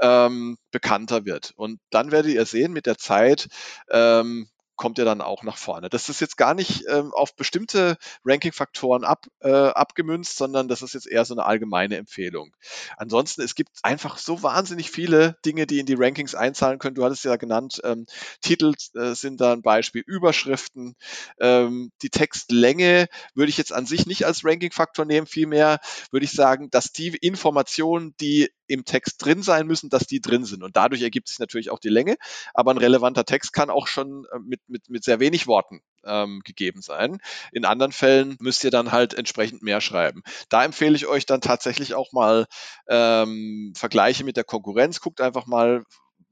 ähm, 0.00 0.56
bekannter 0.70 1.24
wird. 1.24 1.52
Und 1.56 1.80
dann 1.90 2.12
werdet 2.12 2.32
ihr 2.32 2.46
sehen 2.46 2.72
mit 2.72 2.86
der 2.86 2.98
Zeit, 2.98 3.48
ähm, 3.90 4.48
kommt 4.76 4.98
er 4.98 5.04
dann 5.04 5.20
auch 5.20 5.42
nach 5.42 5.56
vorne. 5.56 5.88
Das 5.88 6.08
ist 6.08 6.20
jetzt 6.20 6.36
gar 6.36 6.54
nicht 6.54 6.84
ähm, 6.88 7.12
auf 7.12 7.36
bestimmte 7.36 7.96
Ranking-Faktoren 8.24 9.04
ab, 9.04 9.26
äh, 9.40 9.50
abgemünzt, 9.50 10.36
sondern 10.36 10.68
das 10.68 10.82
ist 10.82 10.94
jetzt 10.94 11.06
eher 11.06 11.24
so 11.24 11.34
eine 11.34 11.44
allgemeine 11.44 11.96
Empfehlung. 11.96 12.54
Ansonsten, 12.96 13.42
es 13.42 13.54
gibt 13.54 13.70
einfach 13.82 14.18
so 14.18 14.42
wahnsinnig 14.42 14.90
viele 14.90 15.36
Dinge, 15.44 15.66
die 15.66 15.78
in 15.78 15.86
die 15.86 15.96
Rankings 15.96 16.34
einzahlen 16.34 16.78
können. 16.78 16.94
Du 16.94 17.04
hattest 17.04 17.24
ja 17.24 17.36
genannt, 17.36 17.80
ähm, 17.84 18.06
Titel 18.40 18.74
äh, 18.94 19.14
sind 19.14 19.40
da 19.40 19.52
ein 19.52 19.62
Beispiel, 19.62 20.02
Überschriften, 20.06 20.96
ähm, 21.40 21.92
die 22.02 22.10
Textlänge 22.10 23.08
würde 23.34 23.50
ich 23.50 23.58
jetzt 23.58 23.72
an 23.72 23.86
sich 23.86 24.06
nicht 24.06 24.26
als 24.26 24.44
Ranking-Faktor 24.44 25.04
nehmen, 25.04 25.26
vielmehr 25.26 25.80
würde 26.10 26.24
ich 26.24 26.32
sagen, 26.32 26.70
dass 26.70 26.92
die 26.92 27.16
Informationen, 27.16 28.14
die 28.20 28.50
im 28.66 28.84
Text 28.84 29.24
drin 29.24 29.42
sein 29.42 29.66
müssen, 29.66 29.90
dass 29.90 30.06
die 30.06 30.20
drin 30.20 30.44
sind. 30.44 30.62
Und 30.62 30.76
dadurch 30.76 31.02
ergibt 31.02 31.28
sich 31.28 31.38
natürlich 31.38 31.70
auch 31.70 31.78
die 31.78 31.88
Länge. 31.88 32.16
Aber 32.54 32.72
ein 32.72 32.78
relevanter 32.78 33.24
Text 33.24 33.52
kann 33.52 33.70
auch 33.70 33.86
schon 33.86 34.26
äh, 34.32 34.38
mit, 34.38 34.60
mit, 34.68 34.88
mit 34.88 35.04
sehr 35.04 35.20
wenig 35.20 35.46
Worten 35.46 35.80
ähm, 36.04 36.40
gegeben 36.44 36.82
sein. 36.82 37.18
In 37.52 37.64
anderen 37.64 37.92
Fällen 37.92 38.36
müsst 38.40 38.64
ihr 38.64 38.70
dann 38.70 38.92
halt 38.92 39.14
entsprechend 39.14 39.62
mehr 39.62 39.80
schreiben. 39.80 40.22
Da 40.48 40.64
empfehle 40.64 40.96
ich 40.96 41.06
euch 41.06 41.26
dann 41.26 41.40
tatsächlich 41.40 41.94
auch 41.94 42.12
mal 42.12 42.46
ähm, 42.88 43.72
Vergleiche 43.76 44.24
mit 44.24 44.36
der 44.36 44.44
Konkurrenz. 44.44 45.00
Guckt 45.00 45.20
einfach 45.20 45.46
mal, 45.46 45.84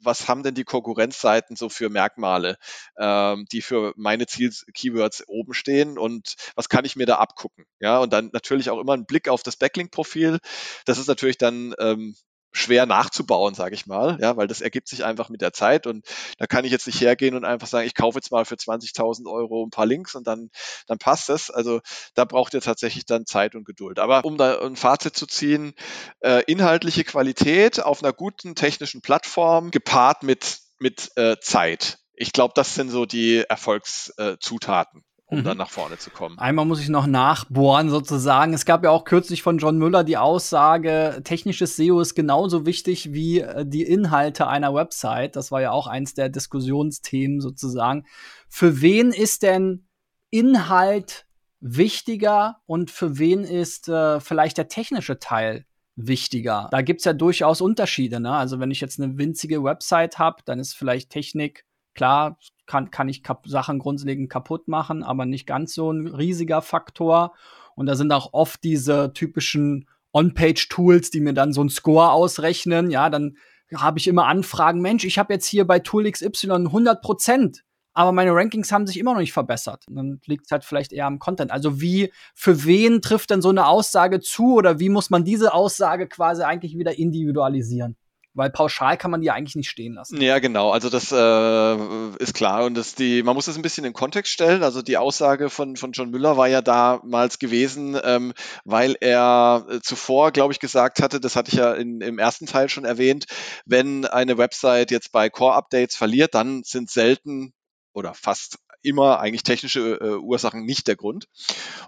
was 0.03 0.29
haben 0.29 0.43
denn 0.43 0.55
die 0.55 0.65
Konkurrenzseiten 0.65 1.57
so 1.57 1.69
für 1.69 1.89
Merkmale, 1.89 2.57
ähm, 2.99 3.47
die 3.53 3.63
für 3.63 3.93
meine 3.97 4.27
Ziel-Keywords 4.27 5.25
oben 5.29 5.55
stehen 5.55 5.99
und 5.99 6.35
was 6.55 6.69
kann 6.69 6.85
ich 6.85 6.97
mir 6.97 7.07
da 7.07 7.17
abgucken? 7.17 7.65
Ja, 7.81 7.99
und 7.99 8.13
dann 8.13 8.31
natürlich 8.33 8.71
auch 8.71 8.81
immer 8.81 8.95
ein 8.95 9.07
Blick 9.07 9.29
auf 9.29 9.43
das 9.43 9.57
Backlink-Profil. 9.57 10.39
Das 10.85 10.99
ist 10.99 11.09
natürlich 11.09 11.39
dann 11.39 11.75
ähm, 11.79 12.15
schwer 12.53 12.87
nachzubauen, 12.87 13.55
sage 13.55 13.75
ich 13.75 13.87
mal, 13.87 14.19
ja, 14.21 14.37
weil 14.37 14.47
das 14.47 14.61
ergibt 14.61 14.89
sich 14.89 15.05
einfach 15.05 15.29
mit 15.31 15.41
der 15.41 15.53
Zeit 15.53 15.87
und 15.87 16.07
da 16.39 16.47
kann 16.47 16.65
ich 16.65 16.71
jetzt 16.71 16.87
nicht 16.87 17.01
hergehen 17.01 17.35
und 17.35 17.45
einfach 17.45 17.67
sagen, 17.67 17.87
ich 17.87 17.95
kaufe 17.95 18.19
jetzt 18.19 18.31
mal 18.31 18.45
für 18.45 18.55
20.000 18.55 19.31
Euro 19.31 19.65
ein 19.65 19.71
paar 19.71 19.87
Links 19.87 20.15
und 20.15 20.27
dann, 20.27 20.51
dann 20.87 20.99
passt 20.99 21.29
das. 21.29 21.51
Also 21.51 21.81
da 22.15 22.25
braucht 22.25 22.55
ihr 22.55 22.61
tatsächlich 22.61 23.07
dann 23.07 23.27
Zeit 23.27 23.55
und 23.55 23.65
Geduld. 23.65 23.99
Aber 23.99 24.25
um 24.25 24.37
da 24.37 24.61
ein 24.61 24.77
Fazit 24.77 25.17
zu 25.17 25.27
ziehen, 25.27 25.75
äh, 26.21 26.43
inhaltliche 26.47 27.05
Qualität 27.05 27.83
auf 27.83 28.03
einer 28.03 28.13
guten 28.13 28.55
technischen 28.55 29.01
Plattform 29.01 29.71
gepaart 29.71 30.23
mit, 30.23 30.59
mit 30.79 31.11
äh, 31.17 31.37
Zeit. 31.41 31.99
Ich 32.15 32.33
glaube, 32.33 32.53
das 32.55 32.75
sind 32.75 32.91
so 32.91 33.07
die 33.07 33.45
Erfolgszutaten 33.49 35.03
um 35.33 35.39
mhm. 35.39 35.45
dann 35.45 35.57
nach 35.57 35.71
vorne 35.71 35.97
zu 35.97 36.11
kommen. 36.11 36.39
Einmal 36.39 36.67
muss 36.67 36.81
ich 36.81 36.91
noch 36.91 37.07
nachbohren 37.07 37.89
sozusagen. 37.89 38.53
Es 38.53 38.67
gab 38.67 38.85
ja 38.85 38.91
auch 38.91 39.05
kürzlich 39.05 39.43
von 39.43 39.57
John 39.57 39.79
Müller 39.79 40.05
die 40.05 40.19
Aussage, 40.19 41.23
technisches 41.25 41.77
SEO 41.77 42.01
ist 42.01 42.15
genauso 42.15 42.67
wichtig 42.67 43.15
wie 43.15 43.41
äh, 43.41 43.65
die 43.67 43.83
Inhalte 43.83 44.47
einer 44.47 44.75
Website. 44.75 45.35
Das 45.35 45.51
war 45.51 45.63
ja 45.63 45.71
auch 45.71 45.87
eins 45.87 46.13
der 46.13 46.29
Diskussionsthemen 46.29 47.41
sozusagen. 47.41 48.05
Für 48.51 48.83
wen 48.83 49.11
ist 49.11 49.43
denn 49.43 49.87
Inhalt 50.29 51.25
wichtiger 51.61 52.59
und 52.67 52.91
für 52.91 53.19
wen 53.19 53.45
ist 53.45 53.89
äh, 53.89 54.21
vielleicht 54.21 54.59
der 54.59 54.69
technische 54.69 55.19
Teil 55.19 55.65
wichtiger? 55.97 56.69
Da 56.71 56.83
gibt's 56.83 57.05
ja 57.05 57.15
durchaus 57.15 57.63
Unterschiede. 57.63 58.21
Ne? 58.21 58.35
Also 58.35 58.61
wenn 58.61 58.71
ich 58.71 58.83
jetzt 58.83 59.01
eine 59.01 59.17
winzige 59.17 59.65
Website 59.65 60.19
habe, 60.19 60.43
dann 60.45 60.59
ist 60.59 60.75
vielleicht 60.75 61.09
Technik 61.09 61.65
Klar 61.95 62.39
kann, 62.73 62.91
kann 62.91 63.11
ich 63.11 63.23
Sachen 63.45 63.79
grundlegend 63.79 64.31
kaputt 64.31 64.67
machen, 64.67 65.03
aber 65.03 65.27
nicht 65.27 65.47
ganz 65.47 65.75
so 65.75 65.93
ein 65.93 66.07
riesiger 66.07 66.63
Faktor. 66.63 67.35
Und 67.75 67.85
da 67.85 67.97
sind 67.97 68.11
auch 68.13 68.33
oft 68.33 68.65
diese 68.65 69.13
typischen 69.13 69.87
On-Page-Tools, 70.15 71.11
die 71.11 71.21
mir 71.21 71.35
dann 71.35 71.53
so 71.53 71.61
einen 71.61 71.69
Score 71.69 72.13
ausrechnen. 72.13 72.91
Ja, 72.91 73.11
dann 73.11 73.37
habe 73.75 73.99
ich 73.99 74.09
immer 74.09 74.27
Anfragen, 74.27 74.81
Mensch, 74.81 75.05
ich 75.05 75.19
habe 75.19 75.35
jetzt 75.35 75.47
hier 75.47 75.67
bei 75.67 75.81
Tool 75.81 76.11
XY 76.11 76.51
100 76.51 77.03
Prozent, 77.03 77.63
aber 77.93 78.11
meine 78.13 78.35
Rankings 78.35 78.73
haben 78.73 78.87
sich 78.87 78.99
immer 78.99 79.13
noch 79.13 79.21
nicht 79.21 79.35
verbessert. 79.35 79.87
Und 79.87 79.97
dann 79.97 80.21
liegt 80.25 80.47
es 80.47 80.51
halt 80.51 80.65
vielleicht 80.65 80.95
eher 80.95 81.07
am 81.07 81.19
Content. 81.19 81.51
Also 81.51 81.83
wie, 81.83 82.11
für 82.35 82.65
wen 82.65 83.03
trifft 83.03 83.29
denn 83.29 83.43
so 83.43 83.51
eine 83.51 83.67
Aussage 83.67 84.21
zu 84.21 84.55
oder 84.55 84.81
wie 84.81 84.89
muss 84.89 85.11
man 85.11 85.25
diese 85.25 85.53
Aussage 85.53 86.09
quasi 86.09 86.43
eigentlich 86.43 86.79
wieder 86.79 86.97
individualisieren? 86.99 87.97
Weil 88.35 88.51
pauschal 88.51 88.97
kann 88.97 89.11
man 89.11 89.21
die 89.21 89.31
eigentlich 89.31 89.57
nicht 89.57 89.71
stehen 89.71 89.95
lassen. 89.95 90.21
Ja, 90.21 90.39
genau. 90.39 90.71
Also 90.71 90.89
das 90.89 91.13
äh, 91.13 92.23
ist 92.23 92.35
klar 92.35 92.65
und 92.65 92.75
das 92.75 92.95
die, 92.95 93.23
man 93.23 93.35
muss 93.35 93.47
das 93.47 93.57
ein 93.57 93.63
bisschen 93.63 93.85
in 93.85 93.93
Kontext 93.93 94.33
stellen. 94.33 94.63
Also 94.63 94.83
die 94.83 94.97
Aussage 94.97 95.51
von 95.51 95.77
von 95.77 95.93
John 95.93 96.11
Müller 96.11 96.37
war 96.37 96.49
ja 96.49 96.63
damals 96.63 97.39
gewesen, 97.39 97.99
ähm, 98.03 98.33
weil 98.65 98.97
er 99.01 99.67
äh, 99.69 99.81
zuvor, 99.81 100.33
glaube 100.33 100.53
ich, 100.53 100.61
gesagt 100.61 101.03
hatte, 101.03 101.21
das 101.21 101.37
hatte 101.37 101.51
ich 101.51 101.59
ja 101.59 101.73
in, 101.73 102.01
im 102.01 102.19
ersten 102.19 102.47
Teil 102.47 102.69
schon 102.69 102.85
erwähnt, 102.85 103.27
wenn 103.67 104.05
eine 104.07 104.39
Website 104.39 104.91
jetzt 104.91 105.13
bei 105.13 105.29
Core 105.29 105.55
Updates 105.55 105.97
verliert, 105.97 106.35
dann 106.35 106.63
sind 106.65 106.91
selten 106.91 107.53
oder 107.93 108.15
fast 108.15 108.59
immer 108.83 109.21
eigentlich 109.21 109.43
technische 109.43 109.99
äh, 110.01 110.17
Ursachen 110.17 110.65
nicht 110.65 110.89
der 110.89 110.97
Grund. 110.97 111.29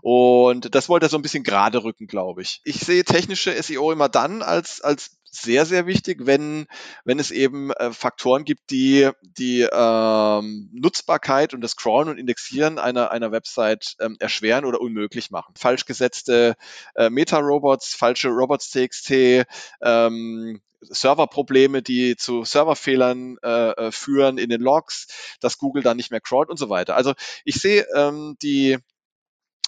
Und 0.03 0.75
das 0.75 0.89
wollte 0.89 1.07
er 1.07 1.11
so 1.11 1.17
ein 1.17 1.23
bisschen 1.23 1.45
gerade 1.45 1.85
rücken, 1.85 2.07
glaube 2.07 2.43
ich. 2.43 2.61
Ich 2.65 2.81
sehe 2.81 3.05
technische 3.05 3.61
SEO 3.63 3.93
immer 3.93 4.09
dann 4.09 4.43
als, 4.43 4.81
als 4.81 5.19
sehr, 5.35 5.67
sehr 5.67 5.87
wichtig, 5.87 6.27
wenn, 6.27 6.67
wenn 7.05 7.19
es 7.19 7.31
eben 7.31 7.73
äh, 7.73 7.93
Faktoren 7.93 8.45
gibt, 8.45 8.71
die 8.71 9.11
die 9.23 9.67
ähm, 9.71 10.71
Nutzbarkeit 10.73 11.55
und 11.55 11.61
das 11.61 11.77
Crawlen 11.77 12.09
und 12.09 12.19
Indexieren 12.19 12.79
einer, 12.79 13.11
einer 13.11 13.33
Website 13.33 13.97
ähm, 14.01 14.17
erschweren 14.21 14.65
oder 14.65 14.81
unmöglich 14.81 15.31
machen. 15.31 15.55
Falsch 15.57 15.87
gesetzte 15.87 16.55
äh, 16.95 17.11
Meta-Robots, 17.11 17.95
falsche 17.95 18.29
Robots.txt, 18.29 19.45
ähm, 19.83 20.61
Serverprobleme, 20.85 21.83
die 21.83 22.17
zu 22.17 22.45
Serverfehlern 22.45 23.37
äh, 23.43 23.71
äh, 23.71 23.93
führen 23.93 24.39
in 24.39 24.51
den 24.51 24.61
Logs, 24.61 25.37
dass 25.41 25.59
Google 25.59 25.83
dann 25.83 25.97
nicht 25.97 26.11
mehr 26.11 26.21
crawlt 26.21 26.51
und 26.51 26.59
so 26.59 26.69
weiter. 26.69 26.97
Also 26.97 27.15
ich 27.45 27.57
sehe 27.57 27.87
ähm, 27.95 28.37
die 28.43 28.79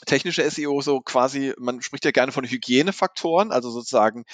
technische 0.05 0.49
SEO 0.49 0.83
so 0.83 1.01
quasi, 1.01 1.55
man 1.59 1.81
spricht 1.81 2.05
ja 2.05 2.11
gerne 2.11 2.33
von 2.33 2.45
Hygienefaktoren, 2.45 3.51
also 3.51 3.71
sozusagen 3.71 4.25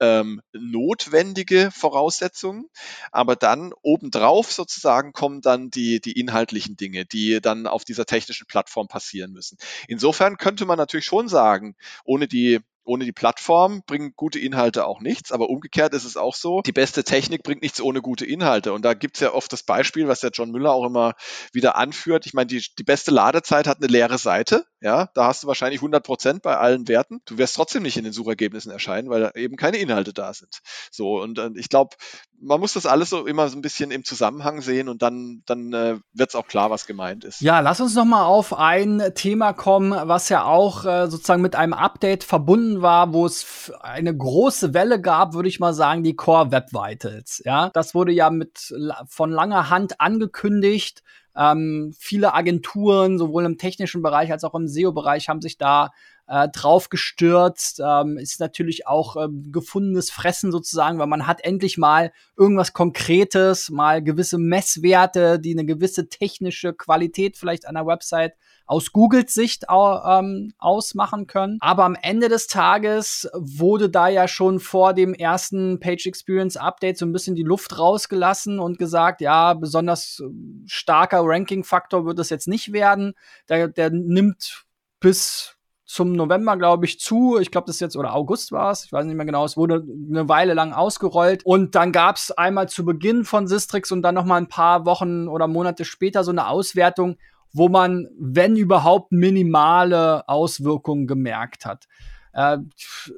ähm, 0.00 0.40
notwendige 0.52 1.70
Voraussetzungen, 1.70 2.66
aber 3.12 3.36
dann 3.36 3.72
obendrauf 3.82 4.50
sozusagen 4.50 5.12
kommen 5.12 5.42
dann 5.42 5.70
die, 5.70 6.00
die 6.00 6.18
inhaltlichen 6.18 6.76
Dinge, 6.76 7.04
die 7.04 7.40
dann 7.40 7.66
auf 7.66 7.84
dieser 7.84 8.06
technischen 8.06 8.46
Plattform 8.46 8.88
passieren 8.88 9.32
müssen. 9.32 9.58
Insofern 9.88 10.38
könnte 10.38 10.64
man 10.64 10.78
natürlich 10.78 11.06
schon 11.06 11.28
sagen, 11.28 11.76
ohne 12.04 12.26
die 12.26 12.60
ohne 12.84 13.04
die 13.04 13.12
Plattform 13.12 13.82
bringen 13.86 14.14
gute 14.16 14.38
Inhalte 14.38 14.86
auch 14.86 15.00
nichts, 15.00 15.32
aber 15.32 15.48
umgekehrt 15.50 15.94
ist 15.94 16.04
es 16.04 16.16
auch 16.16 16.34
so, 16.34 16.62
die 16.62 16.72
beste 16.72 17.04
Technik 17.04 17.42
bringt 17.42 17.62
nichts 17.62 17.80
ohne 17.80 18.00
gute 18.00 18.26
Inhalte. 18.26 18.72
Und 18.72 18.84
da 18.84 18.94
gibt 18.94 19.16
es 19.16 19.20
ja 19.20 19.32
oft 19.32 19.52
das 19.52 19.62
Beispiel, 19.62 20.08
was 20.08 20.20
der 20.20 20.30
John 20.32 20.50
Müller 20.50 20.72
auch 20.72 20.86
immer 20.86 21.14
wieder 21.52 21.76
anführt. 21.76 22.26
Ich 22.26 22.34
meine, 22.34 22.46
die, 22.46 22.64
die 22.78 22.84
beste 22.84 23.10
Ladezeit 23.10 23.66
hat 23.66 23.78
eine 23.78 23.86
leere 23.86 24.18
Seite. 24.18 24.66
Ja, 24.82 25.10
da 25.14 25.26
hast 25.26 25.42
du 25.42 25.46
wahrscheinlich 25.46 25.80
100 25.80 26.02
Prozent 26.02 26.42
bei 26.42 26.56
allen 26.56 26.88
Werten. 26.88 27.20
Du 27.26 27.36
wirst 27.36 27.56
trotzdem 27.56 27.82
nicht 27.82 27.98
in 27.98 28.04
den 28.04 28.14
Suchergebnissen 28.14 28.72
erscheinen, 28.72 29.10
weil 29.10 29.30
eben 29.34 29.56
keine 29.56 29.76
Inhalte 29.76 30.14
da 30.14 30.32
sind. 30.32 30.60
So, 30.90 31.20
und 31.20 31.38
äh, 31.38 31.50
ich 31.56 31.68
glaube, 31.68 31.96
man 32.40 32.60
muss 32.60 32.72
das 32.72 32.86
alles 32.86 33.10
so 33.10 33.26
immer 33.26 33.48
so 33.48 33.58
ein 33.58 33.60
bisschen 33.60 33.90
im 33.90 34.04
Zusammenhang 34.04 34.62
sehen 34.62 34.88
und 34.88 35.02
dann, 35.02 35.42
dann 35.44 35.72
äh, 35.74 35.98
wird 36.14 36.30
es 36.30 36.34
auch 36.34 36.46
klar, 36.46 36.70
was 36.70 36.86
gemeint 36.86 37.24
ist. 37.24 37.42
Ja, 37.42 37.60
lass 37.60 37.80
uns 37.80 37.94
noch 37.94 38.06
mal 38.06 38.24
auf 38.24 38.54
ein 38.54 39.02
Thema 39.14 39.52
kommen, 39.52 39.92
was 40.08 40.30
ja 40.30 40.44
auch 40.44 40.86
äh, 40.86 41.08
sozusagen 41.08 41.42
mit 41.42 41.56
einem 41.56 41.74
Update 41.74 42.24
verbunden 42.24 42.80
war, 42.80 43.12
wo 43.12 43.26
es 43.26 43.70
eine 43.80 44.16
große 44.16 44.72
Welle 44.72 45.00
gab, 45.00 45.34
würde 45.34 45.50
ich 45.50 45.60
mal 45.60 45.74
sagen, 45.74 46.02
die 46.02 46.16
Core 46.16 46.50
Web 46.52 46.72
Vitals. 46.72 47.42
Ja, 47.44 47.68
das 47.74 47.94
wurde 47.94 48.12
ja 48.12 48.30
mit 48.30 48.74
von 49.08 49.30
langer 49.30 49.68
Hand 49.68 50.00
angekündigt. 50.00 51.02
Ähm, 51.36 51.94
viele 51.98 52.34
Agenturen, 52.34 53.18
sowohl 53.18 53.44
im 53.44 53.58
technischen 53.58 54.02
Bereich 54.02 54.32
als 54.32 54.44
auch 54.44 54.54
im 54.54 54.68
SEO-Bereich, 54.68 55.28
haben 55.28 55.40
sich 55.40 55.58
da 55.58 55.90
äh, 56.30 56.48
drauf 56.48 56.88
gestürzt. 56.88 57.82
Ähm, 57.84 58.16
ist 58.16 58.38
natürlich 58.38 58.86
auch 58.86 59.16
ähm, 59.16 59.50
gefundenes 59.50 60.12
Fressen 60.12 60.52
sozusagen, 60.52 61.00
weil 61.00 61.08
man 61.08 61.26
hat 61.26 61.42
endlich 61.42 61.76
mal 61.76 62.12
irgendwas 62.38 62.72
Konkretes, 62.72 63.68
mal 63.68 64.02
gewisse 64.02 64.38
Messwerte, 64.38 65.40
die 65.40 65.52
eine 65.52 65.66
gewisse 65.66 66.08
technische 66.08 66.72
Qualität 66.72 67.36
vielleicht 67.36 67.66
einer 67.66 67.84
Website 67.84 68.34
aus 68.64 68.92
Googles 68.92 69.34
Sicht 69.34 69.64
ähm, 69.68 70.52
ausmachen 70.58 71.26
können. 71.26 71.58
Aber 71.58 71.84
am 71.84 71.96
Ende 72.00 72.28
des 72.28 72.46
Tages 72.46 73.28
wurde 73.34 73.90
da 73.90 74.06
ja 74.06 74.28
schon 74.28 74.60
vor 74.60 74.94
dem 74.94 75.12
ersten 75.12 75.80
Page 75.80 76.06
Experience 76.06 76.56
Update 76.56 76.96
so 76.96 77.06
ein 77.06 77.12
bisschen 77.12 77.34
die 77.34 77.42
Luft 77.42 77.76
rausgelassen 77.76 78.60
und 78.60 78.78
gesagt, 78.78 79.20
ja, 79.20 79.54
besonders 79.54 80.22
äh, 80.24 80.30
starker 80.66 81.22
Ranking-Faktor 81.24 82.06
wird 82.06 82.20
es 82.20 82.30
jetzt 82.30 82.46
nicht 82.46 82.72
werden. 82.72 83.14
Der, 83.48 83.66
der 83.66 83.90
nimmt 83.90 84.64
bis 85.00 85.56
zum 85.90 86.12
November, 86.12 86.56
glaube 86.56 86.86
ich, 86.86 87.00
zu. 87.00 87.36
Ich 87.40 87.50
glaube, 87.50 87.66
das 87.66 87.76
ist 87.76 87.80
jetzt, 87.80 87.96
oder 87.96 88.14
August 88.14 88.52
war 88.52 88.70
es, 88.70 88.84
ich 88.84 88.92
weiß 88.92 89.04
nicht 89.06 89.16
mehr 89.16 89.26
genau, 89.26 89.44
es 89.44 89.56
wurde 89.56 89.84
eine 90.08 90.28
Weile 90.28 90.54
lang 90.54 90.72
ausgerollt. 90.72 91.44
Und 91.44 91.74
dann 91.74 91.90
gab 91.90 92.14
es 92.14 92.30
einmal 92.30 92.68
zu 92.68 92.84
Beginn 92.84 93.24
von 93.24 93.48
Sistrix 93.48 93.90
und 93.90 94.02
dann 94.02 94.14
noch 94.14 94.24
mal 94.24 94.36
ein 94.36 94.48
paar 94.48 94.86
Wochen 94.86 95.26
oder 95.26 95.48
Monate 95.48 95.84
später 95.84 96.22
so 96.22 96.30
eine 96.30 96.46
Auswertung, 96.46 97.16
wo 97.52 97.68
man, 97.68 98.06
wenn 98.16 98.54
überhaupt, 98.54 99.10
minimale 99.10 100.28
Auswirkungen 100.28 101.08
gemerkt 101.08 101.66
hat. 101.66 101.88
Äh, 102.32 102.58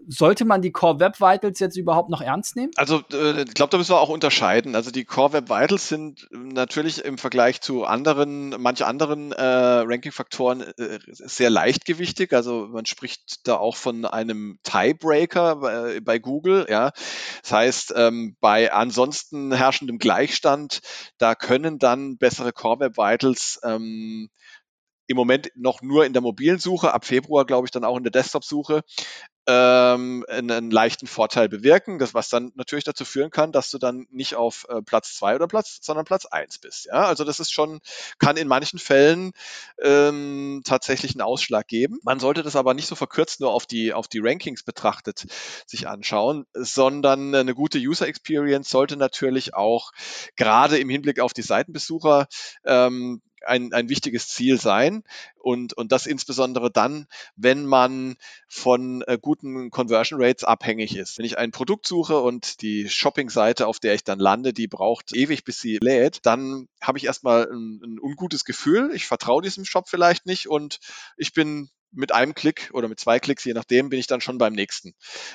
sollte 0.08 0.44
man 0.44 0.62
die 0.62 0.72
Core 0.72 1.00
Web 1.00 1.20
Vitals 1.20 1.60
jetzt 1.60 1.76
überhaupt 1.76 2.08
noch 2.08 2.20
ernst 2.20 2.56
nehmen? 2.56 2.72
Also 2.76 3.02
äh, 3.12 3.42
ich 3.42 3.54
glaube, 3.54 3.70
da 3.70 3.78
müssen 3.78 3.92
wir 3.92 4.00
auch 4.00 4.08
unterscheiden. 4.08 4.74
Also 4.74 4.90
die 4.90 5.04
Core 5.04 5.34
Web 5.34 5.50
Vitals 5.50 5.88
sind 5.88 6.26
natürlich 6.30 7.04
im 7.04 7.18
Vergleich 7.18 7.60
zu 7.60 7.84
anderen, 7.84 8.50
manche 8.58 8.86
anderen 8.86 9.32
äh, 9.32 9.42
Ranking-Faktoren 9.42 10.62
äh, 10.62 10.98
sehr 11.06 11.50
leichtgewichtig. 11.50 12.32
Also 12.32 12.68
man 12.68 12.86
spricht 12.86 13.46
da 13.46 13.56
auch 13.56 13.76
von 13.76 14.06
einem 14.06 14.58
Tiebreaker 14.62 15.56
bei, 15.56 16.00
bei 16.00 16.18
Google. 16.18 16.66
Ja, 16.68 16.92
das 17.42 17.52
heißt 17.52 17.94
ähm, 17.96 18.36
bei 18.40 18.72
ansonsten 18.72 19.52
herrschendem 19.52 19.98
Gleichstand, 19.98 20.80
da 21.18 21.34
können 21.34 21.78
dann 21.78 22.16
bessere 22.16 22.52
Core 22.52 22.80
Web 22.80 22.96
Vitals 22.96 23.60
ähm, 23.62 24.30
im 25.12 25.16
Moment 25.16 25.50
noch 25.54 25.82
nur 25.82 26.04
in 26.04 26.12
der 26.12 26.22
mobilen 26.22 26.58
Suche, 26.58 26.92
ab 26.92 27.04
Februar 27.04 27.46
glaube 27.46 27.66
ich 27.66 27.70
dann 27.70 27.84
auch 27.84 27.96
in 27.96 28.02
der 28.02 28.10
Desktop-Suche, 28.10 28.82
ähm, 29.46 30.24
einen, 30.28 30.70
leichten 30.70 31.06
Vorteil 31.06 31.48
bewirken, 31.48 31.98
das, 31.98 32.14
was 32.14 32.28
dann 32.28 32.52
natürlich 32.54 32.84
dazu 32.84 33.04
führen 33.04 33.30
kann, 33.30 33.50
dass 33.50 33.70
du 33.70 33.78
dann 33.78 34.06
nicht 34.10 34.36
auf 34.36 34.66
äh, 34.68 34.82
Platz 34.82 35.16
zwei 35.16 35.34
oder 35.34 35.48
Platz, 35.48 35.80
sondern 35.82 36.04
Platz 36.04 36.26
eins 36.26 36.58
bist. 36.58 36.86
Ja? 36.86 37.06
Also 37.06 37.24
das 37.24 37.40
ist 37.40 37.52
schon, 37.52 37.80
kann 38.18 38.36
in 38.36 38.46
manchen 38.46 38.78
Fällen 38.78 39.32
ähm, 39.82 40.62
tatsächlich 40.64 41.12
einen 41.12 41.22
Ausschlag 41.22 41.66
geben. 41.66 41.98
Man 42.04 42.20
sollte 42.20 42.44
das 42.44 42.54
aber 42.54 42.74
nicht 42.74 42.86
so 42.86 42.94
verkürzt 42.94 43.40
nur 43.40 43.52
auf 43.52 43.66
die, 43.66 43.92
auf 43.92 44.06
die 44.06 44.20
Rankings 44.20 44.62
betrachtet 44.62 45.26
sich 45.66 45.88
anschauen, 45.88 46.46
sondern 46.54 47.34
eine 47.34 47.54
gute 47.54 47.78
User 47.78 48.06
Experience 48.06 48.70
sollte 48.70 48.96
natürlich 48.96 49.54
auch 49.54 49.90
gerade 50.36 50.78
im 50.78 50.88
Hinblick 50.88 51.18
auf 51.18 51.32
die 51.32 51.42
Seitenbesucher 51.42 52.28
ähm, 52.64 53.22
ein, 53.46 53.72
ein 53.72 53.88
wichtiges 53.88 54.28
Ziel 54.28 54.60
sein. 54.60 55.04
Und, 55.36 55.72
und 55.72 55.90
das 55.90 56.06
insbesondere 56.06 56.70
dann, 56.70 57.06
wenn 57.36 57.66
man 57.66 58.16
von 58.48 59.02
äh, 59.02 59.18
guten 59.20 59.70
Conversion 59.70 60.22
Rates 60.22 60.44
abhängig 60.44 60.96
ist. 60.96 61.18
Wenn 61.18 61.24
ich 61.24 61.38
ein 61.38 61.50
Produkt 61.50 61.86
suche 61.86 62.20
und 62.20 62.62
die 62.62 62.88
Shopping-Seite, 62.88 63.66
auf 63.66 63.80
der 63.80 63.94
ich 63.94 64.04
dann 64.04 64.20
lande, 64.20 64.52
die 64.52 64.68
braucht 64.68 65.14
ewig, 65.14 65.44
bis 65.44 65.60
sie 65.60 65.78
lädt, 65.82 66.24
dann 66.26 66.68
habe 66.80 66.98
ich 66.98 67.04
erstmal 67.04 67.50
ein, 67.50 67.80
ein 67.82 67.98
ungutes 68.00 68.44
Gefühl. 68.44 68.92
Ich 68.94 69.06
vertraue 69.06 69.42
diesem 69.42 69.64
Shop 69.64 69.88
vielleicht 69.88 70.26
nicht 70.26 70.48
und 70.48 70.78
ich 71.16 71.32
bin 71.32 71.70
mit 71.92 72.12
einem 72.12 72.34
Klick 72.34 72.70
oder 72.72 72.88
mit 72.88 72.98
zwei 72.98 73.18
Klicks, 73.20 73.44
je 73.44 73.52
nachdem, 73.52 73.88
bin 73.88 73.98
ich 73.98 74.06
dann 74.06 74.20
schon 74.20 74.38
beim 74.38 74.52
nächsten 74.52 74.94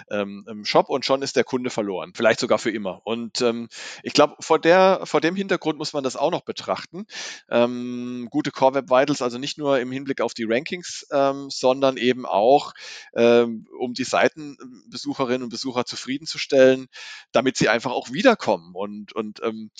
ähm, 0.09 0.45
Shop 0.63 0.89
und 0.89 1.05
schon 1.05 1.21
ist 1.21 1.35
der 1.35 1.43
Kunde 1.43 1.69
verloren. 1.69 2.13
Vielleicht 2.15 2.39
sogar 2.39 2.59
für 2.59 2.71
immer. 2.71 3.01
Und 3.05 3.41
ähm, 3.41 3.69
ich 4.03 4.13
glaube, 4.13 4.35
vor, 4.39 4.59
vor 5.03 5.21
dem 5.21 5.35
Hintergrund 5.35 5.77
muss 5.77 5.93
man 5.93 6.03
das 6.03 6.15
auch 6.15 6.31
noch 6.31 6.41
betrachten. 6.41 7.05
Ähm, 7.49 8.27
gute 8.29 8.51
Core 8.51 8.75
Web 8.75 8.89
Vitals, 8.89 9.21
also 9.21 9.37
nicht 9.37 9.57
nur 9.57 9.79
im 9.79 9.91
Hinblick 9.91 10.21
auf 10.21 10.33
die 10.33 10.45
Rankings, 10.45 11.07
ähm, 11.11 11.49
sondern 11.49 11.97
eben 11.97 12.25
auch, 12.25 12.73
ähm, 13.15 13.67
um 13.79 13.93
die 13.93 14.03
Seitenbesucherinnen 14.03 15.43
und 15.43 15.49
Besucher 15.49 15.85
zufriedenzustellen, 15.85 16.87
damit 17.31 17.57
sie 17.57 17.69
einfach 17.69 17.91
auch 17.91 18.11
wiederkommen. 18.11 18.71
Und, 18.73 19.13
und 19.13 19.41
ähm, 19.43 19.71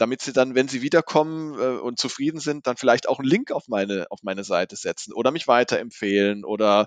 damit 0.00 0.22
sie 0.22 0.32
dann, 0.32 0.54
wenn 0.54 0.68
sie 0.68 0.80
wiederkommen 0.80 1.58
äh, 1.58 1.78
und 1.78 1.98
zufrieden 1.98 2.40
sind, 2.40 2.66
dann 2.66 2.76
vielleicht 2.76 3.08
auch 3.08 3.18
einen 3.18 3.28
Link 3.28 3.52
auf 3.52 3.68
meine, 3.68 4.06
auf 4.10 4.22
meine 4.22 4.44
Seite 4.44 4.76
setzen 4.76 5.12
oder 5.12 5.30
mich 5.30 5.46
weiterempfehlen 5.46 6.44
oder 6.44 6.86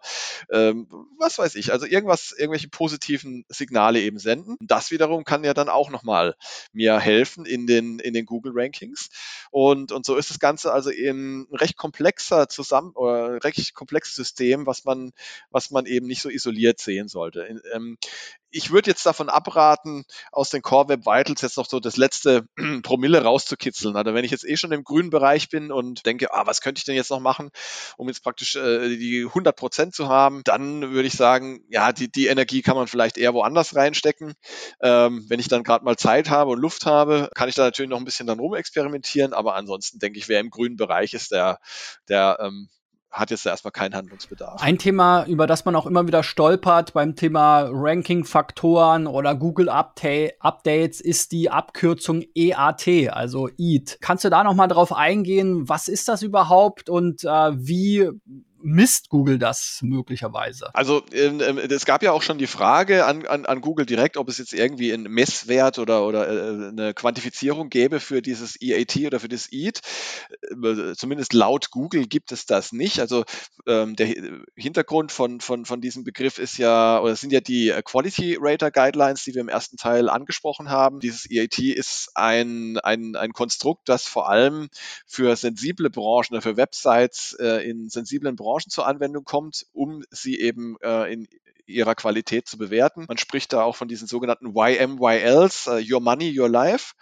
ähm, 0.52 0.88
was 1.20 1.38
weiß 1.38 1.56
ich. 1.56 1.72
Also 1.72 1.86
irgendwas, 1.86 2.34
irgendwelche 2.36 2.70
positiven 2.70 3.46
Signale 3.50 4.02
eben 4.02 4.18
senden. 4.18 4.58
Das 4.62 4.90
wiederum 4.90 5.24
kann 5.24 5.44
ja 5.44 5.54
dann 5.54 5.70
auch 5.70 5.92
nochmal 5.92 6.36
mir 6.72 7.00
helfen 7.00 7.46
in 7.46 7.68
den, 7.68 8.00
in 8.00 8.14
den 8.14 8.26
Google 8.26 8.54
Rankings. 8.56 9.10
Und, 9.52 9.92
und 9.92 10.06
so 10.06 10.16
ist 10.16 10.32
das 10.32 10.40
Ganze 10.40 10.74
also 10.74 10.90
eben 10.90 11.48
ein 11.52 11.56
recht 11.56 11.78
komplexer 11.78 12.50
zusammen 12.50 12.94
oder 12.96 13.44
recht 13.44 13.76
komplexes 13.76 14.16
System, 14.16 14.66
was 14.66 14.86
man, 14.86 15.12
was 15.52 15.70
man 15.70 15.86
eben 15.86 16.08
nicht 16.08 16.22
so 16.22 16.30
isoliert 16.30 16.80
sehen 16.80 17.08
sollte. 17.08 17.62
Ähm, 17.74 17.98
ich 18.54 18.72
würde 18.72 18.92
jetzt 18.92 19.06
davon 19.06 19.30
abraten, 19.30 20.06
aus 20.32 20.50
den 20.52 20.62
Core 20.62 20.90
Web 20.90 21.06
Vitals 21.06 21.42
jetzt 21.42 21.58
noch 21.58 21.68
so 21.68 21.80
das 21.80 21.98
letzte 21.98 22.48
Promille 22.84 23.24
rauszukitzeln. 23.24 23.96
Also 23.96 24.14
wenn 24.14 24.24
ich 24.24 24.32
jetzt 24.32 24.48
eh 24.48 24.56
schon 24.56 24.72
im 24.72 24.84
grünen 24.84 25.10
Bereich 25.10 25.50
bin 25.50 25.72
und 25.72 26.06
denke, 26.06 26.34
ah, 26.34 26.46
was 26.46 26.62
könnte 26.62 26.80
ich 26.80 26.86
denn 26.86 26.96
jetzt 26.96 27.10
noch 27.10 27.20
machen, 27.20 27.50
um 27.98 28.08
jetzt 28.08 28.24
praktisch 28.24 28.56
äh, 28.56 28.96
die 28.96 29.26
100 29.26 29.56
Prozent 29.56 29.96
zu 29.96 30.08
haben, 30.08 30.42
dann 30.44 30.92
würde 30.92 31.08
ich 31.08 31.14
sagen, 31.14 31.66
ja, 31.70 31.92
die, 31.92 32.12
die 32.12 32.28
Energie 32.28 32.62
kann 32.62 32.76
man 32.76 32.88
vielleicht 32.88 33.18
eher 33.18 33.34
woanders 33.34 33.76
reinstecken. 33.76 34.34
Ähm, 34.82 35.26
wenn 35.28 35.40
ich 35.40 35.48
dann 35.48 35.64
gerade 35.64 35.84
mal 35.84 35.98
Zeit 35.98 36.30
habe 36.30 36.52
und 36.52 36.60
Luft 36.60 36.86
habe, 36.86 37.30
kann 37.34 37.50
ich 37.50 37.56
da 37.56 37.64
natürlich 37.64 37.90
noch 37.90 37.98
ein 37.98 38.06
bisschen 38.06 38.28
dann 38.28 38.40
rumexperimentieren, 38.40 39.34
aber 39.34 39.56
ansonsten 39.56 39.98
denke 39.98 40.20
ich, 40.20 40.30
wer 40.30 40.40
im 40.40 40.52
grünen 40.52 40.78
Bereich 40.78 41.14
ist, 41.14 41.32
der, 41.32 41.60
der 42.08 42.38
ähm, 42.40 42.70
hat 43.14 43.30
jetzt 43.30 43.46
erstmal 43.46 43.72
keinen 43.72 43.96
Handlungsbedarf. 43.96 44.62
Ein 44.62 44.80
Thema, 44.80 45.26
über 45.26 45.46
das 45.46 45.66
man 45.66 45.76
auch 45.76 45.86
immer 45.86 46.08
wieder 46.08 46.24
stolpert 46.24 46.94
beim 46.94 47.16
Thema 47.16 47.70
Ranking-Faktoren 47.72 49.06
oder 49.06 49.36
Google 49.36 49.70
Update 49.70 50.34
Updates, 50.40 51.00
ist 51.00 51.32
die 51.32 51.50
Abkürzung 51.52 52.24
EAT, 52.36 53.12
also 53.12 53.50
EAT. 53.58 54.00
Kannst 54.02 54.26
du 54.26 54.30
da 54.30 54.44
noch 54.44 54.56
mal 54.56 54.68
drauf 54.68 54.92
eingehen? 54.92 55.70
Was 55.70 55.88
ist 55.88 56.08
das 56.08 56.24
überhaupt 56.24 56.90
und 56.90 57.24
äh, 57.24 57.28
wie 57.28 58.10
misst 58.64 59.10
Google 59.10 59.38
das 59.38 59.80
möglicherweise? 59.82 60.74
Also 60.74 61.04
ähm, 61.12 61.42
ähm, 61.42 61.58
es 61.58 61.86
gab 61.86 62.02
ja 62.02 62.14
auch 62.14 62.22
schon 62.22 62.38
die 62.38 62.48
Frage 62.48 63.06
an, 63.06 63.28
an, 63.28 63.46
an 63.46 63.62
Google 63.62 63.86
direkt, 63.86 64.18
ob 64.18 64.30
es 64.30 64.38
jetzt 64.38 64.54
irgendwie 64.54 64.94
einen 64.94 65.12
Messwert 65.12 65.80
oder, 65.80 66.08
oder 66.08 66.28
äh, 66.28 66.70
eine 66.70 66.94
Quantifizierung 66.94 67.70
gäbe 67.70 68.00
für 68.00 68.22
dieses 68.22 68.60
EAT 68.62 68.96
oder 69.06 69.20
für 69.20 69.28
das 69.28 69.52
EAT. 69.52 69.82
Äh, 70.52 70.94
zumindest 70.96 71.34
laut 71.34 71.72
Google 71.72 72.08
gibt 72.08 72.32
es 72.32 72.46
das 72.46 72.72
nicht. 72.72 73.00
Also 73.00 73.26
ähm, 73.68 73.96
der 73.96 74.08
Hintergrund 74.56 75.12
von, 75.12 75.42
von, 75.42 75.66
von 75.66 75.82
diesem 75.82 76.06
Begriff 76.06 76.40
ist 76.40 76.58
ja, 76.58 77.00
oder 77.02 77.16
sind 77.16 77.34
ja 77.34 77.42
die 77.42 77.74
Quality 77.84 78.38
Rater 78.40 78.72
Guidelines, 78.72 79.24
die 79.24 79.34
wir 79.34 79.42
im 79.42 79.50
ersten 79.50 79.76
Teil 79.76 80.10
angesprochen 80.10 80.70
haben. 80.70 81.02
Dieses 81.02 81.30
EAT 81.30 81.60
ist 81.60 82.12
ein, 82.16 82.78
ein, 82.80 83.16
ein 83.18 83.34
Konstrukt, 83.34 83.90
das 83.90 84.08
vor 84.08 84.30
allem 84.30 84.70
für 85.06 85.36
sensible 85.36 85.90
Branchen 85.90 86.32
oder 86.32 86.42
für 86.42 86.56
Websites 86.56 87.36
äh, 87.40 87.70
in 87.70 87.90
sensiblen 87.90 88.38
Branchen 88.38 88.53
zur 88.62 88.88
Anwendung 88.88 89.24
kommt, 89.24 89.66
um 89.74 90.04
sie 90.10 90.40
eben 90.40 90.78
äh, 90.82 91.12
in 91.12 91.28
ihrer 91.66 91.96
Qualität 91.96 92.48
zu 92.48 92.58
bewerten. 92.58 93.06
Man 93.08 93.18
spricht 93.18 93.54
da 93.54 93.64
auch 93.64 93.76
von 93.76 93.88
diesen 93.88 94.08
sogenannten 94.08 94.54
YMYLs, 94.56 95.68
uh, 95.68 95.80
Your 95.80 96.02
Money, 96.02 96.38
Your 96.38 96.50
Life. 96.50 96.94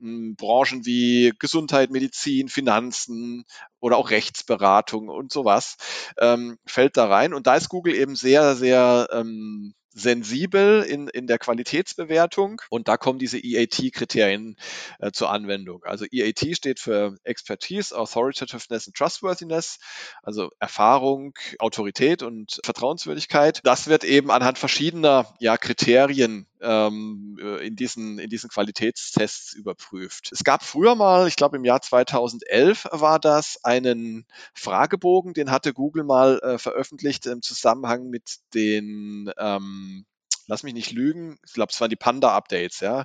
Hm, 0.00 0.36
Branchen 0.36 0.86
wie 0.86 1.32
Gesundheit, 1.38 1.90
Medizin, 1.90 2.48
Finanzen 2.48 3.44
oder 3.80 3.96
auch 3.96 4.10
Rechtsberatung 4.10 5.08
und 5.08 5.32
sowas 5.32 5.76
ähm, 6.18 6.58
fällt 6.66 6.96
da 6.96 7.06
rein. 7.06 7.34
Und 7.34 7.46
da 7.46 7.56
ist 7.56 7.68
Google 7.68 7.94
eben 7.94 8.14
sehr, 8.14 8.54
sehr 8.54 9.08
ähm, 9.12 9.74
sensibel 9.98 10.82
in, 10.82 11.08
in 11.08 11.26
der 11.26 11.38
Qualitätsbewertung 11.38 12.60
und 12.70 12.88
da 12.88 12.96
kommen 12.96 13.18
diese 13.18 13.38
EAT-Kriterien 13.38 14.56
äh, 14.98 15.10
zur 15.12 15.30
Anwendung. 15.30 15.84
Also 15.84 16.04
EAT 16.10 16.56
steht 16.56 16.80
für 16.80 17.16
Expertise, 17.24 17.96
Authoritativeness 17.96 18.86
und 18.86 18.96
Trustworthiness, 18.96 19.78
also 20.22 20.50
Erfahrung, 20.58 21.34
Autorität 21.58 22.22
und 22.22 22.60
Vertrauenswürdigkeit. 22.64 23.60
Das 23.64 23.88
wird 23.88 24.04
eben 24.04 24.30
anhand 24.30 24.58
verschiedener 24.58 25.34
ja, 25.38 25.56
Kriterien 25.56 26.46
in, 26.60 27.76
diesen, 27.76 28.18
in 28.18 28.30
diesen 28.30 28.50
Qualitätstests 28.50 29.52
überprüft. 29.54 30.30
Es 30.32 30.44
gab 30.44 30.64
früher 30.64 30.94
mal, 30.94 31.28
ich 31.28 31.36
glaube 31.36 31.56
im 31.56 31.64
Jahr 31.64 31.80
2011 31.80 32.88
war 32.90 33.18
das, 33.18 33.64
einen 33.64 34.26
Fragebogen, 34.54 35.34
den 35.34 35.50
hatte 35.50 35.72
Google 35.72 36.04
mal 36.04 36.38
äh, 36.40 36.58
veröffentlicht 36.58 37.26
im 37.26 37.42
Zusammenhang 37.42 38.08
mit 38.08 38.38
den 38.54 39.30
ähm, 39.38 40.04
lass 40.48 40.62
mich 40.62 40.74
nicht 40.74 40.92
lügen, 40.92 41.38
ich 41.46 41.52
glaube, 41.52 41.70
es 41.72 41.80
waren 41.80 41.90
die 41.90 41.96
Panda-Updates, 41.96 42.80
ja, 42.80 43.04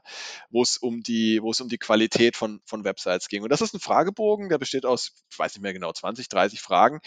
wo 0.50 0.64
es 0.64 0.78
um 0.78 1.04
die, 1.04 1.42
wo 1.42 1.52
es 1.52 1.60
um 1.62 1.68
die 1.68 1.78
Qualität 1.78 2.36
von, 2.38 2.62
von 2.66 2.86
Websites 2.86 3.28
ging. 3.28 3.44
Und 3.44 3.52
das 3.52 3.62
ist 3.62 3.74
ein 3.74 3.82
Fragebogen, 3.82 4.50
der 4.50 4.58
besteht 4.58 4.86
aus, 4.86 5.12
ich 5.30 5.38
weiß 5.38 5.54
nicht 5.54 5.62
mehr 5.62 5.74
genau, 5.74 5.92
20, 5.92 6.30
30 6.30 6.62
Fragen, 6.62 7.02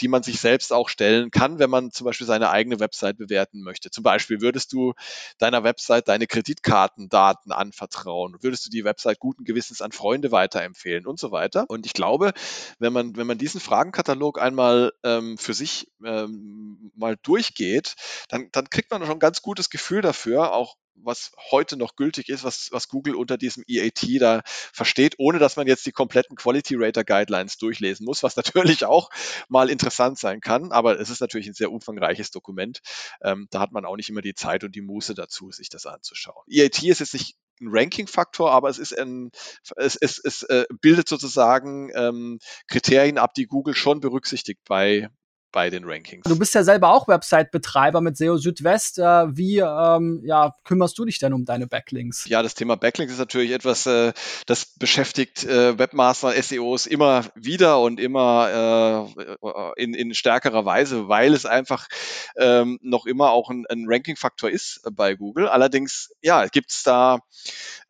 die 0.00 0.08
man 0.08 0.24
sich 0.24 0.40
selbst 0.40 0.72
auch 0.72 0.88
stellen 0.88 1.30
kann, 1.30 1.60
wenn 1.60 1.70
man 1.70 1.92
zum 1.92 2.04
Beispiel 2.04 2.26
seine 2.26 2.50
eigene 2.50 2.80
Website 2.80 3.16
bewerten 3.16 3.62
möchte. 3.62 3.90
Zum 3.90 4.02
Beispiel, 4.02 4.40
würdest 4.40 4.72
du 4.72 4.92
deiner 5.38 5.62
Website 5.62 6.08
deine 6.08 6.26
Kreditkartendaten 6.26 7.52
anvertrauen? 7.52 8.36
Würdest 8.40 8.66
du 8.66 8.70
die 8.70 8.84
Website 8.84 9.20
guten 9.20 9.44
Gewissens 9.44 9.80
an 9.80 9.92
Freunde 9.92 10.32
weiterempfehlen 10.32 11.06
und 11.06 11.20
so 11.20 11.30
weiter? 11.30 11.64
Und 11.68 11.86
ich 11.86 11.92
glaube, 11.92 12.32
wenn 12.80 12.92
man, 12.92 13.16
wenn 13.16 13.28
man 13.28 13.38
diesen 13.38 13.60
Fragenkatalog 13.60 14.42
einmal 14.42 14.92
ähm, 15.04 15.38
für 15.38 15.54
sich 15.54 15.86
ähm, 16.04 16.90
mal 16.96 17.16
durchgeht, 17.22 17.94
dann, 18.28 18.48
dann 18.50 18.68
kriegt 18.68 18.90
man 18.90 19.02
schon 19.02 19.12
ein 19.12 19.20
ganz 19.20 19.42
gutes 19.42 19.70
Gefühl 19.70 19.75
dafür, 20.02 20.52
auch 20.52 20.76
was 21.02 21.32
heute 21.50 21.76
noch 21.76 21.96
gültig 21.96 22.28
ist, 22.28 22.44
was, 22.44 22.68
was 22.72 22.88
Google 22.88 23.14
unter 23.14 23.36
diesem 23.36 23.64
EAT 23.66 24.20
da 24.20 24.42
versteht, 24.46 25.14
ohne 25.18 25.38
dass 25.38 25.56
man 25.56 25.66
jetzt 25.66 25.86
die 25.86 25.92
kompletten 25.92 26.36
Quality 26.36 26.74
Rater 26.76 27.04
Guidelines 27.04 27.58
durchlesen 27.58 28.04
muss, 28.04 28.22
was 28.22 28.36
natürlich 28.54 28.84
auch 28.84 29.10
mal 29.48 29.70
interessant 29.70 30.18
sein 30.18 30.40
kann. 30.40 30.72
Aber 30.72 30.98
es 30.98 31.10
ist 31.10 31.20
natürlich 31.20 31.46
ein 31.46 31.54
sehr 31.54 31.70
umfangreiches 31.70 32.30
Dokument. 32.30 32.80
Ähm, 33.22 33.46
da 33.50 33.60
hat 33.60 33.72
man 33.72 33.84
auch 33.84 33.96
nicht 33.96 34.08
immer 34.08 34.22
die 34.22 34.34
Zeit 34.34 34.64
und 34.64 34.74
die 34.74 34.82
Muße 34.82 35.14
dazu, 35.14 35.50
sich 35.52 35.68
das 35.68 35.86
anzuschauen. 35.86 36.44
EAT 36.48 36.82
ist 36.82 37.00
jetzt 37.00 37.14
nicht 37.14 37.36
ein 37.60 37.68
Ranking-Faktor, 37.70 38.50
aber 38.50 38.68
es 38.68 38.78
ist 38.78 38.96
ein, 38.98 39.30
es, 39.76 39.96
es, 39.96 40.18
es 40.18 40.42
äh, 40.44 40.66
bildet 40.80 41.08
sozusagen 41.08 41.90
ähm, 41.94 42.38
Kriterien 42.68 43.18
ab, 43.18 43.32
die 43.34 43.46
Google 43.46 43.74
schon 43.74 44.00
berücksichtigt 44.00 44.60
bei, 44.66 45.08
bei 45.56 45.70
den 45.70 45.84
Rankings. 45.86 46.24
Du 46.24 46.38
bist 46.38 46.54
ja 46.54 46.62
selber 46.62 46.90
auch 46.90 47.08
Website-Betreiber 47.08 48.02
mit 48.02 48.18
SEO 48.18 48.36
Südwest. 48.36 48.98
Äh, 48.98 49.02
wie 49.38 49.60
ähm, 49.60 50.20
ja, 50.22 50.54
kümmerst 50.64 50.98
du 50.98 51.06
dich 51.06 51.18
denn 51.18 51.32
um 51.32 51.46
deine 51.46 51.66
Backlinks? 51.66 52.28
Ja, 52.28 52.42
das 52.42 52.54
Thema 52.54 52.76
Backlinks 52.76 53.14
ist 53.14 53.18
natürlich 53.18 53.52
etwas, 53.52 53.86
äh, 53.86 54.12
das 54.44 54.66
beschäftigt 54.66 55.44
äh, 55.44 55.78
Webmaster, 55.78 56.34
SEOs 56.42 56.84
immer 56.84 57.24
wieder 57.34 57.80
und 57.80 57.98
immer 58.00 59.16
äh, 59.16 59.82
in, 59.82 59.94
in 59.94 60.12
stärkerer 60.12 60.66
Weise, 60.66 61.08
weil 61.08 61.32
es 61.32 61.46
einfach 61.46 61.88
ähm, 62.36 62.78
noch 62.82 63.06
immer 63.06 63.30
auch 63.30 63.48
ein, 63.48 63.64
ein 63.70 63.86
Ranking-Faktor 63.88 64.50
ist 64.50 64.82
bei 64.92 65.14
Google. 65.14 65.48
Allerdings, 65.48 66.10
ja, 66.20 66.44
gibt 66.48 66.70
es 66.70 66.82
da 66.82 67.20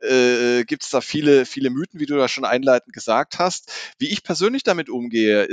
äh, 0.00 0.62
gibt 0.62 0.84
es 0.84 0.90
da 0.90 1.00
viele, 1.00 1.44
viele 1.46 1.70
Mythen, 1.70 1.98
wie 1.98 2.06
du 2.06 2.16
da 2.16 2.28
schon 2.28 2.44
einleitend 2.44 2.92
gesagt 2.92 3.40
hast. 3.40 3.72
Wie 3.98 4.06
ich 4.06 4.22
persönlich 4.22 4.62
damit 4.62 4.88
umgehe, 4.88 5.48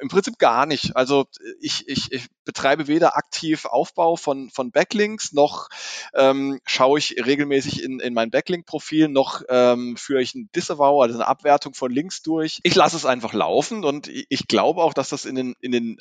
im 0.00 0.08
Prinzip 0.08 0.38
gar 0.38 0.66
nicht. 0.66 0.96
Also 0.96 1.26
ich, 1.60 1.88
ich, 1.88 2.12
ich 2.12 2.26
betreibe 2.44 2.86
weder 2.86 3.16
aktiv 3.16 3.64
Aufbau 3.64 4.16
von, 4.16 4.50
von 4.50 4.70
Backlinks, 4.70 5.32
noch 5.32 5.68
ähm, 6.14 6.60
schaue 6.64 6.98
ich 6.98 7.16
regelmäßig 7.24 7.82
in, 7.82 8.00
in 8.00 8.14
mein 8.14 8.30
Backlink-Profil, 8.30 9.08
noch 9.08 9.42
ähm, 9.48 9.96
führe 9.96 10.22
ich 10.22 10.34
ein 10.34 10.48
Disavow, 10.54 11.02
also 11.02 11.14
eine 11.14 11.26
Abwertung 11.28 11.74
von 11.74 11.90
Links 11.90 12.22
durch. 12.22 12.60
Ich 12.62 12.74
lasse 12.74 12.96
es 12.96 13.06
einfach 13.06 13.32
laufen 13.32 13.84
und 13.84 14.08
ich, 14.08 14.26
ich 14.28 14.48
glaube 14.48 14.82
auch, 14.82 14.94
dass 14.94 15.08
das 15.08 15.24
in 15.24 15.34
den, 15.34 15.54
in 15.60 15.72
den 15.72 15.98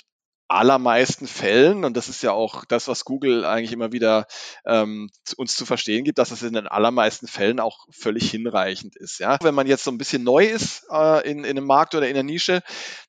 allermeisten 0.47 1.27
Fällen, 1.27 1.85
und 1.85 1.97
das 1.97 2.07
ist 2.07 2.21
ja 2.21 2.31
auch 2.31 2.65
das, 2.65 2.87
was 2.87 3.03
Google 3.03 3.45
eigentlich 3.45 3.71
immer 3.71 3.91
wieder 3.91 4.27
ähm, 4.65 5.09
uns 5.37 5.55
zu 5.55 5.65
verstehen 5.65 6.03
gibt, 6.03 6.19
dass 6.19 6.31
es 6.31 6.43
in 6.43 6.53
den 6.53 6.67
allermeisten 6.67 7.27
Fällen 7.27 7.59
auch 7.59 7.87
völlig 7.91 8.29
hinreichend 8.29 8.95
ist. 8.95 9.19
Ja? 9.19 9.37
Wenn 9.41 9.55
man 9.55 9.67
jetzt 9.67 9.83
so 9.83 9.91
ein 9.91 9.97
bisschen 9.97 10.23
neu 10.23 10.45
ist 10.45 10.85
äh, 10.91 11.29
in, 11.29 11.39
in 11.39 11.57
einem 11.57 11.65
Markt 11.65 11.95
oder 11.95 12.07
in 12.07 12.13
der 12.13 12.23
Nische, 12.23 12.61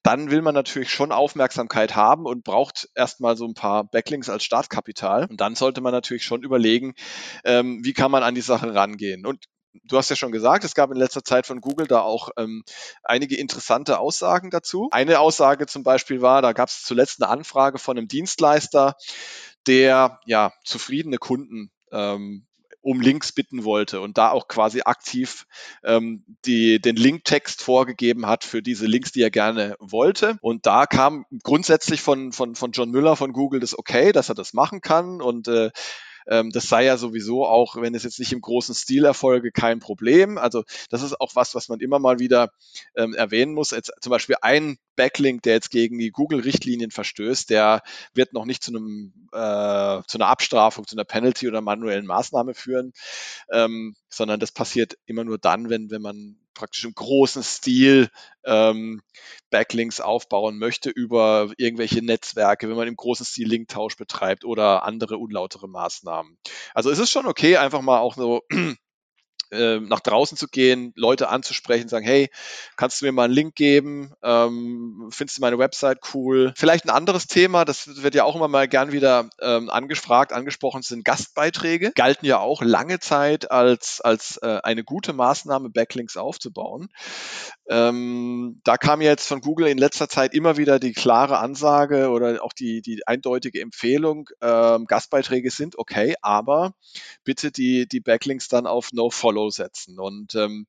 dann 0.02 0.30
will 0.30 0.40
man 0.40 0.54
natürlich 0.54 0.90
schon 0.90 1.12
Aufmerksamkeit 1.12 1.94
haben 1.94 2.24
und 2.24 2.44
braucht 2.44 2.88
erstmal 2.94 3.36
so 3.36 3.46
ein 3.46 3.54
paar 3.54 3.84
Backlinks 3.84 4.30
als 4.30 4.44
Startkapital. 4.44 5.26
Und 5.28 5.40
dann 5.40 5.54
sollte 5.54 5.80
man 5.80 5.92
natürlich 5.92 6.24
schon 6.24 6.42
überlegen, 6.42 6.94
ähm, 7.44 7.80
wie 7.82 7.92
kann 7.92 8.10
man 8.10 8.22
an 8.22 8.34
die 8.34 8.40
Sache 8.40 8.74
rangehen. 8.74 9.26
Und 9.26 9.44
du 9.84 9.96
hast 9.96 10.10
ja 10.10 10.16
schon 10.16 10.32
gesagt, 10.32 10.64
es 10.64 10.74
gab 10.74 10.90
in 10.90 10.96
letzter 10.96 11.24
Zeit 11.24 11.46
von 11.46 11.60
Google 11.60 11.86
da 11.86 12.00
auch 12.00 12.30
ähm, 12.36 12.64
einige 13.02 13.36
interessante 13.36 13.98
Aussagen 13.98 14.50
dazu. 14.50 14.88
Eine 14.92 15.20
Aussage 15.20 15.66
zum 15.66 15.82
Beispiel 15.82 16.22
war, 16.22 16.42
da 16.42 16.52
gab 16.52 16.68
es 16.68 16.82
zuletzt 16.82 17.22
eine 17.22 17.30
Anfrage 17.30 17.78
von 17.78 17.96
einem 17.96 18.08
Dienstleister, 18.08 18.96
der 19.66 20.20
ja 20.26 20.52
zufriedene 20.64 21.18
Kunden 21.18 21.70
ähm, 21.92 22.46
um 22.86 23.00
Links 23.00 23.32
bitten 23.32 23.64
wollte 23.64 24.00
und 24.00 24.16
da 24.16 24.30
auch 24.30 24.46
quasi 24.46 24.82
aktiv 24.84 25.46
ähm, 25.82 26.24
die, 26.44 26.80
den 26.80 26.94
Linktext 26.94 27.60
vorgegeben 27.60 28.26
hat 28.26 28.44
für 28.44 28.62
diese 28.62 28.86
Links, 28.86 29.10
die 29.10 29.22
er 29.22 29.30
gerne 29.30 29.74
wollte. 29.80 30.38
Und 30.40 30.66
da 30.66 30.86
kam 30.86 31.26
grundsätzlich 31.42 32.00
von, 32.00 32.30
von, 32.30 32.54
von 32.54 32.70
John 32.70 32.92
Müller 32.92 33.16
von 33.16 33.32
Google 33.32 33.58
das 33.58 33.76
okay, 33.76 34.12
dass 34.12 34.28
er 34.28 34.36
das 34.36 34.52
machen 34.52 34.82
kann 34.82 35.20
und 35.20 35.48
äh, 35.48 35.72
ähm, 36.26 36.50
das 36.50 36.68
sei 36.68 36.84
ja 36.84 36.96
sowieso 36.96 37.46
auch, 37.46 37.76
wenn 37.76 37.94
es 37.94 38.02
jetzt 38.02 38.18
nicht 38.18 38.32
im 38.32 38.40
großen 38.40 38.74
Stil 38.74 39.04
erfolge, 39.04 39.52
kein 39.52 39.80
Problem. 39.80 40.38
Also 40.38 40.64
das 40.90 41.02
ist 41.02 41.20
auch 41.20 41.34
was, 41.34 41.54
was 41.54 41.68
man 41.68 41.80
immer 41.80 41.98
mal 41.98 42.18
wieder 42.18 42.50
ähm, 42.96 43.14
erwähnen 43.14 43.52
muss. 43.54 43.70
Jetzt 43.70 43.92
zum 44.00 44.10
Beispiel 44.10 44.36
ein 44.42 44.78
Backlink, 44.96 45.42
der 45.42 45.54
jetzt 45.54 45.70
gegen 45.70 45.98
die 45.98 46.10
Google-Richtlinien 46.10 46.90
verstößt, 46.90 47.50
der 47.50 47.82
wird 48.14 48.32
noch 48.32 48.44
nicht 48.44 48.62
zu 48.62 48.72
einem 48.72 49.12
äh, 49.32 50.02
zu 50.06 50.18
einer 50.18 50.28
Abstrafung, 50.28 50.86
zu 50.86 50.96
einer 50.96 51.04
Penalty 51.04 51.48
oder 51.48 51.60
manuellen 51.60 52.06
Maßnahme 52.06 52.54
führen, 52.54 52.92
ähm, 53.52 53.94
sondern 54.08 54.40
das 54.40 54.52
passiert 54.52 54.96
immer 55.06 55.24
nur 55.24 55.38
dann, 55.38 55.68
wenn 55.68 55.90
wenn 55.90 56.02
man 56.02 56.36
praktisch 56.56 56.84
im 56.84 56.94
großen 56.94 57.42
Stil 57.44 58.08
ähm, 58.44 59.02
Backlinks 59.50 60.00
aufbauen 60.00 60.58
möchte 60.58 60.90
über 60.90 61.52
irgendwelche 61.56 62.02
Netzwerke, 62.02 62.68
wenn 62.68 62.76
man 62.76 62.88
im 62.88 62.96
großen 62.96 63.24
Stil 63.24 63.48
Linktausch 63.48 63.96
betreibt 63.96 64.44
oder 64.44 64.82
andere 64.82 65.18
unlautere 65.18 65.68
Maßnahmen. 65.68 66.38
Also 66.74 66.90
es 66.90 66.98
ist 66.98 67.10
schon 67.10 67.26
okay, 67.26 67.56
einfach 67.56 67.82
mal 67.82 68.00
auch 68.00 68.14
so 68.14 68.42
ähm, 69.58 69.88
nach 69.88 70.00
draußen 70.00 70.36
zu 70.36 70.48
gehen, 70.48 70.92
Leute 70.96 71.28
anzusprechen, 71.28 71.88
sagen, 71.88 72.06
hey, 72.06 72.30
kannst 72.76 73.00
du 73.00 73.06
mir 73.06 73.12
mal 73.12 73.24
einen 73.24 73.34
Link 73.34 73.54
geben? 73.54 74.12
Ähm, 74.22 75.08
findest 75.10 75.38
du 75.38 75.40
meine 75.40 75.58
Website 75.58 75.98
cool? 76.14 76.52
Vielleicht 76.56 76.84
ein 76.84 76.90
anderes 76.90 77.26
Thema, 77.26 77.64
das 77.64 78.02
wird 78.02 78.14
ja 78.14 78.24
auch 78.24 78.36
immer 78.36 78.48
mal 78.48 78.68
gern 78.68 78.92
wieder 78.92 79.28
ähm, 79.40 79.70
angefragt, 79.70 80.32
angesprochen, 80.32 80.82
sind 80.82 81.04
Gastbeiträge. 81.04 81.92
Galten 81.94 82.26
ja 82.26 82.38
auch 82.38 82.62
lange 82.62 83.00
Zeit 83.00 83.50
als, 83.50 84.00
als 84.00 84.38
äh, 84.42 84.60
eine 84.62 84.84
gute 84.84 85.12
Maßnahme, 85.12 85.70
Backlinks 85.70 86.16
aufzubauen. 86.16 86.88
Ähm, 87.68 88.60
da 88.64 88.76
kam 88.76 89.00
jetzt 89.00 89.26
von 89.26 89.40
Google 89.40 89.66
in 89.66 89.78
letzter 89.78 90.08
Zeit 90.08 90.34
immer 90.34 90.56
wieder 90.56 90.78
die 90.78 90.92
klare 90.92 91.38
Ansage 91.38 92.10
oder 92.10 92.44
auch 92.44 92.52
die, 92.52 92.80
die 92.80 93.06
eindeutige 93.06 93.60
Empfehlung, 93.60 94.28
ähm, 94.40 94.84
Gastbeiträge 94.86 95.50
sind 95.50 95.76
okay, 95.78 96.14
aber 96.22 96.74
bitte 97.24 97.50
die, 97.50 97.88
die 97.88 98.00
Backlinks 98.00 98.48
dann 98.48 98.66
auf 98.66 98.92
No-Follow 98.92 99.45
setzen. 99.50 99.98
Und 99.98 100.34
ähm, 100.34 100.66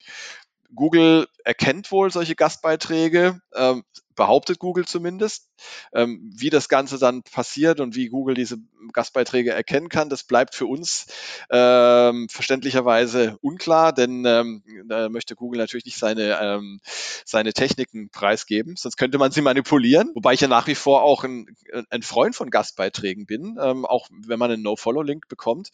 Google 0.74 1.28
erkennt 1.44 1.92
wohl 1.92 2.12
solche 2.12 2.36
Gastbeiträge, 2.36 3.40
ähm, 3.56 3.84
behauptet 4.18 4.60
Google 4.60 4.86
zumindest. 4.86 5.48
Ähm, 5.94 6.30
wie 6.36 6.50
das 6.50 6.68
Ganze 6.68 7.00
dann 7.00 7.24
passiert 7.24 7.80
und 7.80 7.96
wie 7.96 8.10
Google 8.10 8.36
diese 8.36 8.58
Gastbeiträge 8.92 9.52
erkennen 9.52 9.90
kann, 9.90 10.10
das 10.10 10.24
bleibt 10.24 10.56
für 10.56 10.66
uns 10.66 11.08
ähm, 11.50 12.28
verständlicherweise 12.30 13.38
unklar, 13.42 13.94
denn 13.94 14.26
ähm, 14.26 14.64
da 14.88 15.10
möchte 15.10 15.36
Google 15.36 15.60
natürlich 15.60 15.86
nicht 15.86 15.98
seine, 15.98 16.40
ähm, 16.42 16.80
seine 17.26 17.54
Techniken 17.54 18.10
preisgeben, 18.10 18.76
sonst 18.76 18.98
könnte 18.98 19.18
man 19.18 19.32
sie 19.32 19.42
manipulieren. 19.42 20.12
Wobei 20.14 20.34
ich 20.34 20.42
ja 20.42 20.48
nach 20.48 20.68
wie 20.68 20.76
vor 20.76 21.04
auch 21.04 21.24
ein, 21.24 21.56
ein 21.90 22.02
Freund 22.02 22.36
von 22.36 22.50
Gastbeiträgen 22.50 23.26
bin, 23.26 23.58
ähm, 23.62 23.86
auch 23.86 24.08
wenn 24.12 24.40
man 24.40 24.52
einen 24.52 24.64
No-Follow-Link 24.64 25.28
bekommt. 25.28 25.70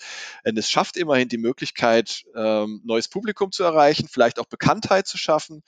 Denn 0.46 0.58
es 0.58 0.70
schafft 0.70 0.98
immerhin 0.98 1.30
die 1.30 1.38
Möglichkeit, 1.38 2.26
ähm, 2.36 2.82
neues 2.84 3.08
Publikum 3.08 3.52
zu 3.52 3.64
erreichen, 3.64 4.08
vielleicht 4.10 4.40
auch 4.40 4.46
Bekanntheit 4.46 5.08
zu 5.08 5.18
schaffen. 5.18 5.64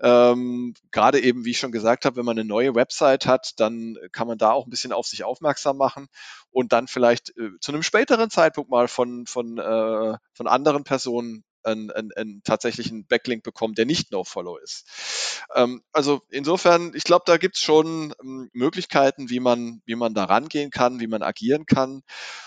Ähm, 0.00 0.74
Gerade 0.90 1.20
eben, 1.20 1.44
wie 1.44 1.50
ich 1.50 1.58
schon 1.58 1.72
gesagt 1.72 2.04
habe, 2.04 2.09
wenn 2.16 2.24
man 2.24 2.38
eine 2.38 2.48
neue 2.48 2.74
Website 2.74 3.26
hat, 3.26 3.58
dann 3.58 3.96
kann 4.12 4.26
man 4.26 4.38
da 4.38 4.52
auch 4.52 4.66
ein 4.66 4.70
bisschen 4.70 4.92
auf 4.92 5.06
sich 5.06 5.24
aufmerksam 5.24 5.76
machen 5.76 6.08
und 6.50 6.72
dann 6.72 6.86
vielleicht 6.88 7.30
äh, 7.36 7.50
zu 7.60 7.72
einem 7.72 7.82
späteren 7.82 8.30
Zeitpunkt 8.30 8.70
mal 8.70 8.88
von, 8.88 9.26
von, 9.26 9.58
äh, 9.58 10.16
von 10.32 10.46
anderen 10.46 10.84
Personen 10.84 11.44
einen, 11.62 11.90
einen, 11.90 12.12
einen 12.12 12.42
tatsächlichen 12.42 13.06
Backlink 13.06 13.42
bekommen, 13.42 13.74
der 13.74 13.86
nicht 13.86 14.12
No-Follow 14.12 14.56
ist. 14.58 14.86
Ähm, 15.54 15.82
also 15.92 16.22
insofern, 16.30 16.92
ich 16.94 17.04
glaube, 17.04 17.24
da 17.26 17.36
gibt 17.36 17.56
es 17.56 17.62
schon 17.62 18.14
ähm, 18.22 18.50
Möglichkeiten, 18.52 19.30
wie 19.30 19.40
man, 19.40 19.82
wie 19.84 19.96
man 19.96 20.14
da 20.14 20.24
rangehen 20.24 20.70
kann, 20.70 21.00
wie 21.00 21.06
man 21.06 21.22
agieren 21.22 21.66
kann. 21.66 22.02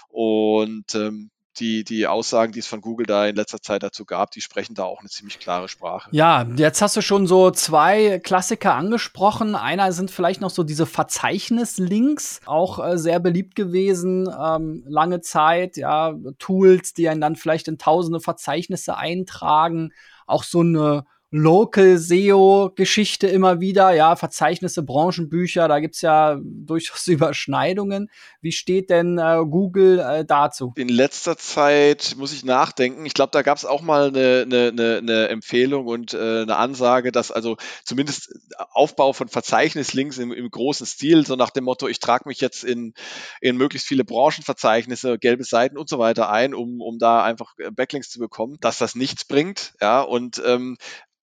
Und 0.09 0.95
ähm, 0.95 1.31
die, 1.59 1.83
die 1.83 2.07
Aussagen, 2.07 2.51
die 2.51 2.59
es 2.59 2.67
von 2.67 2.81
Google 2.81 3.05
da 3.05 3.25
in 3.27 3.35
letzter 3.35 3.61
Zeit 3.61 3.83
dazu 3.83 4.05
gab, 4.05 4.31
die 4.31 4.41
sprechen 4.41 4.75
da 4.75 4.83
auch 4.83 4.99
eine 4.99 5.09
ziemlich 5.09 5.39
klare 5.39 5.67
Sprache. 5.67 6.09
Ja, 6.11 6.47
jetzt 6.55 6.81
hast 6.81 6.95
du 6.95 7.01
schon 7.01 7.27
so 7.27 7.51
zwei 7.51 8.19
Klassiker 8.19 8.75
angesprochen. 8.75 9.55
Einer 9.55 9.91
sind 9.91 10.11
vielleicht 10.11 10.41
noch 10.41 10.49
so 10.49 10.63
diese 10.63 10.85
Verzeichnislinks, 10.85 12.41
auch 12.45 12.85
äh, 12.85 12.97
sehr 12.97 13.19
beliebt 13.19 13.55
gewesen, 13.55 14.29
ähm, 14.39 14.83
lange 14.87 15.21
Zeit, 15.21 15.77
ja, 15.77 16.15
Tools, 16.39 16.93
die 16.93 17.09
einen 17.09 17.21
dann 17.21 17.35
vielleicht 17.35 17.67
in 17.67 17.77
tausende 17.77 18.19
Verzeichnisse 18.19 18.97
eintragen. 18.97 19.91
Auch 20.25 20.43
so 20.43 20.61
eine 20.61 21.05
Local 21.35 21.97
SEO-Geschichte 21.97 23.25
immer 23.25 23.59
wieder, 23.59 23.91
ja, 23.91 24.15
Verzeichnisse, 24.15 24.83
Branchenbücher, 24.83 25.67
da 25.67 25.79
gibt's 25.79 26.01
ja 26.01 26.39
durchaus 26.43 27.07
Überschneidungen. 27.07 28.11
Wie 28.41 28.51
steht 28.51 28.91
denn 28.91 29.17
äh, 29.17 29.43
Google 29.43 29.97
äh, 29.97 30.25
dazu? 30.25 30.73
In 30.75 30.89
letzter 30.89 31.35
Zeit 31.35 32.13
muss 32.19 32.33
ich 32.33 32.45
nachdenken. 32.45 33.07
Ich 33.07 33.15
glaube, 33.15 33.31
da 33.31 33.41
gab's 33.41 33.65
auch 33.65 33.81
mal 33.81 34.09
eine, 34.09 34.43
eine, 34.43 34.99
eine 34.99 35.27
Empfehlung 35.29 35.87
und 35.87 36.13
äh, 36.13 36.43
eine 36.43 36.55
Ansage, 36.57 37.11
dass 37.11 37.31
also 37.31 37.57
zumindest 37.83 38.31
Aufbau 38.69 39.11
von 39.11 39.27
Verzeichnislinks 39.27 40.19
im, 40.19 40.31
im 40.31 40.51
großen 40.51 40.85
Stil, 40.85 41.25
so 41.25 41.35
nach 41.35 41.49
dem 41.49 41.63
Motto, 41.63 41.87
ich 41.87 41.99
trage 41.99 42.27
mich 42.27 42.41
jetzt 42.41 42.63
in, 42.63 42.93
in 43.41 43.57
möglichst 43.57 43.87
viele 43.87 44.03
Branchenverzeichnisse, 44.03 45.17
gelbe 45.17 45.45
Seiten 45.45 45.79
und 45.79 45.89
so 45.89 45.97
weiter 45.97 46.29
ein, 46.29 46.53
um, 46.53 46.79
um 46.79 46.99
da 46.99 47.23
einfach 47.23 47.55
Backlinks 47.71 48.11
zu 48.11 48.19
bekommen, 48.19 48.57
dass 48.61 48.77
das 48.77 48.93
nichts 48.93 49.25
bringt. 49.25 49.73
Ja, 49.81 50.01
und 50.01 50.39
ähm, 50.45 50.77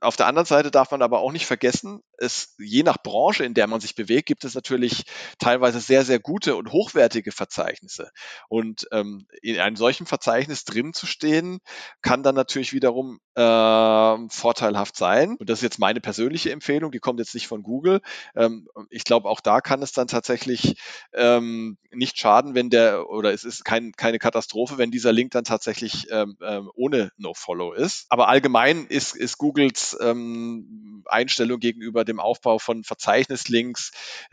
auf 0.00 0.16
der 0.16 0.26
anderen 0.26 0.46
Seite 0.46 0.70
darf 0.70 0.90
man 0.90 1.02
aber 1.02 1.20
auch 1.20 1.32
nicht 1.32 1.46
vergessen, 1.46 2.02
es, 2.18 2.54
je 2.58 2.82
nach 2.82 2.98
Branche, 3.02 3.44
in 3.44 3.54
der 3.54 3.66
man 3.66 3.80
sich 3.80 3.94
bewegt, 3.94 4.26
gibt 4.26 4.44
es 4.44 4.54
natürlich 4.54 5.04
teilweise 5.38 5.80
sehr, 5.80 6.04
sehr 6.04 6.18
gute 6.18 6.56
und 6.56 6.72
hochwertige 6.72 7.32
Verzeichnisse. 7.32 8.10
Und 8.48 8.86
ähm, 8.92 9.26
in 9.42 9.58
einem 9.58 9.76
solchen 9.76 10.06
Verzeichnis 10.06 10.64
drin 10.64 10.92
zu 10.92 11.06
stehen, 11.06 11.60
kann 12.02 12.22
dann 12.22 12.34
natürlich 12.34 12.72
wiederum 12.72 13.20
äh, 13.34 14.28
vorteilhaft 14.28 14.96
sein. 14.96 15.36
Und 15.36 15.50
das 15.50 15.58
ist 15.58 15.62
jetzt 15.62 15.78
meine 15.78 16.00
persönliche 16.00 16.50
Empfehlung, 16.52 16.92
die 16.92 17.00
kommt 17.00 17.18
jetzt 17.18 17.34
nicht 17.34 17.48
von 17.48 17.62
Google. 17.62 18.00
Ähm, 18.36 18.68
ich 18.90 19.04
glaube, 19.04 19.28
auch 19.28 19.40
da 19.40 19.60
kann 19.60 19.82
es 19.82 19.92
dann 19.92 20.06
tatsächlich 20.06 20.76
ähm, 21.12 21.78
nicht 21.92 22.18
schaden, 22.18 22.54
wenn 22.54 22.70
der, 22.70 23.08
oder 23.08 23.32
es 23.32 23.44
ist 23.44 23.64
kein, 23.64 23.92
keine 23.92 24.18
Katastrophe, 24.18 24.78
wenn 24.78 24.90
dieser 24.90 25.12
Link 25.12 25.32
dann 25.32 25.44
tatsächlich 25.44 26.06
ähm, 26.10 26.36
ähm 26.42 26.70
ohne 26.74 27.10
No-Follow 27.16 27.72
ist. 27.72 28.06
Aber 28.08 28.28
allgemein 28.28 28.86
ist, 28.86 29.14
ist 29.16 29.38
Googles 29.38 29.96
ähm, 30.00 31.02
Einstellung 31.06 31.60
gegenüber 31.60 32.03
dem 32.04 32.20
Aufbau 32.20 32.58
von 32.58 32.84
Verzeichnislinks 32.84 33.92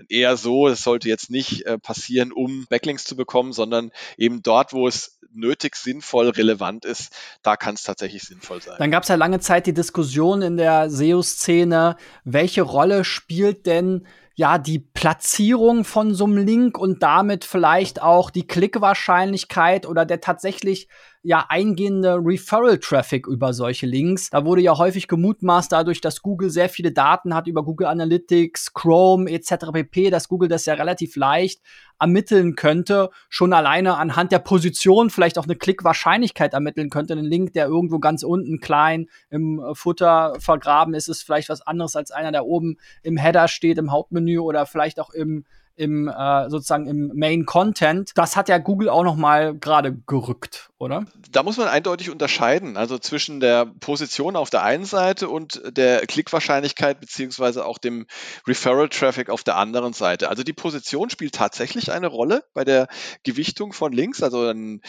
eher 0.09 0.37
so, 0.37 0.67
es 0.67 0.83
sollte 0.83 1.09
jetzt 1.09 1.29
nicht 1.29 1.65
äh, 1.65 1.77
passieren, 1.77 2.31
um 2.31 2.65
Backlinks 2.69 3.05
zu 3.05 3.15
bekommen, 3.15 3.53
sondern 3.53 3.91
eben 4.17 4.43
dort, 4.43 4.73
wo 4.73 4.87
es 4.87 5.19
nötig, 5.33 5.75
sinnvoll, 5.75 6.29
relevant 6.29 6.85
ist, 6.85 7.13
da 7.41 7.55
kann 7.55 7.75
es 7.75 7.83
tatsächlich 7.83 8.23
sinnvoll 8.23 8.61
sein. 8.61 8.75
Dann 8.79 8.91
gab 8.91 9.03
es 9.03 9.09
ja 9.09 9.15
lange 9.15 9.39
Zeit 9.39 9.65
die 9.65 9.73
Diskussion 9.73 10.41
in 10.41 10.57
der 10.57 10.89
SEO-Szene, 10.89 11.97
welche 12.23 12.61
Rolle 12.61 13.03
spielt 13.03 13.65
denn 13.65 14.05
ja, 14.41 14.57
die 14.57 14.79
Platzierung 14.79 15.83
von 15.83 16.15
so 16.15 16.25
einem 16.25 16.37
Link 16.37 16.75
und 16.75 17.03
damit 17.03 17.45
vielleicht 17.45 18.01
auch 18.01 18.31
die 18.31 18.47
Klickwahrscheinlichkeit 18.47 19.85
oder 19.85 20.03
der 20.03 20.19
tatsächlich 20.19 20.87
ja 21.21 21.45
eingehende 21.47 22.15
Referral-Traffic 22.15 23.27
über 23.27 23.53
solche 23.53 23.85
Links. 23.85 24.31
Da 24.31 24.43
wurde 24.43 24.63
ja 24.63 24.75
häufig 24.75 25.07
gemutmaßt 25.07 25.71
dadurch, 25.71 26.01
dass 26.01 26.23
Google 26.23 26.49
sehr 26.49 26.69
viele 26.69 26.91
Daten 26.91 27.35
hat 27.35 27.45
über 27.45 27.63
Google 27.63 27.85
Analytics, 27.85 28.73
Chrome 28.73 29.29
etc. 29.29 29.67
pp, 29.71 30.09
dass 30.09 30.27
Google 30.27 30.49
das 30.49 30.65
ja 30.65 30.73
relativ 30.73 31.15
leicht 31.15 31.61
ermitteln 32.01 32.55
könnte, 32.55 33.11
schon 33.29 33.53
alleine 33.53 33.97
anhand 33.97 34.31
der 34.31 34.39
Position 34.39 35.09
vielleicht 35.09 35.37
auch 35.37 35.45
eine 35.45 35.55
Klickwahrscheinlichkeit 35.55 36.53
ermitteln 36.53 36.89
könnte. 36.89 37.13
Ein 37.13 37.23
Link, 37.23 37.53
der 37.53 37.67
irgendwo 37.67 37.99
ganz 37.99 38.23
unten 38.23 38.59
klein 38.59 39.07
im 39.29 39.61
Futter 39.73 40.35
vergraben 40.39 40.93
ist, 40.93 41.07
ist 41.07 41.23
vielleicht 41.23 41.49
was 41.49 41.61
anderes 41.61 41.95
als 41.95 42.11
einer, 42.11 42.31
der 42.31 42.45
oben 42.45 42.77
im 43.03 43.17
Header 43.17 43.47
steht, 43.47 43.77
im 43.77 43.91
Hauptmenü 43.91 44.39
oder 44.39 44.65
vielleicht 44.65 44.99
auch 44.99 45.11
im 45.11 45.45
im 45.75 46.07
äh, 46.09 46.49
sozusagen 46.49 46.85
im 46.85 47.11
Main 47.15 47.45
Content. 47.45 48.11
Das 48.15 48.35
hat 48.35 48.49
ja 48.49 48.57
Google 48.57 48.89
auch 48.89 49.03
noch 49.03 49.15
mal 49.15 49.55
gerade 49.55 49.95
gerückt, 50.05 50.69
oder? 50.81 51.05
Da 51.29 51.43
muss 51.43 51.57
man 51.57 51.67
eindeutig 51.67 52.09
unterscheiden, 52.09 52.75
also 52.75 52.97
zwischen 52.97 53.39
der 53.39 53.67
Position 53.67 54.35
auf 54.35 54.49
der 54.49 54.63
einen 54.63 54.85
Seite 54.85 55.29
und 55.29 55.61
der 55.65 56.07
Klickwahrscheinlichkeit 56.07 56.99
beziehungsweise 56.99 57.65
auch 57.65 57.77
dem 57.77 58.07
Referral 58.47 58.89
Traffic 58.89 59.29
auf 59.29 59.43
der 59.43 59.57
anderen 59.57 59.93
Seite. 59.93 60.29
Also 60.29 60.43
die 60.43 60.53
Position 60.53 61.11
spielt 61.11 61.35
tatsächlich 61.35 61.91
eine 61.91 62.07
Rolle 62.07 62.43
bei 62.55 62.63
der 62.65 62.87
Gewichtung 63.23 63.73
von 63.73 63.93
Links. 63.93 64.23
Also 64.23 64.49
ähm, 64.49 64.81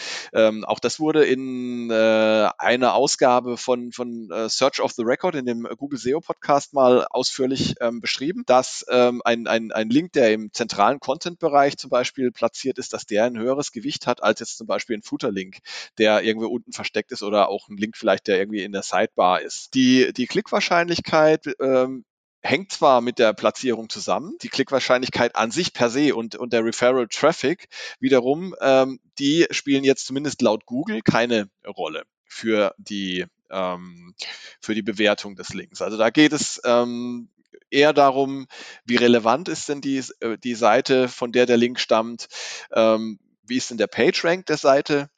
auch 0.65 0.79
das 0.79 0.99
wurde 0.99 1.25
in 1.25 1.91
äh, 1.91 2.49
einer 2.57 2.95
Ausgabe 2.95 3.57
von 3.57 3.91
von 3.91 4.31
äh, 4.31 4.49
Search 4.49 4.81
of 4.81 4.93
the 4.93 5.03
Record 5.03 5.35
in 5.35 5.45
dem 5.45 5.67
Google 5.77 5.99
SEO 5.99 6.21
Podcast 6.21 6.73
mal 6.73 7.05
ausführlich 7.09 7.75
ähm, 7.81 8.01
beschrieben, 8.01 8.43
dass 8.47 8.83
ähm, 8.89 9.21
ein, 9.25 9.45
ein, 9.45 9.71
ein 9.71 9.89
Link, 9.89 10.13
der 10.13 10.33
im 10.33 10.51
zentralen 10.53 10.99
Content-Bereich 10.99 11.77
zum 11.77 11.91
Beispiel 11.91 12.31
platziert 12.31 12.79
ist, 12.79 12.93
dass 12.93 13.05
der 13.05 13.25
ein 13.25 13.37
höheres 13.37 13.71
Gewicht 13.71 14.07
hat 14.07 14.23
als 14.23 14.39
jetzt 14.39 14.57
zum 14.57 14.65
Beispiel 14.65 14.97
ein 14.97 15.03
Footer-Link, 15.03 15.59
der 15.97 16.23
irgendwo 16.23 16.47
unten 16.47 16.73
versteckt 16.73 17.11
ist 17.11 17.23
oder 17.23 17.49
auch 17.49 17.69
ein 17.69 17.77
Link 17.77 17.97
vielleicht, 17.97 18.27
der 18.27 18.37
irgendwie 18.37 18.63
in 18.63 18.71
der 18.71 18.83
Sidebar 18.83 19.41
ist. 19.41 19.73
Die, 19.73 20.13
die 20.13 20.27
Klickwahrscheinlichkeit 20.27 21.47
ähm, 21.59 22.05
hängt 22.41 22.71
zwar 22.71 23.01
mit 23.01 23.19
der 23.19 23.33
Platzierung 23.33 23.89
zusammen, 23.89 24.37
die 24.41 24.49
Klickwahrscheinlichkeit 24.49 25.35
an 25.35 25.51
sich 25.51 25.73
per 25.73 25.89
se 25.89 26.13
und, 26.13 26.35
und 26.35 26.51
der 26.53 26.65
Referral 26.65 27.07
Traffic 27.07 27.67
wiederum, 27.99 28.53
ähm, 28.61 28.99
die 29.17 29.47
spielen 29.51 29.83
jetzt 29.83 30.05
zumindest 30.05 30.41
laut 30.41 30.65
Google 30.65 31.01
keine 31.01 31.49
Rolle 31.65 32.03
für 32.25 32.73
die 32.77 33.25
ähm, 33.49 34.13
für 34.59 34.75
die 34.75 34.81
Bewertung 34.81 35.35
des 35.35 35.53
Links. 35.53 35.81
Also 35.81 35.97
da 35.97 36.09
geht 36.09 36.33
es 36.33 36.59
ähm, 36.65 37.29
eher 37.69 37.93
darum, 37.93 38.47
wie 38.85 38.95
relevant 38.97 39.47
ist 39.47 39.69
denn 39.69 39.81
die, 39.81 40.03
äh, 40.19 40.37
die 40.37 40.55
Seite, 40.55 41.07
von 41.07 41.31
der 41.31 41.45
der 41.45 41.57
Link 41.57 41.79
stammt, 41.79 42.27
ähm, 42.71 43.19
wie 43.45 43.57
ist 43.57 43.69
denn 43.69 43.77
der 43.77 43.87
PageRank 43.87 44.45
der 44.45 44.57
Seite, 44.57 45.09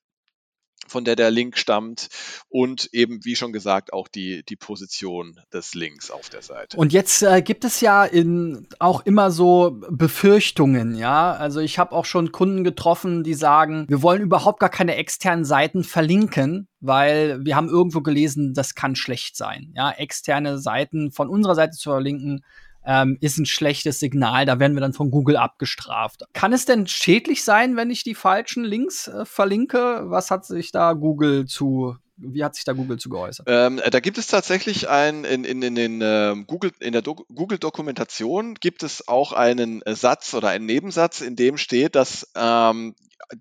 von 0.88 1.06
der 1.06 1.16
der 1.16 1.32
Link 1.32 1.58
stammt 1.58 2.10
und 2.50 2.90
eben, 2.94 3.24
wie 3.24 3.36
schon 3.36 3.54
gesagt, 3.54 3.94
auch 3.94 4.08
die, 4.08 4.44
die 4.44 4.56
Position 4.56 5.40
des 5.54 5.74
Links 5.74 6.12
auf 6.12 6.30
der 6.30 6.42
Seite. 6.42 6.78
Und 6.78 6.94
jetzt 6.94 7.24
äh, 7.24 7.42
gibt 7.42 7.66
es 7.66 7.82
ja 7.82 8.06
in, 8.06 8.68
auch 8.80 9.06
immer 9.06 9.32
so 9.32 9.80
Befürchtungen, 9.90 10.96
ja. 10.96 11.34
Also 11.34 11.60
ich 11.60 11.80
habe 11.80 11.94
auch 11.94 12.06
schon 12.06 12.32
Kunden 12.32 12.64
getroffen, 12.64 13.24
die 13.24 13.34
sagen, 13.34 13.86
wir 13.88 14.02
wollen 14.02 14.22
überhaupt 14.22 14.60
gar 14.60 14.70
keine 14.70 14.96
externen 14.96 15.46
Seiten 15.46 15.84
verlinken, 15.84 16.68
weil 16.80 17.44
wir 17.44 17.56
haben 17.56 17.70
irgendwo 17.70 18.02
gelesen, 18.02 18.54
das 18.54 18.76
kann 18.76 18.96
schlecht 18.96 19.36
sein. 19.36 19.72
Ja, 19.76 19.92
externe 19.92 20.60
Seiten 20.60 21.12
von 21.12 21.30
unserer 21.30 21.56
Seite 21.56 21.78
zu 21.78 21.90
verlinken, 21.90 22.44
ähm, 22.86 23.18
ist 23.22 23.38
ein 23.38 23.46
schlechtes 23.46 24.00
Signal. 24.00 24.46
Da 24.46 24.60
werden 24.60 24.76
wir 24.76 24.82
dann 24.82 24.94
von 24.94 25.12
Google 25.12 25.38
abgestraft. 25.38 26.24
Kann 26.34 26.54
es 26.54 26.66
denn 26.66 26.88
schädlich 26.88 27.44
sein, 27.44 27.76
wenn 27.76 27.90
ich 27.90 28.04
die 28.04 28.16
falschen 28.16 28.64
Links 28.64 29.08
äh, 29.08 29.26
verlinke? 29.26 30.04
Was 30.06 30.32
hat 30.32 30.46
sich 30.46 30.72
da 30.72 30.94
Google 30.94 31.46
zu 31.46 31.96
wie 32.18 32.46
hat 32.46 32.56
sich 32.56 32.64
da 32.64 32.72
Google 32.72 32.98
zu 32.98 33.10
geäußert? 33.10 33.46
Ähm, 33.50 33.82
da 33.92 34.00
gibt 34.00 34.18
es 34.18 34.28
tatsächlich 34.28 34.88
ein 34.88 35.26
in, 35.26 35.44
in, 35.44 35.62
in, 35.62 35.76
den, 35.76 36.02
äh, 36.02 36.34
Google, 36.48 36.72
in 36.80 36.94
der 36.94 37.02
Do 37.02 37.16
Google-Dokumentation 37.34 38.56
gibt 38.56 38.84
es 38.84 39.08
auch 39.10 39.34
einen 39.34 39.82
Satz 39.86 40.34
oder 40.34 40.50
einen 40.50 40.66
Nebensatz, 40.66 41.20
in 41.20 41.36
dem 41.36 41.58
steht, 41.58 41.96
dass 41.96 42.32
ähm, 42.36 42.96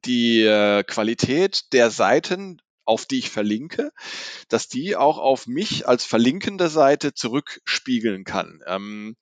die 0.05 0.43
äh, 0.43 0.83
Qualität 0.83 1.73
der 1.73 1.91
Seiten 1.91 2.61
auf 2.85 3.07
die 3.07 3.19
ich 3.19 3.31
verlinke, 3.31 3.93
dass 4.49 4.69
die 4.69 4.97
auch 4.97 5.19
auf 5.19 5.47
mich 5.47 5.89
als 5.89 6.05
verlinkende 6.05 6.69
Seite 6.69 7.15
zurückspiegeln 7.15 8.25
kann. 8.25 8.63
Ähm, 8.67 9.17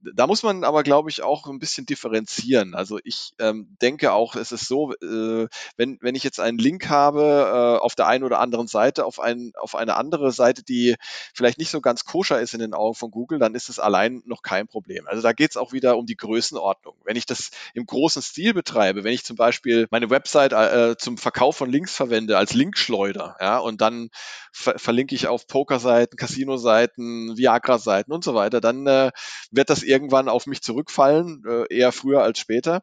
da 0.00 0.26
muss 0.26 0.42
man 0.42 0.64
aber, 0.64 0.82
glaube 0.82 1.10
ich, 1.10 1.22
auch 1.22 1.46
ein 1.46 1.58
bisschen 1.58 1.86
differenzieren. 1.86 2.74
Also 2.74 2.98
ich 3.02 3.32
ähm, 3.38 3.76
denke 3.82 4.12
auch, 4.12 4.36
es 4.36 4.52
ist 4.52 4.68
so, 4.68 4.92
äh, 4.94 5.48
wenn, 5.76 5.98
wenn 6.00 6.14
ich 6.14 6.22
jetzt 6.22 6.40
einen 6.40 6.58
Link 6.58 6.88
habe 6.88 7.78
äh, 7.80 7.84
auf 7.84 7.94
der 7.94 8.06
einen 8.06 8.24
oder 8.24 8.38
anderen 8.38 8.68
Seite 8.68 9.04
auf, 9.04 9.18
ein, 9.18 9.52
auf 9.58 9.74
eine 9.74 9.96
andere 9.96 10.30
Seite, 10.32 10.62
die 10.62 10.96
vielleicht 11.34 11.58
nicht 11.58 11.70
so 11.70 11.80
ganz 11.80 12.04
koscher 12.04 12.40
ist 12.40 12.54
in 12.54 12.60
den 12.60 12.74
Augen 12.74 12.94
von 12.94 13.10
Google, 13.10 13.38
dann 13.38 13.54
ist 13.54 13.68
es 13.68 13.78
allein 13.78 14.22
noch 14.24 14.42
kein 14.42 14.68
Problem. 14.68 15.06
Also 15.08 15.22
da 15.22 15.32
geht 15.32 15.50
es 15.50 15.56
auch 15.56 15.72
wieder 15.72 15.98
um 15.98 16.06
die 16.06 16.16
Größenordnung. 16.16 16.94
Wenn 17.04 17.16
ich 17.16 17.26
das 17.26 17.50
im 17.74 17.86
großen 17.86 18.22
Stil 18.22 18.54
betreibe, 18.54 19.02
wenn 19.02 19.12
ich 19.12 19.24
zum 19.24 19.36
Beispiel 19.36 19.88
meine 19.90 20.10
Website 20.10 20.52
äh, 20.52 20.96
zum 20.96 21.18
Verkauf 21.18 21.56
von 21.56 21.70
Links 21.70 21.96
verwende 21.96 22.38
als 22.38 22.54
Linkschleuder, 22.54 22.99
ja, 23.06 23.58
und 23.58 23.80
dann 23.80 24.10
ver 24.52 24.78
verlinke 24.78 25.14
ich 25.14 25.26
auf 25.26 25.46
Pokerseiten, 25.46 26.16
Casino-Seiten, 26.16 27.36
Viagra-Seiten 27.36 28.12
und 28.12 28.24
so 28.24 28.34
weiter, 28.34 28.60
dann 28.60 28.86
äh, 28.86 29.10
wird 29.50 29.70
das 29.70 29.82
irgendwann 29.82 30.28
auf 30.28 30.46
mich 30.46 30.62
zurückfallen, 30.62 31.42
äh, 31.46 31.74
eher 31.74 31.92
früher 31.92 32.22
als 32.22 32.38
später. 32.38 32.82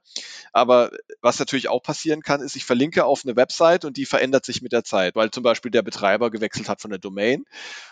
Aber 0.53 0.91
was 1.21 1.39
natürlich 1.39 1.69
auch 1.69 1.81
passieren 1.81 2.21
kann, 2.21 2.41
ist, 2.41 2.55
ich 2.55 2.65
verlinke 2.65 3.05
auf 3.05 3.21
eine 3.25 3.35
Website 3.35 3.85
und 3.85 3.97
die 3.97 4.05
verändert 4.05 4.45
sich 4.45 4.61
mit 4.61 4.71
der 4.71 4.83
Zeit, 4.83 5.15
weil 5.15 5.31
zum 5.31 5.43
Beispiel 5.43 5.71
der 5.71 5.81
Betreiber 5.81 6.31
gewechselt 6.31 6.69
hat 6.69 6.81
von 6.81 6.91
der 6.91 6.99
Domain 6.99 7.45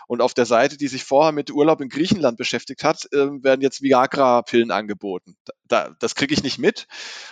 und 0.08 0.22
auf 0.22 0.34
der 0.34 0.46
Seite, 0.46 0.78
die 0.78 0.88
sich 0.88 1.04
vorher 1.04 1.32
mit 1.32 1.52
Urlaub 1.52 1.82
in 1.82 1.90
Griechenland 1.90 2.38
beschäftigt 2.38 2.84
hat, 2.84 3.08
äh, 3.12 3.44
werden 3.44 3.62
jetzt 3.62 3.82
Viagra-Pillen 3.82 4.72
angeboten. 4.72 5.36
Da, 5.68 5.96
das 6.00 6.16
kriege 6.16 6.34
ich 6.34 6.44
nicht 6.44 6.60
mit. 6.60 6.88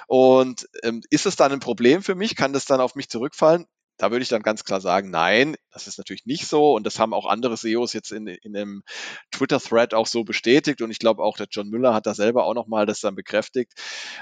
Und 0.07 0.67
ähm, 0.83 1.01
ist 1.09 1.25
es 1.25 1.35
dann 1.35 1.51
ein 1.51 1.59
Problem 1.59 2.01
für 2.03 2.15
mich? 2.15 2.35
Kann 2.35 2.53
das 2.53 2.65
dann 2.65 2.81
auf 2.81 2.95
mich 2.95 3.09
zurückfallen? 3.09 3.65
Da 3.97 4.11
würde 4.11 4.23
ich 4.23 4.29
dann 4.29 4.41
ganz 4.41 4.63
klar 4.63 4.81
sagen, 4.81 5.09
nein, 5.11 5.55
das 5.71 5.87
ist 5.87 5.97
natürlich 5.97 6.25
nicht 6.25 6.47
so 6.47 6.73
und 6.73 6.85
das 6.85 6.99
haben 6.99 7.13
auch 7.13 7.25
andere 7.25 7.57
SEOs 7.57 7.93
jetzt 7.93 8.11
in, 8.11 8.27
in 8.27 8.55
einem 8.55 8.83
Twitter-Thread 9.31 9.93
auch 9.93 10.07
so 10.07 10.23
bestätigt 10.23 10.81
und 10.81 10.91
ich 10.91 10.99
glaube 10.99 11.23
auch 11.23 11.37
der 11.37 11.47
John 11.49 11.69
Müller 11.69 11.93
hat 11.93 12.05
da 12.05 12.13
selber 12.13 12.45
auch 12.45 12.55
nochmal 12.55 12.85
das 12.85 13.01
dann 13.01 13.15
bekräftigt. 13.15 13.73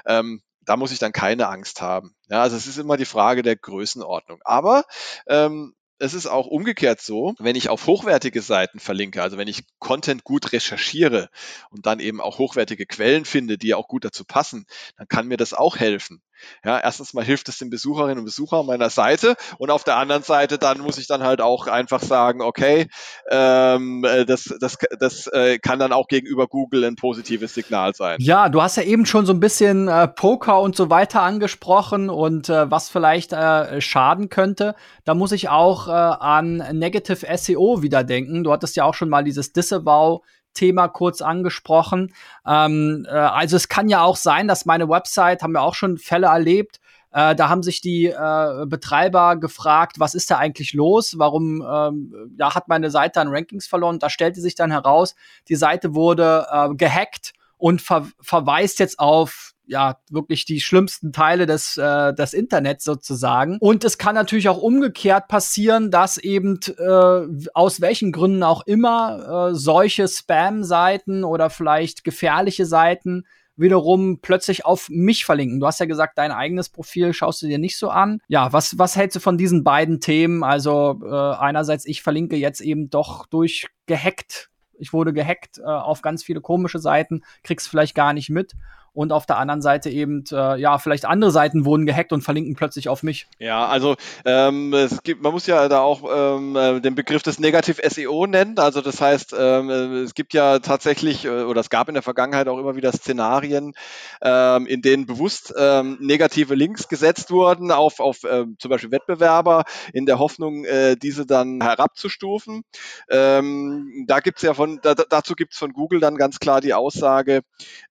Ähm, 0.06 0.42
da 0.64 0.78
muss 0.78 0.92
ich 0.92 1.00
dann 1.00 1.12
keine 1.12 1.48
Angst 1.48 1.82
haben. 1.82 2.16
Ja, 2.30 2.42
also 2.42 2.56
es 2.56 2.68
ist 2.68 2.78
immer 2.78 2.98
die 2.98 3.06
Frage 3.06 3.42
der 3.42 3.56
Größenordnung. 3.56 4.40
Aber 4.44 4.84
ähm, 5.28 5.74
es 6.02 6.14
ist 6.16 6.26
auch 6.26 6.48
umgekehrt 6.48 7.00
so, 7.00 7.36
wenn 7.38 7.56
ich 7.56 7.70
auf 7.70 7.86
hochwertige 7.86 8.42
Seiten 8.42 8.80
verlinke, 8.80 9.22
also 9.22 9.38
wenn 9.38 9.48
ich 9.48 9.64
Content 9.78 10.24
gut 10.24 10.52
recherchiere 10.52 11.30
und 11.70 11.86
dann 11.86 12.00
eben 12.00 12.20
auch 12.22 12.40
hochwertige 12.40 12.88
Quellen 12.88 13.24
finde, 13.24 13.58
die 13.58 13.76
auch 13.76 13.88
gut 13.88 14.04
dazu 14.04 14.26
passen, 14.26 14.66
dann 14.98 15.08
kann 15.08 15.28
mir 15.28 15.38
das 15.38 15.54
auch 15.54 15.78
helfen. 15.78 16.24
Ja, 16.64 16.80
erstens 16.80 17.14
mal 17.14 17.24
hilft 17.24 17.50
es 17.50 17.58
den 17.58 17.70
Besucherinnen 17.70 18.20
und 18.20 18.26
Besuchern 18.26 18.66
meiner 18.66 18.90
Seite 18.90 19.36
und 19.58 19.72
auf 19.72 19.84
der 19.84 19.98
anderen 19.98 20.24
Seite 20.24 20.58
dann 20.58 20.80
muss 20.80 20.98
ich 20.98 21.08
dann 21.08 21.24
halt 21.24 21.42
auch 21.42 21.68
einfach 21.68 22.02
sagen, 22.02 22.42
okay, 22.42 22.88
ähm, 23.30 24.04
äh, 24.06 24.26
das, 24.26 24.54
das, 24.60 24.78
das 25.00 25.28
äh, 25.28 25.60
kann 25.60 25.80
dann 25.80 25.94
auch 25.94 26.08
gegenüber 26.08 26.48
Google 26.48 26.84
ein 26.86 26.96
positives 26.96 27.54
Signal 27.54 27.94
sein. 27.94 28.18
Ja, 28.20 28.50
du 28.50 28.62
hast 28.62 28.78
ja 28.78 28.84
eben 28.84 29.06
schon 29.06 29.26
so 29.26 29.34
ein 29.34 29.40
bisschen 29.40 29.88
äh, 29.88 30.08
Poker 30.08 30.62
und 30.62 30.76
so 30.76 30.90
weiter 30.90 31.22
angesprochen 31.22 32.10
und 32.10 32.50
äh, 32.50 32.70
was 32.70 32.90
vielleicht 32.90 33.34
äh, 33.34 33.82
schaden 33.82 34.30
könnte. 34.30 34.76
Da 35.06 35.14
muss 35.14 35.32
ich 35.32 35.50
auch 35.50 35.88
äh, 35.88 35.92
an 35.92 36.58
Negative 36.74 37.26
SEO 37.38 37.82
wieder 37.82 38.04
denken. 38.04 38.44
Du 38.44 38.52
hattest 38.52 38.76
ja 38.76 38.86
auch 38.86 38.94
schon 38.94 39.10
mal 39.10 39.24
dieses 39.24 39.54
Disavow 39.54 40.24
Thema 40.54 40.88
kurz 40.88 41.22
angesprochen. 41.22 42.14
Ähm, 42.46 43.06
äh, 43.08 43.12
also 43.12 43.56
es 43.56 43.70
kann 43.70 43.90
ja 43.90 44.02
auch 44.02 44.16
sein, 44.16 44.48
dass 44.48 44.66
meine 44.66 44.90
Website, 44.90 45.44
haben 45.44 45.54
wir 45.54 45.62
auch 45.62 45.76
schon 45.76 45.98
Fälle 45.98 46.28
erlebt, 46.28 46.80
äh, 47.12 47.36
da 47.36 47.50
haben 47.50 47.62
sich 47.62 47.82
die 47.82 48.06
äh, 48.06 48.66
Betreiber 48.66 49.36
gefragt, 49.36 50.00
was 50.00 50.16
ist 50.16 50.32
da 50.32 50.38
eigentlich 50.38 50.74
los? 50.74 51.18
Warum 51.18 51.62
ähm, 51.62 52.36
ja, 52.38 52.56
hat 52.56 52.70
meine 52.70 52.90
Seite 52.90 53.20
an 53.20 53.28
Rankings 53.28 53.68
verloren? 53.68 54.00
Da 54.00 54.10
stellte 54.10 54.40
sich 54.40 54.56
dann 54.56 54.72
heraus, 54.72 55.16
die 55.50 55.56
Seite 55.56 55.94
wurde 55.94 56.48
äh, 56.50 56.74
gehackt 56.74 57.34
und 57.58 57.82
ver 57.82 58.08
verweist 58.22 58.80
jetzt 58.80 58.98
auf 59.00 59.51
ja 59.66 59.98
wirklich 60.10 60.46
die 60.46 60.60
schlimmsten 60.60 61.12
Teile 61.14 61.46
des, 61.46 61.78
äh, 61.78 62.14
des 62.14 62.34
Internets 62.34 62.84
sozusagen. 62.84 63.58
Und 63.60 63.84
es 63.84 63.98
kann 63.98 64.16
natürlich 64.16 64.50
auch 64.50 64.62
umgekehrt 64.62 65.28
passieren, 65.28 65.92
dass 65.92 66.18
eben 66.18 66.60
äh, 66.78 67.50
aus 67.54 67.82
welchen 67.82 68.12
Gründen 68.12 68.44
auch 68.44 68.66
immer 68.66 69.50
äh, 69.52 69.56
solche 69.56 70.08
Spam-Seiten 70.08 71.24
oder 71.24 71.50
vielleicht 71.50 72.04
gefährliche 72.04 72.66
Seiten 72.66 73.24
wiederum 73.56 74.20
plötzlich 74.22 74.66
auf 74.66 74.90
mich 74.90 75.26
verlinken. 75.26 75.60
Du 75.60 75.68
hast 75.68 75.80
ja 75.80 75.86
gesagt, 75.86 76.18
dein 76.18 76.32
eigenes 76.32 76.70
Profil 76.70 77.14
schaust 77.14 77.42
du 77.42 77.48
dir 77.48 77.60
nicht 77.60 77.78
so 77.78 77.90
an. 77.90 78.20
Ja, 78.28 78.52
was, 78.54 78.78
was 78.78 78.96
hältst 78.96 79.18
du 79.18 79.20
von 79.20 79.38
diesen 79.38 79.64
beiden 79.64 80.00
Themen? 80.00 80.44
Also 80.44 81.00
äh, 81.04 81.36
einerseits, 81.36 81.86
ich 81.86 82.02
verlinke 82.02 82.36
jetzt 82.36 82.62
eben 82.62 82.90
doch 82.90 83.26
durch 83.28 83.68
gehackt. 83.86 84.50
Ich 84.80 84.94
wurde 84.94 85.14
gehackt 85.14 85.60
äh, 85.60 85.64
auf 85.64 86.02
ganz 86.02 86.24
viele 86.24 86.42
komische 86.42 86.80
Seiten, 86.80 87.22
kriegst 87.44 87.70
vielleicht 87.70 87.94
gar 87.94 88.14
nicht 88.14 88.30
mit 88.30 88.54
und 88.94 89.14
auf 89.14 89.26
der 89.26 89.38
anderen 89.38 89.62
Seite 89.62 89.90
eben, 89.90 90.24
äh, 90.32 90.60
ja, 90.60 90.78
vielleicht 90.78 91.06
andere 91.06 91.32
Seiten 91.32 91.64
wurden 91.66 91.86
gehackt 91.86 92.12
und 92.12 92.22
verlinken 92.22 92.56
plötzlich 92.56 92.90
auf 92.90 93.04
mich. 93.04 93.28
Ja, 93.40 93.66
also 93.68 93.96
ähm, 94.26 94.74
es 94.74 95.02
gibt, 95.04 95.22
man 95.24 95.32
muss 95.32 95.48
ja 95.48 95.70
da 95.70 95.80
auch 95.80 96.02
ähm, 96.14 96.56
äh, 96.56 96.82
den 96.82 96.96
Begriff 96.96 97.24
des 97.24 97.40
Negativ 97.40 97.80
SEO 97.84 98.28
nennen. 98.28 98.58
Also 98.58 98.82
das 98.82 99.00
heißt, 99.00 99.34
ähm, 99.38 99.70
äh, 99.70 100.02
es 100.02 100.14
gibt 100.14 100.34
ja 100.34 100.60
tatsächlich, 100.60 101.26
äh, 101.26 101.44
oder 101.44 101.62
es 101.62 101.70
gab 101.70 101.88
in 101.88 101.94
der 101.94 102.04
Vergangenheit 102.04 102.50
auch 102.50 102.58
immer 102.58 102.76
wieder 102.76 102.92
Szenarien, 102.92 103.74
ähm, 104.22 104.68
in 104.68 104.82
denen 104.82 105.06
bewusst 105.06 105.54
ähm, 105.58 105.98
negative 106.02 106.56
Links 106.56 106.90
gesetzt 106.90 107.32
wurden 107.32 107.72
auf, 107.72 108.00
auf 108.02 108.20
ähm, 108.30 108.58
zum 108.60 108.70
Beispiel 108.70 108.92
Wettbewerber, 108.92 109.64
in 109.94 110.06
der 110.06 110.20
Hoffnung, 110.20 110.66
äh, 110.66 110.98
diese 110.98 111.26
dann 111.26 111.62
herabzustufen. 111.62 112.64
Da 113.08 114.20
gibt's 114.22 114.42
ja 114.42 114.54
von, 114.54 114.80
da, 114.82 114.96
dazu 114.96 115.36
gibt's 115.36 115.58
von 115.58 115.74
Google 115.74 116.00
dann 116.00 116.18
ganz 116.18 116.40
klar 116.40 116.62
die 116.62 116.74
Aussage, 116.74 117.42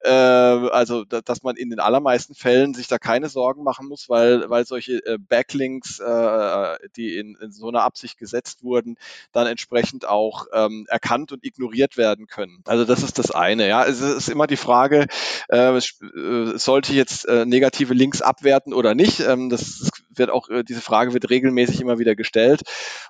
äh, 0.03 0.11
also 0.11 0.90
also 0.91 1.05
dass 1.05 1.43
man 1.43 1.57
in 1.57 1.71
den 1.71 1.79
allermeisten 1.79 2.35
Fällen 2.35 2.75
sich 2.75 2.89
da 2.89 2.99
keine 2.99 3.29
Sorgen 3.29 3.63
machen 3.63 3.89
muss, 3.89 4.09
weil, 4.09 4.51
weil 4.51 4.67
solche 4.67 5.05
äh, 5.07 5.19
Backlinks, 5.19 6.01
äh, 6.01 6.77
die 6.97 7.17
in, 7.17 7.37
in 7.37 7.53
so 7.53 7.69
einer 7.69 7.83
Absicht 7.83 8.19
gesetzt 8.19 8.63
wurden, 8.63 8.97
dann 9.33 9.47
entsprechend 9.47 10.07
auch 10.07 10.47
ähm, 10.53 10.87
erkannt 10.89 11.33
und 11.33 11.45
ignoriert 11.45 11.97
werden 11.97 12.27
können. 12.27 12.63
Also 12.65 12.85
das 12.85 13.03
ist 13.03 13.19
das 13.19 13.31
eine. 13.31 13.69
Ja, 13.69 13.85
es 13.85 14.01
ist 14.01 14.29
immer 14.29 14.47
die 14.47 14.57
Frage, 14.57 15.07
äh, 15.49 15.77
äh 15.77 16.59
sollte 16.59 16.93
jetzt 16.93 17.27
äh, 17.27 17.45
negative 17.47 17.95
Links 17.95 18.23
abwerten 18.23 18.75
oder 18.75 18.95
nicht. 18.95 19.21
Ähm, 19.21 19.49
das 19.51 19.91
wird 20.15 20.31
auch 20.31 20.49
äh, 20.49 20.65
diese 20.65 20.81
Frage 20.81 21.13
wird 21.13 21.31
regelmäßig 21.31 21.81
immer 21.81 21.99
wieder 21.99 22.17
gestellt. 22.17 22.63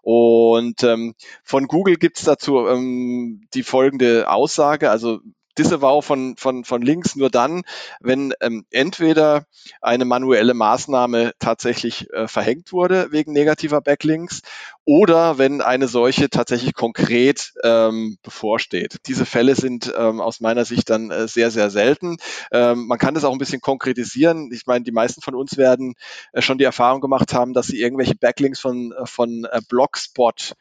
Und 0.02 0.82
ähm, 0.82 1.14
von 1.42 1.66
Google 1.66 1.96
gibt 1.96 2.18
es 2.18 2.24
dazu 2.24 2.66
ähm, 2.66 3.46
die 3.54 3.62
folgende 3.62 4.28
Aussage. 4.28 4.90
Also 4.90 5.20
Disavow 5.60 6.04
von, 6.04 6.36
von, 6.38 6.64
von 6.64 6.80
Links 6.80 7.16
nur 7.16 7.28
dann, 7.28 7.62
wenn 8.00 8.32
ähm, 8.40 8.64
entweder 8.70 9.44
eine 9.82 10.06
manuelle 10.06 10.54
Maßnahme 10.54 11.32
tatsächlich 11.38 12.10
äh, 12.12 12.28
verhängt 12.28 12.72
wurde 12.72 13.08
wegen 13.10 13.32
negativer 13.32 13.82
Backlinks 13.82 14.40
oder 14.86 15.36
wenn 15.38 15.60
eine 15.60 15.86
solche 15.86 16.30
tatsächlich 16.30 16.74
konkret 16.74 17.52
ähm, 17.62 18.16
bevorsteht. 18.22 18.96
Diese 19.06 19.26
Fälle 19.26 19.54
sind 19.54 19.92
ähm, 19.96 20.20
aus 20.20 20.40
meiner 20.40 20.64
Sicht 20.64 20.90
dann 20.90 21.12
äh, 21.12 21.28
sehr, 21.28 21.50
sehr 21.50 21.70
selten. 21.70 22.16
Ähm, 22.50 22.86
man 22.86 22.98
kann 22.98 23.14
das 23.14 23.24
auch 23.24 23.32
ein 23.32 23.38
bisschen 23.38 23.60
konkretisieren. 23.60 24.50
Ich 24.52 24.66
meine, 24.66 24.84
die 24.84 24.90
meisten 24.90 25.20
von 25.20 25.34
uns 25.34 25.56
werden 25.56 25.94
äh, 26.32 26.42
schon 26.42 26.58
die 26.58 26.64
Erfahrung 26.64 27.00
gemacht 27.00 27.32
haben, 27.34 27.52
dass 27.52 27.66
sie 27.66 27.80
irgendwelche 27.80 28.16
Backlinks 28.16 28.58
von, 28.58 28.92
äh, 28.92 29.06
von 29.06 29.44
äh, 29.44 29.60
Blogspot-Domains 29.68 30.56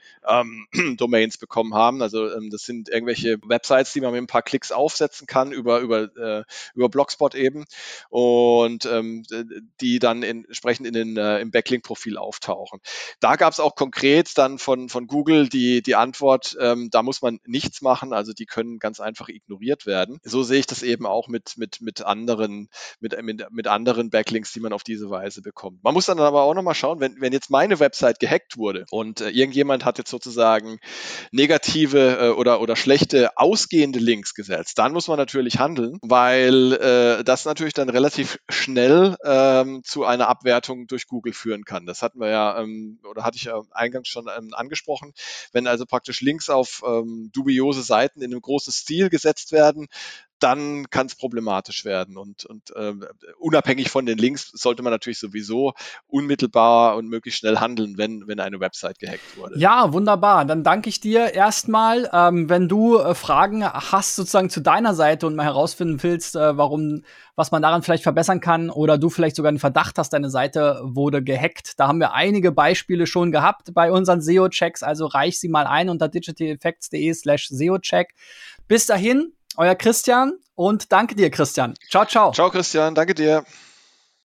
ähm, 0.72 0.72
bekommen 1.40 1.74
haben. 1.74 2.04
Also 2.04 2.32
ähm, 2.32 2.50
das 2.52 2.64
sind 2.64 2.90
irgendwelche 2.90 3.38
Websites, 3.48 3.94
die 3.94 4.02
man 4.02 4.12
mit 4.12 4.22
ein 4.22 4.28
paar 4.28 4.44
Klicks 4.44 4.72
aufsetzen 4.90 5.28
kann 5.28 5.52
über, 5.52 5.80
über, 5.80 6.10
äh, 6.18 6.44
über 6.74 6.90
Blogspot 6.90 7.36
eben 7.36 7.66
und 8.10 8.86
ähm, 8.86 9.24
die 9.82 10.00
dann 10.00 10.24
entsprechend 10.24 10.88
in 10.88 10.94
den, 10.94 11.18
äh, 11.18 11.40
im 11.40 11.52
Backlink-Profil 11.52 12.18
auftauchen. 12.18 12.80
Da 13.20 13.36
gab 13.36 13.54
es 13.54 13.60
auch 13.60 13.76
konkret 13.76 14.00
konkret 14.00 14.38
dann 14.38 14.60
von, 14.60 14.88
von 14.88 15.08
Google 15.08 15.50
die, 15.50 15.82
die 15.82 15.96
Antwort, 15.96 16.56
ähm, 16.60 16.90
da 16.90 17.04
muss 17.04 17.22
man 17.22 17.40
nichts 17.46 17.82
machen, 17.82 18.14
also 18.14 18.34
die 18.34 18.46
können 18.46 18.80
ganz 18.80 19.00
einfach 19.00 19.28
ignoriert 19.28 19.86
werden. 19.86 20.20
So 20.24 20.44
sehe 20.44 20.60
ich 20.60 20.68
das 20.68 20.84
eben 20.84 21.06
auch 21.06 21.28
mit, 21.28 21.58
mit, 21.58 21.82
mit 21.82 22.02
anderen, 22.02 22.70
mit, 23.00 23.22
mit, 23.22 23.46
mit 23.52 23.68
anderen 23.68 24.10
Backlinks, 24.10 24.54
die 24.54 24.62
man 24.62 24.72
auf 24.72 24.84
diese 24.84 25.10
Weise 25.10 25.42
bekommt. 25.42 25.84
Man 25.84 25.94
muss 25.94 26.06
dann 26.06 26.20
aber 26.20 26.44
auch 26.44 26.54
nochmal 26.54 26.76
schauen, 26.76 27.00
wenn, 27.00 27.20
wenn 27.20 27.34
jetzt 27.34 27.50
meine 27.50 27.80
Website 27.80 28.20
gehackt 28.20 28.58
wurde 28.58 28.86
und 28.90 29.22
äh, 29.22 29.30
irgendjemand 29.30 29.86
hat 29.86 29.98
jetzt 29.98 30.12
sozusagen 30.12 30.80
negative 31.32 32.20
äh, 32.20 32.30
oder, 32.30 32.62
oder 32.62 32.76
schlechte 32.76 33.38
ausgehende 33.38 34.00
Links 34.00 34.34
gesetzt, 34.34 34.69
dann 34.78 34.94
muss 34.94 35.08
man 35.08 35.18
natürlich 35.18 35.60
handeln, 35.60 36.00
weil 36.02 36.74
äh, 36.74 37.24
das 37.24 37.46
natürlich 37.46 37.74
dann 37.74 37.90
relativ 37.90 38.40
schnell 38.50 39.16
ähm, 39.24 39.82
zu 39.84 40.06
einer 40.06 40.28
Abwertung 40.28 40.88
durch 40.88 41.08
Google 41.08 41.34
führen 41.34 41.64
kann. 41.64 41.86
Das 41.86 42.02
hatten 42.02 42.20
wir 42.20 42.30
ja, 42.30 42.60
ähm, 42.60 43.00
oder 43.04 43.24
hatte 43.24 43.38
ich 43.38 43.44
ja 43.44 43.62
eingangs 43.72 44.00
eingangs 44.00 44.08
schon 44.08 44.28
ähm, 44.36 44.54
angesprochen. 44.54 45.14
Wenn 45.52 45.68
also 45.68 45.86
praktisch 45.86 46.22
Links 46.22 46.50
auf 46.50 46.82
ähm, 46.86 47.30
dubiose 47.34 47.84
Seiten 47.84 48.22
in 48.22 48.32
einem 48.32 48.42
großen 48.42 48.74
Stil 48.74 49.10
gesetzt 49.10 49.52
werden, 49.52 49.88
dann 50.40 50.90
kann 50.90 51.08
es 51.08 51.16
problematisch 51.16 51.86
werden. 51.86 52.18
Und, 52.18 52.46
und 52.46 52.72
äh, 52.76 52.94
unabhängig 53.38 53.90
von 53.90 54.06
den 54.06 54.18
Links 54.18 54.52
sollte 54.54 54.84
man 54.84 54.92
natürlich 54.92 55.20
sowieso 55.20 55.74
unmittelbar 56.08 56.96
und 56.98 57.08
möglichst 57.08 57.40
schnell 57.40 57.58
handeln, 57.58 57.98
wenn, 57.98 58.28
wenn 58.28 58.40
eine 58.40 58.60
Website 58.60 59.00
gehackt 59.00 59.38
wurde. 59.38 59.58
Ja, 59.60 59.94
wunderbar. 59.94 60.46
Dann 60.46 60.64
danke 60.64 60.90
ich 60.90 61.00
dir 61.00 61.34
erstmal. 61.34 62.10
Ähm, 62.14 62.50
wenn 62.50 62.68
du 62.68 62.98
äh, 62.98 63.16
Fragen 63.16 63.66
hast 63.66 64.16
sozusagen 64.16 64.50
zu 64.50 64.62
deiner 64.62 64.94
Seite 64.94 65.28
und 65.28 65.36
mal 65.36 65.44
herausfinden 65.44 66.02
willst, 66.02 66.36
äh, 66.36 66.58
warum, 66.58 67.04
was 67.36 67.52
man 67.52 67.62
daran 67.62 67.84
vielleicht 67.84 68.04
verbessern 68.04 68.40
kann 68.40 68.70
oder 68.70 68.98
du 68.98 69.10
vielleicht 69.10 69.36
sogar 69.36 69.50
einen 69.50 69.60
Verdacht 69.60 69.98
hast, 69.98 70.12
deine 70.14 70.30
Seite 70.30 70.82
wurde 70.84 71.24
gehackt. 71.24 71.80
Da 71.80 71.88
haben 71.88 72.00
wir 72.00 72.14
einige 72.14 72.52
Beispiele 72.52 73.08
schon 73.08 73.32
gehabt 73.32 73.74
bei 73.74 73.92
unseren 73.92 74.22
SEO-Checks. 74.22 74.84
Also 74.84 75.06
reich 75.06 75.40
sie 75.40 75.50
mal 75.50 75.66
ein 75.66 75.90
unter 75.90 76.08
digitaleffects.de 76.08 77.14
slash 77.14 77.48
SEO-Check. 77.50 78.14
Bis 78.68 78.86
dahin, 78.86 79.34
euer 79.60 79.76
Christian 79.76 80.34
und 80.56 80.92
danke 80.92 81.16
dir, 81.16 81.30
Christian. 81.30 81.74
Ciao, 81.90 82.06
ciao. 82.06 82.32
Ciao, 82.32 82.50
Christian. 82.50 82.96
Danke 82.96 83.14
dir. 83.14 83.44